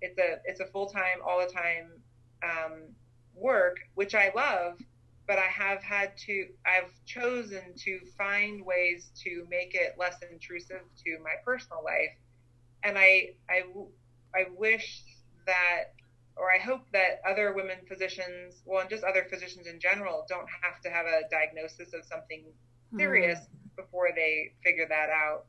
it's 0.00 0.18
a 0.18 0.38
it's 0.44 0.60
a 0.60 0.66
full 0.66 0.88
time, 0.88 1.18
all 1.26 1.40
the 1.40 1.52
time 1.52 1.90
um, 2.42 2.82
work, 3.34 3.76
which 3.94 4.14
I 4.14 4.32
love. 4.34 4.78
But 5.28 5.38
I 5.40 5.46
have 5.46 5.82
had 5.82 6.16
to. 6.26 6.46
I've 6.64 6.92
chosen 7.04 7.74
to 7.78 7.98
find 8.16 8.64
ways 8.64 9.10
to 9.24 9.44
make 9.50 9.74
it 9.74 9.96
less 9.98 10.14
intrusive 10.30 10.82
to 11.04 11.18
my 11.22 11.32
personal 11.44 11.82
life, 11.84 12.14
and 12.84 12.96
I, 12.96 13.30
I, 13.50 13.64
I 14.32 14.44
wish 14.56 15.02
that, 15.46 15.94
or 16.36 16.52
I 16.52 16.58
hope 16.58 16.82
that 16.92 17.20
other 17.28 17.52
women 17.52 17.78
physicians, 17.88 18.62
well, 18.64 18.82
and 18.82 18.88
just 18.88 19.02
other 19.02 19.26
physicians 19.28 19.66
in 19.66 19.80
general, 19.80 20.24
don't 20.28 20.46
have 20.62 20.80
to 20.82 20.90
have 20.90 21.06
a 21.06 21.28
diagnosis 21.28 21.92
of 21.92 22.04
something 22.04 22.44
serious 22.96 23.40
mm. 23.40 23.76
before 23.76 24.10
they 24.14 24.52
figure 24.62 24.86
that 24.88 25.08
out. 25.10 25.46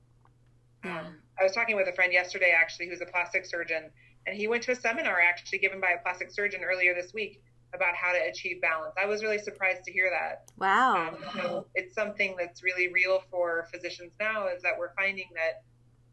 Yeah. 0.83 1.01
Um, 1.01 1.17
I 1.39 1.43
was 1.43 1.51
talking 1.51 1.75
with 1.75 1.87
a 1.87 1.93
friend 1.93 2.11
yesterday, 2.11 2.51
actually, 2.57 2.89
who's 2.89 3.01
a 3.01 3.05
plastic 3.05 3.45
surgeon, 3.45 3.91
and 4.27 4.35
he 4.35 4.47
went 4.47 4.63
to 4.63 4.71
a 4.71 4.75
seminar 4.75 5.19
actually 5.21 5.59
given 5.59 5.79
by 5.79 5.91
a 5.97 6.01
plastic 6.03 6.29
surgeon 6.31 6.61
earlier 6.63 6.93
this 6.93 7.13
week 7.13 7.41
about 7.73 7.95
how 7.95 8.11
to 8.11 8.19
achieve 8.19 8.61
balance. 8.61 8.93
I 9.01 9.05
was 9.05 9.23
really 9.23 9.39
surprised 9.39 9.83
to 9.85 9.91
hear 9.91 10.09
that. 10.09 10.49
Wow. 10.57 11.07
Um, 11.07 11.17
so 11.33 11.67
it's 11.75 11.95
something 11.95 12.35
that's 12.37 12.63
really 12.63 12.91
real 12.91 13.23
for 13.31 13.67
physicians 13.71 14.13
now 14.19 14.47
is 14.47 14.61
that 14.63 14.73
we're 14.77 14.93
finding 14.95 15.27
that 15.35 15.63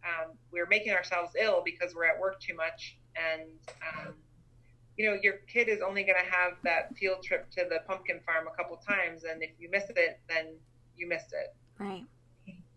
um, 0.05 0.33
we're 0.53 0.67
making 0.67 0.93
ourselves 0.93 1.33
ill 1.41 1.63
because 1.65 1.95
we're 1.95 2.07
at 2.07 2.19
work 2.19 2.41
too 2.41 2.55
much. 2.55 2.99
And, 3.17 3.49
um, 3.83 4.15
you 4.97 5.09
know, 5.09 5.17
your 5.23 5.35
kid 5.47 5.69
is 5.69 5.81
only 5.81 6.03
going 6.03 6.19
to 6.23 6.31
have 6.31 6.53
that 6.65 6.97
field 6.97 7.23
trip 7.23 7.51
to 7.53 7.65
the 7.69 7.79
pumpkin 7.87 8.21
farm 8.27 8.47
a 8.53 8.57
couple 8.57 8.77
times. 8.77 9.25
And 9.25 9.43
if 9.43 9.51
you 9.59 9.71
miss 9.71 9.85
it, 9.91 10.21
then 10.29 10.55
you 10.97 11.09
missed 11.09 11.33
it. 11.33 11.55
Right. 11.79 12.05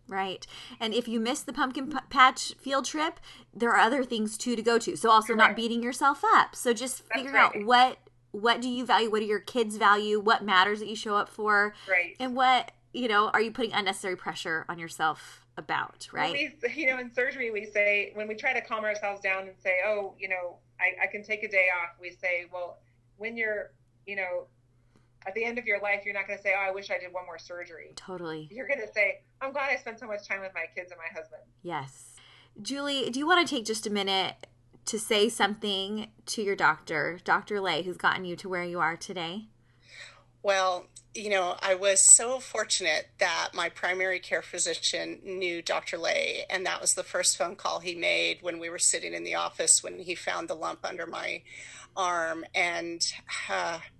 Right. 0.08 0.46
And 0.80 0.94
if 0.94 1.06
you 1.06 1.20
miss 1.20 1.42
the 1.42 1.52
pumpkin 1.52 1.90
p- 1.90 1.98
patch 2.08 2.54
field 2.58 2.86
trip, 2.86 3.20
there 3.54 3.70
are 3.70 3.78
other 3.78 4.04
things 4.04 4.38
too 4.38 4.56
to 4.56 4.62
go 4.62 4.78
to. 4.78 4.96
So 4.96 5.10
also 5.10 5.34
Correct. 5.34 5.50
not 5.50 5.56
beating 5.56 5.82
yourself 5.82 6.22
up. 6.24 6.56
So 6.56 6.72
just 6.72 7.02
figuring 7.12 7.34
right. 7.34 7.56
out 7.56 7.64
what 7.64 7.98
what 8.30 8.60
do 8.60 8.68
you 8.68 8.84
value? 8.84 9.10
What 9.10 9.20
do 9.20 9.26
your 9.26 9.40
kids 9.40 9.76
value? 9.76 10.20
What 10.20 10.44
matters 10.44 10.80
that 10.80 10.88
you 10.88 10.96
show 10.96 11.16
up 11.16 11.28
for? 11.28 11.74
Right. 11.88 12.14
And 12.20 12.36
what, 12.36 12.72
you 12.92 13.08
know, 13.08 13.28
are 13.30 13.40
you 13.40 13.50
putting 13.50 13.72
unnecessary 13.72 14.16
pressure 14.16 14.64
on 14.68 14.78
yourself 14.78 15.44
about, 15.56 16.08
right? 16.12 16.32
we, 16.32 16.70
you 16.74 16.86
know, 16.86 16.98
in 16.98 17.12
surgery, 17.12 17.50
we 17.50 17.64
say, 17.64 18.12
when 18.14 18.28
we 18.28 18.34
try 18.34 18.52
to 18.52 18.60
calm 18.60 18.84
ourselves 18.84 19.20
down 19.20 19.48
and 19.48 19.56
say, 19.58 19.78
oh, 19.84 20.14
you 20.18 20.28
know, 20.28 20.56
I, 20.80 21.04
I 21.04 21.06
can 21.08 21.22
take 21.22 21.42
a 21.42 21.48
day 21.48 21.66
off, 21.82 21.96
we 22.00 22.10
say, 22.10 22.46
well, 22.52 22.78
when 23.16 23.36
you're, 23.36 23.72
you 24.06 24.16
know, 24.16 24.46
at 25.26 25.34
the 25.34 25.44
end 25.44 25.58
of 25.58 25.66
your 25.66 25.80
life, 25.80 26.02
you're 26.04 26.14
not 26.14 26.26
going 26.26 26.38
to 26.38 26.42
say, 26.42 26.54
oh, 26.56 26.68
I 26.68 26.70
wish 26.70 26.90
I 26.90 26.98
did 26.98 27.12
one 27.12 27.26
more 27.26 27.38
surgery. 27.38 27.92
Totally. 27.96 28.48
You're 28.50 28.68
going 28.68 28.80
to 28.80 28.92
say, 28.92 29.20
I'm 29.40 29.52
glad 29.52 29.70
I 29.70 29.76
spent 29.76 29.98
so 29.98 30.06
much 30.06 30.26
time 30.26 30.40
with 30.40 30.52
my 30.54 30.64
kids 30.74 30.90
and 30.90 30.98
my 30.98 31.18
husband. 31.18 31.42
Yes. 31.62 32.14
Julie, 32.60 33.10
do 33.10 33.18
you 33.18 33.26
want 33.26 33.46
to 33.46 33.54
take 33.54 33.64
just 33.64 33.86
a 33.86 33.90
minute 33.90 34.46
to 34.86 34.98
say 34.98 35.28
something 35.28 36.08
to 36.26 36.42
your 36.42 36.56
doctor, 36.56 37.18
Dr. 37.22 37.60
Lay, 37.60 37.82
who's 37.82 37.98
gotten 37.98 38.24
you 38.24 38.36
to 38.36 38.48
where 38.48 38.64
you 38.64 38.80
are 38.80 38.96
today? 38.96 39.48
Well, 40.42 40.86
you 41.14 41.30
know, 41.30 41.56
I 41.60 41.74
was 41.74 42.02
so 42.02 42.38
fortunate 42.38 43.08
that 43.18 43.50
my 43.52 43.68
primary 43.68 44.20
care 44.20 44.40
physician 44.40 45.20
knew 45.24 45.62
Dr. 45.62 45.98
Lay, 45.98 46.44
and 46.48 46.64
that 46.64 46.80
was 46.80 46.94
the 46.94 47.02
first 47.02 47.36
phone 47.36 47.56
call 47.56 47.80
he 47.80 47.94
made 47.94 48.38
when 48.40 48.58
we 48.58 48.70
were 48.70 48.78
sitting 48.78 49.14
in 49.14 49.24
the 49.24 49.34
office 49.34 49.82
when 49.82 49.98
he 49.98 50.14
found 50.14 50.48
the 50.48 50.54
lump 50.54 50.80
under 50.84 51.06
my 51.06 51.42
arm. 51.96 52.44
And 52.54 53.04
uh, 53.50 53.80
it, 53.80 53.97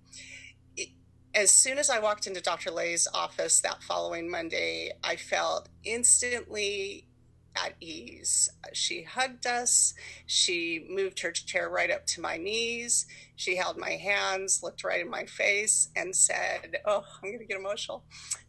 as 1.35 1.51
soon 1.51 1.77
as 1.77 1.89
I 1.89 1.99
walked 1.99 2.27
into 2.27 2.41
Dr. 2.41 2.71
Lay's 2.71 3.07
office 3.13 3.61
that 3.61 3.83
following 3.83 4.29
Monday, 4.29 4.91
I 5.03 5.15
felt 5.15 5.69
instantly 5.83 7.07
at 7.55 7.73
ease. 7.79 8.49
She 8.73 9.03
hugged 9.03 9.45
us. 9.45 9.93
She 10.25 10.85
moved 10.89 11.19
her 11.21 11.31
chair 11.31 11.69
right 11.69 11.91
up 11.91 12.05
to 12.07 12.21
my 12.21 12.37
knees. 12.37 13.05
She 13.35 13.55
held 13.55 13.77
my 13.77 13.91
hands, 13.91 14.61
looked 14.63 14.83
right 14.83 15.01
in 15.01 15.09
my 15.09 15.25
face, 15.25 15.89
and 15.95 16.15
said, 16.15 16.77
Oh, 16.85 17.03
I'm 17.21 17.29
going 17.29 17.39
to 17.39 17.45
get 17.45 17.57
emotional. 17.57 18.03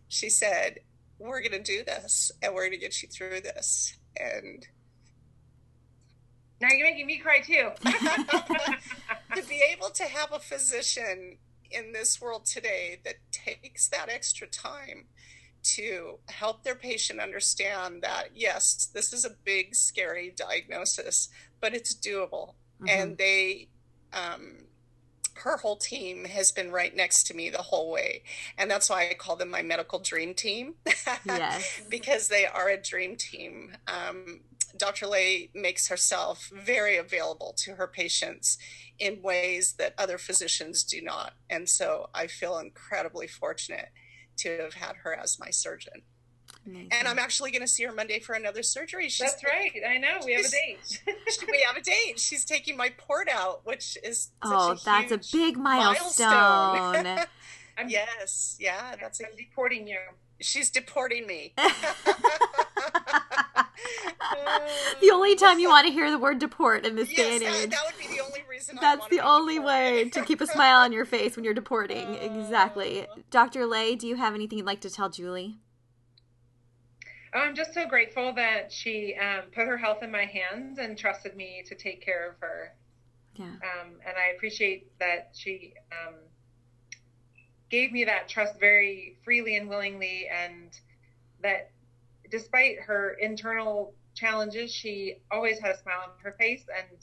She 0.08 0.30
said, 0.30 0.80
We're 1.18 1.40
going 1.40 1.52
to 1.52 1.62
do 1.62 1.84
this 1.84 2.32
and 2.42 2.54
we're 2.54 2.62
going 2.62 2.72
to 2.72 2.78
get 2.78 3.02
you 3.02 3.08
through 3.08 3.40
this. 3.42 3.96
And 4.16 4.66
now 6.60 6.68
you're 6.72 6.90
making 6.90 7.06
me 7.06 7.18
cry 7.18 7.40
too. 7.40 7.70
to 9.34 9.48
be 9.48 9.62
able 9.72 9.90
to 9.90 10.04
have 10.04 10.32
a 10.32 10.38
physician 10.38 11.38
in 11.70 11.92
this 11.92 12.20
world 12.20 12.46
today 12.46 13.00
that 13.04 13.16
takes 13.32 13.88
that 13.88 14.08
extra 14.08 14.46
time 14.46 15.06
to 15.62 16.18
help 16.28 16.62
their 16.62 16.74
patient 16.74 17.20
understand 17.20 18.02
that 18.02 18.30
yes, 18.34 18.90
this 18.94 19.12
is 19.12 19.24
a 19.24 19.30
big, 19.44 19.74
scary 19.74 20.34
diagnosis, 20.36 21.28
but 21.60 21.74
it's 21.74 21.94
doable. 21.94 22.54
Mm-hmm. 22.80 22.88
And 22.88 23.18
they, 23.18 23.68
um, 24.12 24.64
her 25.34 25.56
whole 25.58 25.76
team 25.76 26.24
has 26.24 26.52
been 26.52 26.70
right 26.70 26.94
next 26.94 27.26
to 27.26 27.34
me 27.34 27.50
the 27.50 27.58
whole 27.58 27.90
way. 27.90 28.22
And 28.58 28.70
that's 28.70 28.88
why 28.90 29.08
I 29.08 29.14
call 29.14 29.36
them 29.36 29.50
my 29.50 29.62
medical 29.62 29.98
dream 29.98 30.34
team. 30.34 30.74
yes. 31.26 31.82
because 31.88 32.28
they 32.28 32.46
are 32.46 32.68
a 32.68 32.80
dream 32.80 33.16
team. 33.16 33.76
Um, 33.86 34.40
Dr. 34.76 35.06
Lay 35.06 35.50
makes 35.54 35.88
herself 35.88 36.50
very 36.52 36.96
available 36.96 37.54
to 37.58 37.74
her 37.74 37.86
patients 37.86 38.58
in 38.98 39.22
ways 39.22 39.74
that 39.78 39.94
other 39.98 40.18
physicians 40.18 40.84
do 40.84 41.00
not. 41.00 41.34
And 41.48 41.68
so 41.68 42.10
I 42.14 42.26
feel 42.26 42.58
incredibly 42.58 43.26
fortunate 43.26 43.88
to 44.38 44.58
have 44.58 44.74
had 44.74 44.96
her 45.02 45.14
as 45.14 45.38
my 45.38 45.50
surgeon. 45.50 46.02
Amazing. 46.66 46.88
And 46.92 47.08
I'm 47.08 47.18
actually 47.18 47.50
going 47.50 47.62
to 47.62 47.68
see 47.68 47.84
her 47.84 47.92
Monday 47.92 48.20
for 48.20 48.34
another 48.34 48.62
surgery. 48.62 49.08
She's, 49.08 49.30
That's 49.30 49.42
right. 49.44 49.72
I 49.88 49.96
know. 49.96 50.18
We 50.24 50.34
have 50.34 50.44
a 50.44 50.50
date. 50.50 51.02
we 51.50 51.64
have 51.66 51.76
a 51.76 51.80
date. 51.80 52.18
She's 52.18 52.44
taking 52.44 52.76
my 52.76 52.92
port 52.98 53.28
out, 53.30 53.62
which 53.64 53.96
is 54.04 54.30
oh, 54.42 54.72
a 54.72 54.78
that's 54.84 55.12
a 55.12 55.20
big 55.32 55.56
milestone. 55.56 56.28
milestone. 56.28 57.26
yes, 57.88 58.56
yeah, 58.60 58.94
that's 59.00 59.20
I'm 59.20 59.32
a, 59.32 59.36
deporting 59.36 59.88
you. 59.88 59.98
She's 60.40 60.70
deporting 60.70 61.26
me. 61.26 61.54
the 65.00 65.10
only 65.10 65.36
time 65.36 65.58
you 65.58 65.68
want 65.68 65.86
to 65.86 65.92
hear 65.92 66.10
the 66.10 66.18
word 66.18 66.38
deport 66.38 66.84
in 66.86 66.96
this 66.96 67.10
yes, 67.10 67.16
day 67.16 67.34
and 67.34 67.42
age. 67.42 67.50
That, 67.50 67.70
that 67.70 67.82
would 67.86 67.98
be 67.98 68.16
the 68.16 68.22
only 68.22 68.44
reason. 68.48 68.78
That's 68.80 69.06
the 69.08 69.20
only 69.20 69.58
way 69.58 70.08
to 70.10 70.24
keep 70.24 70.40
a 70.40 70.46
smile 70.46 70.78
on 70.78 70.92
your 70.92 71.04
face 71.04 71.36
when 71.36 71.44
you're 71.44 71.54
deporting. 71.54 72.16
Uh, 72.16 72.18
exactly. 72.20 73.06
Dr. 73.30 73.66
Lay, 73.66 73.96
do 73.96 74.06
you 74.06 74.16
have 74.16 74.34
anything 74.34 74.58
you'd 74.58 74.66
like 74.66 74.80
to 74.80 74.90
tell 74.90 75.08
Julie? 75.08 75.58
Oh, 77.32 77.40
I'm 77.40 77.54
just 77.54 77.74
so 77.74 77.86
grateful 77.86 78.32
that 78.34 78.72
she 78.72 79.14
um, 79.14 79.44
put 79.54 79.66
her 79.66 79.76
health 79.76 80.02
in 80.02 80.10
my 80.10 80.24
hands 80.24 80.78
and 80.78 80.98
trusted 80.98 81.36
me 81.36 81.62
to 81.66 81.74
take 81.74 82.04
care 82.04 82.28
of 82.28 82.34
her. 82.40 82.74
Yeah. 83.36 83.44
Um, 83.46 83.92
and 84.04 84.16
I 84.16 84.34
appreciate 84.34 84.98
that 84.98 85.30
she 85.32 85.74
um, 85.92 86.14
gave 87.70 87.92
me 87.92 88.04
that 88.04 88.28
trust 88.28 88.58
very 88.58 89.16
freely 89.24 89.56
and 89.56 89.68
willingly, 89.68 90.28
and 90.28 90.76
that 91.42 91.70
despite 92.30 92.80
her 92.80 93.16
internal 93.20 93.94
challenges, 94.14 94.72
she 94.72 95.16
always 95.30 95.58
had 95.58 95.74
a 95.74 95.78
smile 95.78 96.00
on 96.04 96.10
her 96.22 96.32
face. 96.38 96.64
And 96.76 96.98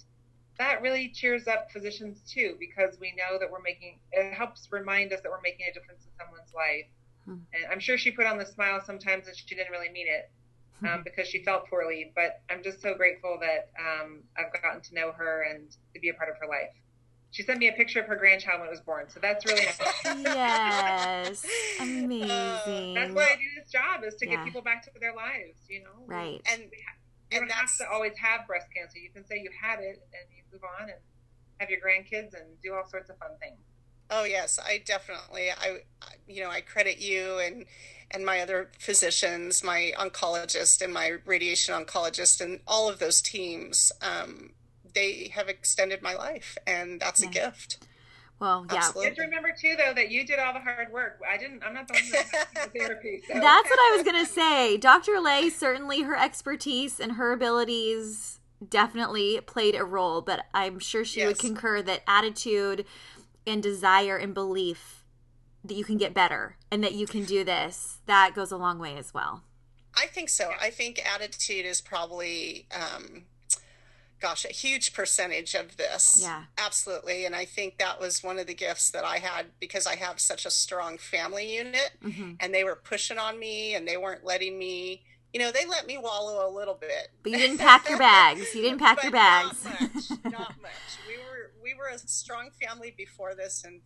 that 0.58 0.82
really 0.82 1.10
cheers 1.10 1.48
up 1.48 1.72
physicians 1.72 2.22
too, 2.30 2.56
because 2.60 2.98
we 3.00 3.14
know 3.16 3.38
that 3.40 3.50
we're 3.52 3.62
making, 3.62 4.00
it 4.12 4.34
helps 4.34 4.68
remind 4.72 5.14
us 5.14 5.22
that 5.22 5.32
we're 5.32 5.42
making 5.42 5.68
a 5.70 5.74
difference 5.74 6.06
in 6.06 6.12
someone's 6.18 6.54
life. 6.54 6.88
Hmm. 7.26 7.44
And 7.54 7.72
I'm 7.72 7.80
sure 7.80 7.98
she 7.98 8.12
put 8.12 8.26
on 8.26 8.38
the 8.38 8.46
smile 8.46 8.82
sometimes 8.86 9.28
and 9.28 9.36
she 9.36 9.56
didn't 9.56 9.72
really 9.72 9.90
mean 9.90 10.08
it 10.08 10.32
hmm. 10.80 10.88
um, 10.88 11.04
because 11.04 11.28
she 11.28 11.44
felt 11.44 11.70
poorly. 11.70 12.12
But 12.16 12.42
I'm 12.50 12.64
just 12.64 12.82
so 12.82 12.96
grateful 12.96 13.38
that 13.42 13.70
um, 13.80 14.24
I've 14.38 14.52
gotten 14.62 14.82
to 14.82 14.96
know 14.96 15.12
her 15.12 15.44
and 15.44 15.70
to 15.94 16.00
be 16.00 16.10
a 16.10 16.14
part 16.14 16.30
of 16.30 16.38
her 16.42 16.48
life. 16.48 16.74
She 17.32 17.44
sent 17.44 17.60
me 17.60 17.68
a 17.68 17.74
picture 17.74 18.00
of 18.00 18.08
her 18.08 18.16
grandchild 18.16 18.62
when 18.62 18.70
it 18.70 18.72
was 18.72 18.82
born, 18.82 19.10
so 19.10 19.20
that's 19.20 19.46
really 19.46 19.66
nice. 19.66 19.80
yes, 20.06 21.46
amazing. 21.80 22.94
That's 22.94 23.14
why 23.14 23.30
I 23.34 23.36
do 23.36 23.48
this 23.60 23.72
job 23.72 24.04
is 24.04 24.16
to 24.16 24.26
yeah. 24.28 24.38
get 24.38 24.46
people 24.46 24.62
back 24.62 24.84
to 24.84 24.92
their 25.00 25.14
lives. 25.14 25.60
You 25.70 25.84
know, 25.84 26.06
right? 26.06 26.42
And 26.52 26.64
you 27.32 27.40
don't 27.40 27.52
have 27.52 27.70
to 27.80 27.90
always 27.92 28.18
have 28.18 28.48
breast 28.48 28.68
cancer. 28.76 28.98
You 28.98 29.10
can 29.10 29.26
say 29.26 29.40
you 29.42 29.50
had 29.62 29.80
it 29.80 30.02
and 30.14 30.30
you 30.36 30.44
move 30.52 30.62
on 30.80 30.90
and 30.90 31.00
have 31.60 31.70
your 31.70 31.80
grandkids 31.80 32.34
and 32.34 32.60
do 32.64 32.74
all 32.74 32.88
sorts 32.88 33.10
of 33.10 33.18
fun 33.18 33.32
things. 33.42 33.60
Oh 34.10 34.24
yes, 34.24 34.60
I 34.64 34.82
definitely 34.86 35.50
I 35.52 35.80
you 36.28 36.42
know 36.42 36.50
I 36.50 36.62
credit 36.62 37.00
you 37.00 37.40
and 37.40 37.66
and 38.12 38.26
my 38.26 38.40
other 38.40 38.72
physicians, 38.80 39.64
my 39.64 39.92
oncologist 39.98 40.82
and 40.82 40.94
my 40.94 41.18
radiation 41.26 41.76
oncologist 41.76 42.40
and 42.40 42.62
all 42.66 42.88
of 42.88 43.00
those 43.00 43.22
teams. 43.22 43.92
Um, 44.02 44.52
they 44.98 45.32
have 45.36 45.48
extended 45.48 46.02
my 46.02 46.16
life, 46.16 46.58
and 46.66 47.00
that's 47.00 47.22
yeah. 47.22 47.30
a 47.30 47.32
gift. 47.32 47.86
Well, 48.40 48.66
yeah. 48.70 48.78
Absolutely. 48.78 49.10
Just 49.10 49.20
remember 49.20 49.50
too, 49.60 49.76
though, 49.78 49.94
that 49.94 50.12
you 50.12 50.26
did 50.26 50.40
all 50.40 50.54
the 50.54 50.60
hard 50.60 50.92
work. 50.92 51.20
I 51.30 51.38
didn't. 51.38 51.64
I'm 51.64 51.74
not 51.74 51.88
the 51.88 51.94
one 51.94 52.12
that 52.12 52.74
therapy. 52.78 53.22
So. 53.28 53.34
That's 53.34 53.70
what 53.70 53.80
I 53.80 53.94
was 53.96 54.04
gonna 54.04 54.26
say. 54.42 54.78
Dr. 54.78 55.20
Lay 55.20 55.50
certainly 55.50 56.02
her 56.02 56.16
expertise 56.16 57.00
and 57.00 57.14
her 57.14 57.32
abilities 57.32 58.40
definitely 58.68 59.40
played 59.46 59.76
a 59.76 59.84
role, 59.84 60.22
but 60.22 60.46
I'm 60.54 60.80
sure 60.80 61.06
she 61.06 61.20
yes. 61.20 61.28
would 61.28 61.40
concur 61.40 61.82
that 61.84 62.02
attitude 62.08 62.86
and 63.46 63.62
desire 63.62 64.18
and 64.18 64.34
belief 64.34 65.04
that 65.64 65.76
you 65.76 65.84
can 65.84 65.98
get 65.98 66.14
better 66.14 66.58
and 66.72 66.84
that 66.84 66.94
you 66.94 67.06
can 67.06 67.24
do 67.24 67.44
this 67.44 68.00
that 68.06 68.34
goes 68.34 68.52
a 68.52 68.58
long 68.58 68.80
way 68.80 68.98
as 68.98 69.14
well. 69.14 69.44
I 69.96 70.06
think 70.08 70.30
so. 70.30 70.52
I 70.62 70.70
think 70.70 71.02
attitude 71.06 71.66
is 71.66 71.82
probably 71.82 72.68
um, 72.74 73.24
gosh, 74.20 74.46
a 74.46 74.50
huge 74.50 74.94
percentage 74.94 75.54
of 75.54 75.78
this. 75.78 76.20
Yeah. 76.22 76.44
Absolutely. 76.58 77.26
And 77.26 77.36
I 77.36 77.46
think 77.46 77.78
that 77.78 78.00
was 78.00 78.24
one 78.24 78.40
of 78.40 78.48
the 78.48 78.54
gifts 78.54 78.92
that 78.92 79.04
I 79.04 79.18
had 79.18 79.48
because 79.60 79.86
I 79.86 79.96
have 79.96 80.20
such 80.20 80.46
a 80.46 80.52
strong 80.52 80.98
family 80.98 81.56
unit 81.56 81.92
mm-hmm. 82.04 82.34
and 82.40 82.54
they 82.54 82.64
were 82.64 82.76
pushing 82.76 83.18
on 83.18 83.40
me 83.40 83.76
and 83.76 83.88
they 83.88 83.98
weren't 83.98 84.26
letting 84.26 84.58
me 84.58 85.04
you 85.34 85.42
know, 85.42 85.52
they 85.52 85.66
let 85.66 85.86
me 85.86 85.98
wallow 85.98 86.50
a 86.50 86.52
little 86.52 86.74
bit. 86.74 87.10
But 87.22 87.34
you 87.34 87.38
didn't 87.38 87.58
pack 87.58 87.88
your 87.90 87.98
bags. 87.98 88.56
You 88.56 88.62
didn't 88.62 88.80
pack 88.80 89.04
your 89.04 89.12
bags. 89.26 89.64
Not 89.66 89.82
much. 89.82 90.10
Not 90.24 90.34
much. 90.62 90.98
We 91.08 91.18
were 91.18 91.52
we 91.62 91.74
were 91.74 91.90
a 91.94 92.00
strong 92.00 92.50
family 92.62 92.94
before 92.98 93.36
this, 93.36 93.64
and 93.64 93.82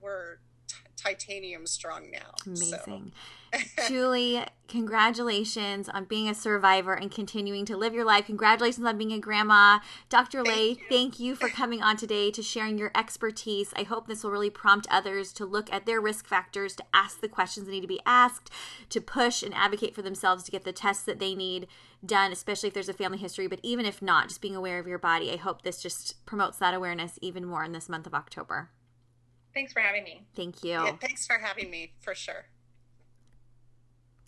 we're 0.00 0.38
t- 0.66 0.76
titanium 0.96 1.66
strong 1.66 2.10
now. 2.10 2.34
Amazing. 2.44 3.12
So. 3.12 3.46
Julie, 3.88 4.44
congratulations 4.68 5.88
on 5.88 6.04
being 6.04 6.28
a 6.28 6.34
survivor 6.34 6.94
and 6.94 7.10
continuing 7.10 7.64
to 7.66 7.76
live 7.76 7.94
your 7.94 8.04
life. 8.04 8.26
Congratulations 8.26 8.86
on 8.86 8.98
being 8.98 9.12
a 9.12 9.18
grandma. 9.18 9.78
Dr. 10.08 10.42
Thank 10.42 10.56
Lay, 10.56 10.68
you. 10.68 10.76
thank 10.88 11.20
you 11.20 11.34
for 11.34 11.48
coming 11.48 11.82
on 11.82 11.96
today 11.96 12.30
to 12.32 12.42
sharing 12.42 12.78
your 12.78 12.90
expertise. 12.94 13.72
I 13.76 13.84
hope 13.84 14.06
this 14.06 14.24
will 14.24 14.30
really 14.30 14.50
prompt 14.50 14.86
others 14.90 15.32
to 15.34 15.46
look 15.46 15.72
at 15.72 15.86
their 15.86 16.00
risk 16.00 16.26
factors, 16.26 16.74
to 16.76 16.84
ask 16.92 17.20
the 17.20 17.28
questions 17.28 17.66
that 17.66 17.72
need 17.72 17.82
to 17.82 17.86
be 17.86 18.00
asked, 18.04 18.50
to 18.90 19.00
push 19.00 19.42
and 19.42 19.54
advocate 19.54 19.94
for 19.94 20.02
themselves 20.02 20.44
to 20.44 20.50
get 20.50 20.64
the 20.64 20.72
tests 20.72 21.04
that 21.04 21.18
they 21.18 21.34
need 21.34 21.66
done, 22.04 22.32
especially 22.32 22.68
if 22.68 22.74
there's 22.74 22.88
a 22.88 22.94
family 22.94 23.18
history. 23.18 23.46
But 23.46 23.60
even 23.62 23.86
if 23.86 24.02
not, 24.02 24.28
just 24.28 24.40
being 24.40 24.56
aware 24.56 24.78
of 24.78 24.86
your 24.86 24.98
body, 24.98 25.32
I 25.32 25.36
hope 25.36 25.62
this 25.62 25.80
just 25.80 26.24
promotes 26.26 26.58
that 26.58 26.74
awareness 26.74 27.18
even 27.22 27.44
more 27.44 27.64
in 27.64 27.72
this 27.72 27.88
month 27.88 28.06
of 28.06 28.14
October. 28.14 28.70
Thanks 29.56 29.72
for 29.72 29.80
having 29.80 30.04
me. 30.04 30.26
Thank 30.36 30.62
you. 30.62 30.72
Yeah, 30.72 30.96
thanks 31.00 31.26
for 31.26 31.38
having 31.38 31.70
me, 31.70 31.94
for 32.00 32.14
sure. 32.14 32.44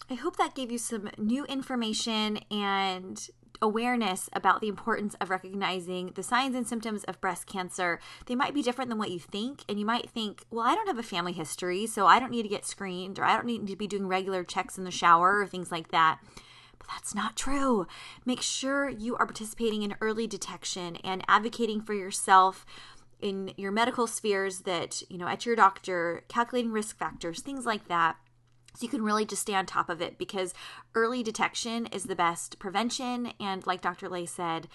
I 0.09 0.15
hope 0.15 0.39
that 0.39 0.55
gave 0.55 0.73
you 0.73 0.79
some 0.79 1.11
new 1.19 1.45
information 1.45 2.39
and 2.51 3.29
awareness 3.61 4.31
about 4.33 4.63
the 4.63 4.69
importance 4.69 5.17
of 5.21 5.29
recognizing 5.29 6.13
the 6.15 6.23
signs 6.23 6.55
and 6.55 6.67
symptoms 6.67 7.05
of 7.05 7.21
breast 7.21 7.47
cancer. 7.47 8.01
They 8.25 8.35
might 8.35 8.55
be 8.55 8.63
different 8.63 8.89
than 8.89 8.99
what 8.99 9.11
you 9.11 9.19
think, 9.19 9.65
and 9.69 9.79
you 9.79 9.85
might 9.85 10.09
think, 10.09 10.47
well, 10.51 10.67
I 10.67 10.75
don't 10.75 10.87
have 10.87 10.99
a 10.99 11.03
family 11.03 11.33
history, 11.35 11.87
so 11.87 12.07
I 12.07 12.19
don't 12.19 12.31
need 12.31 12.45
to 12.45 12.49
get 12.49 12.65
screened, 12.65 13.19
or 13.19 13.25
I 13.25 13.35
don't 13.35 13.45
need 13.45 13.67
to 13.67 13.77
be 13.77 13.87
doing 13.87 14.09
regular 14.09 14.45
checks 14.45 14.79
in 14.79 14.85
the 14.85 14.91
shower, 14.91 15.41
or 15.41 15.47
things 15.47 15.71
like 15.71 15.89
that. 15.89 16.21
But 16.79 16.89
that's 16.89 17.15
not 17.15 17.37
true. 17.37 17.87
Make 18.25 18.41
sure 18.41 18.89
you 18.89 19.15
are 19.17 19.27
participating 19.27 19.83
in 19.83 19.95
early 20.01 20.27
detection 20.27 20.97
and 21.05 21.23
advocating 21.29 21.83
for 21.83 21.93
yourself 21.93 22.65
in 23.21 23.53
your 23.57 23.73
medical 23.73 24.07
spheres 24.07 24.61
that, 24.61 25.03
you 25.09 25.19
know, 25.19 25.29
at 25.29 25.47
your 25.47 25.57
doctor, 25.57 26.25
calculating 26.29 26.73
risk 26.73 26.97
factors, 26.97 27.41
things 27.41 27.67
like 27.67 27.89
that. 27.89 28.17
So 28.75 28.85
you 28.85 28.89
can 28.89 29.03
really 29.03 29.25
just 29.25 29.43
stay 29.43 29.55
on 29.55 29.67
top 29.67 29.89
of 29.89 30.01
it 30.01 30.19
because 30.19 30.55
early 30.95 31.23
detection 31.23 31.87
is 31.87 32.05
the 32.05 32.15
best 32.15 32.59
prevention. 32.59 33.33
And 33.41 33.67
like 33.67 33.81
Dr. 33.81 34.09
Lay 34.09 34.27
said, 34.27 34.69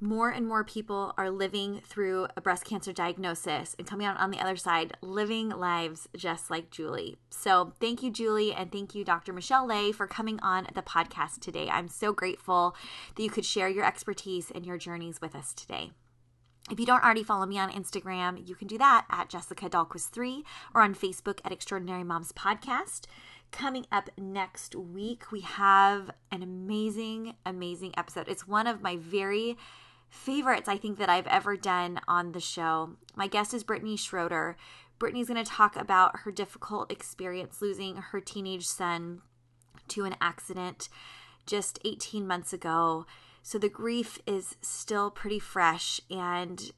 more 0.00 0.28
and 0.28 0.46
more 0.46 0.64
people 0.64 1.14
are 1.16 1.30
living 1.30 1.80
through 1.84 2.28
a 2.36 2.40
breast 2.40 2.64
cancer 2.64 2.92
diagnosis 2.92 3.74
and 3.78 3.86
coming 3.86 4.06
out 4.06 4.18
on 4.18 4.30
the 4.30 4.40
other 4.40 4.56
side 4.56 4.96
living 5.00 5.48
lives 5.48 6.08
just 6.16 6.50
like 6.50 6.70
Julie. 6.70 7.16
So, 7.30 7.72
thank 7.80 8.02
you, 8.02 8.10
Julie, 8.10 8.52
and 8.52 8.70
thank 8.70 8.94
you, 8.94 9.04
Dr. 9.04 9.32
Michelle 9.32 9.66
Lay, 9.66 9.92
for 9.92 10.06
coming 10.06 10.38
on 10.40 10.66
the 10.74 10.82
podcast 10.82 11.40
today. 11.40 11.68
I'm 11.70 11.88
so 11.88 12.12
grateful 12.12 12.76
that 13.14 13.22
you 13.22 13.30
could 13.30 13.44
share 13.44 13.68
your 13.68 13.84
expertise 13.84 14.50
and 14.50 14.66
your 14.66 14.78
journeys 14.78 15.20
with 15.20 15.34
us 15.34 15.54
today. 15.54 15.92
If 16.70 16.80
you 16.80 16.86
don't 16.86 17.04
already 17.04 17.22
follow 17.22 17.44
me 17.44 17.58
on 17.58 17.70
Instagram, 17.70 18.48
you 18.48 18.54
can 18.54 18.66
do 18.66 18.78
that 18.78 19.04
at 19.10 19.28
Jessica 19.28 19.68
Dahlquist3 19.68 20.44
or 20.74 20.80
on 20.80 20.94
Facebook 20.94 21.40
at 21.44 21.52
Extraordinary 21.52 22.04
Moms 22.04 22.32
Podcast. 22.32 23.02
Coming 23.50 23.84
up 23.92 24.08
next 24.16 24.74
week, 24.74 25.30
we 25.30 25.40
have 25.40 26.10
an 26.32 26.42
amazing, 26.42 27.34
amazing 27.44 27.92
episode. 27.98 28.28
It's 28.28 28.48
one 28.48 28.66
of 28.66 28.80
my 28.80 28.96
very 28.96 29.58
favorites, 30.08 30.66
I 30.66 30.78
think, 30.78 30.98
that 30.98 31.10
I've 31.10 31.26
ever 31.26 31.54
done 31.54 32.00
on 32.08 32.32
the 32.32 32.40
show. 32.40 32.96
My 33.14 33.26
guest 33.26 33.52
is 33.52 33.62
Brittany 33.62 33.98
Schroeder. 33.98 34.56
Brittany's 34.98 35.28
going 35.28 35.44
to 35.44 35.50
talk 35.50 35.76
about 35.76 36.20
her 36.20 36.32
difficult 36.32 36.90
experience 36.90 37.60
losing 37.60 37.96
her 37.96 38.20
teenage 38.20 38.66
son 38.66 39.20
to 39.88 40.04
an 40.04 40.16
accident 40.18 40.88
just 41.44 41.78
18 41.84 42.26
months 42.26 42.54
ago. 42.54 43.04
So 43.44 43.58
the 43.58 43.68
grief 43.68 44.18
is 44.26 44.56
still 44.62 45.10
pretty 45.10 45.38
fresh. 45.38 46.00
And 46.10 46.72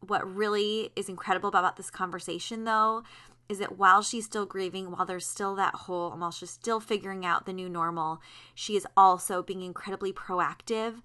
what 0.00 0.26
really 0.26 0.90
is 0.96 1.08
incredible 1.08 1.50
about 1.50 1.76
this 1.76 1.90
conversation, 1.90 2.64
though, 2.64 3.02
is 3.46 3.58
that 3.58 3.76
while 3.78 4.02
she's 4.02 4.24
still 4.24 4.46
grieving, 4.46 4.90
while 4.90 5.04
there's 5.04 5.26
still 5.26 5.54
that 5.56 5.74
hole, 5.74 6.10
and 6.10 6.20
while 6.20 6.30
she's 6.30 6.50
still 6.50 6.80
figuring 6.80 7.26
out 7.26 7.44
the 7.44 7.52
new 7.52 7.68
normal, 7.68 8.22
she 8.54 8.74
is 8.74 8.86
also 8.96 9.42
being 9.42 9.60
incredibly 9.60 10.10
proactive 10.10 11.02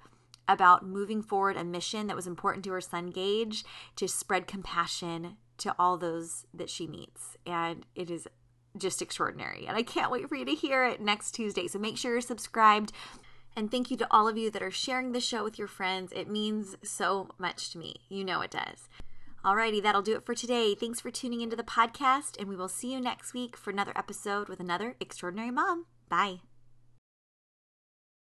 about 0.47 0.85
moving 0.85 1.21
forward 1.21 1.57
a 1.57 1.65
mission 1.65 2.07
that 2.07 2.15
was 2.15 2.27
important 2.27 2.63
to 2.63 2.71
her 2.71 2.81
son 2.81 3.09
Gage 3.09 3.65
to 3.97 4.07
spread 4.07 4.47
compassion 4.47 5.35
to 5.57 5.75
all 5.77 5.97
those 5.97 6.45
that 6.53 6.69
she 6.69 6.87
meets. 6.87 7.37
And 7.45 7.85
it 7.93 8.09
is 8.09 8.25
just 8.77 9.01
extraordinary. 9.01 9.65
And 9.67 9.75
I 9.75 9.83
can't 9.83 10.11
wait 10.11 10.29
for 10.29 10.35
you 10.35 10.45
to 10.45 10.55
hear 10.55 10.85
it 10.85 11.01
next 11.01 11.31
Tuesday. 11.31 11.67
So 11.67 11.77
make 11.77 11.97
sure 11.97 12.13
you're 12.13 12.21
subscribed 12.21 12.93
and 13.55 13.69
thank 13.69 13.91
you 13.91 13.97
to 13.97 14.07
all 14.11 14.27
of 14.27 14.37
you 14.37 14.49
that 14.51 14.63
are 14.63 14.71
sharing 14.71 15.11
the 15.11 15.19
show 15.19 15.43
with 15.43 15.57
your 15.57 15.67
friends. 15.67 16.11
It 16.15 16.29
means 16.29 16.75
so 16.83 17.29
much 17.37 17.71
to 17.71 17.77
me. 17.77 17.95
You 18.09 18.23
know 18.23 18.41
it 18.41 18.51
does. 18.51 18.89
Alrighty, 19.43 19.83
that'll 19.83 20.01
do 20.01 20.15
it 20.15 20.25
for 20.25 20.33
today. 20.33 20.73
Thanks 20.73 21.01
for 21.01 21.11
tuning 21.11 21.41
into 21.41 21.57
the 21.57 21.63
podcast, 21.63 22.39
and 22.39 22.47
we 22.47 22.55
will 22.55 22.69
see 22.69 22.93
you 22.93 23.01
next 23.01 23.33
week 23.33 23.57
for 23.57 23.71
another 23.71 23.93
episode 23.95 24.47
with 24.47 24.61
another 24.61 24.95
extraordinary 25.01 25.51
mom. 25.51 25.85
Bye. 26.07 26.52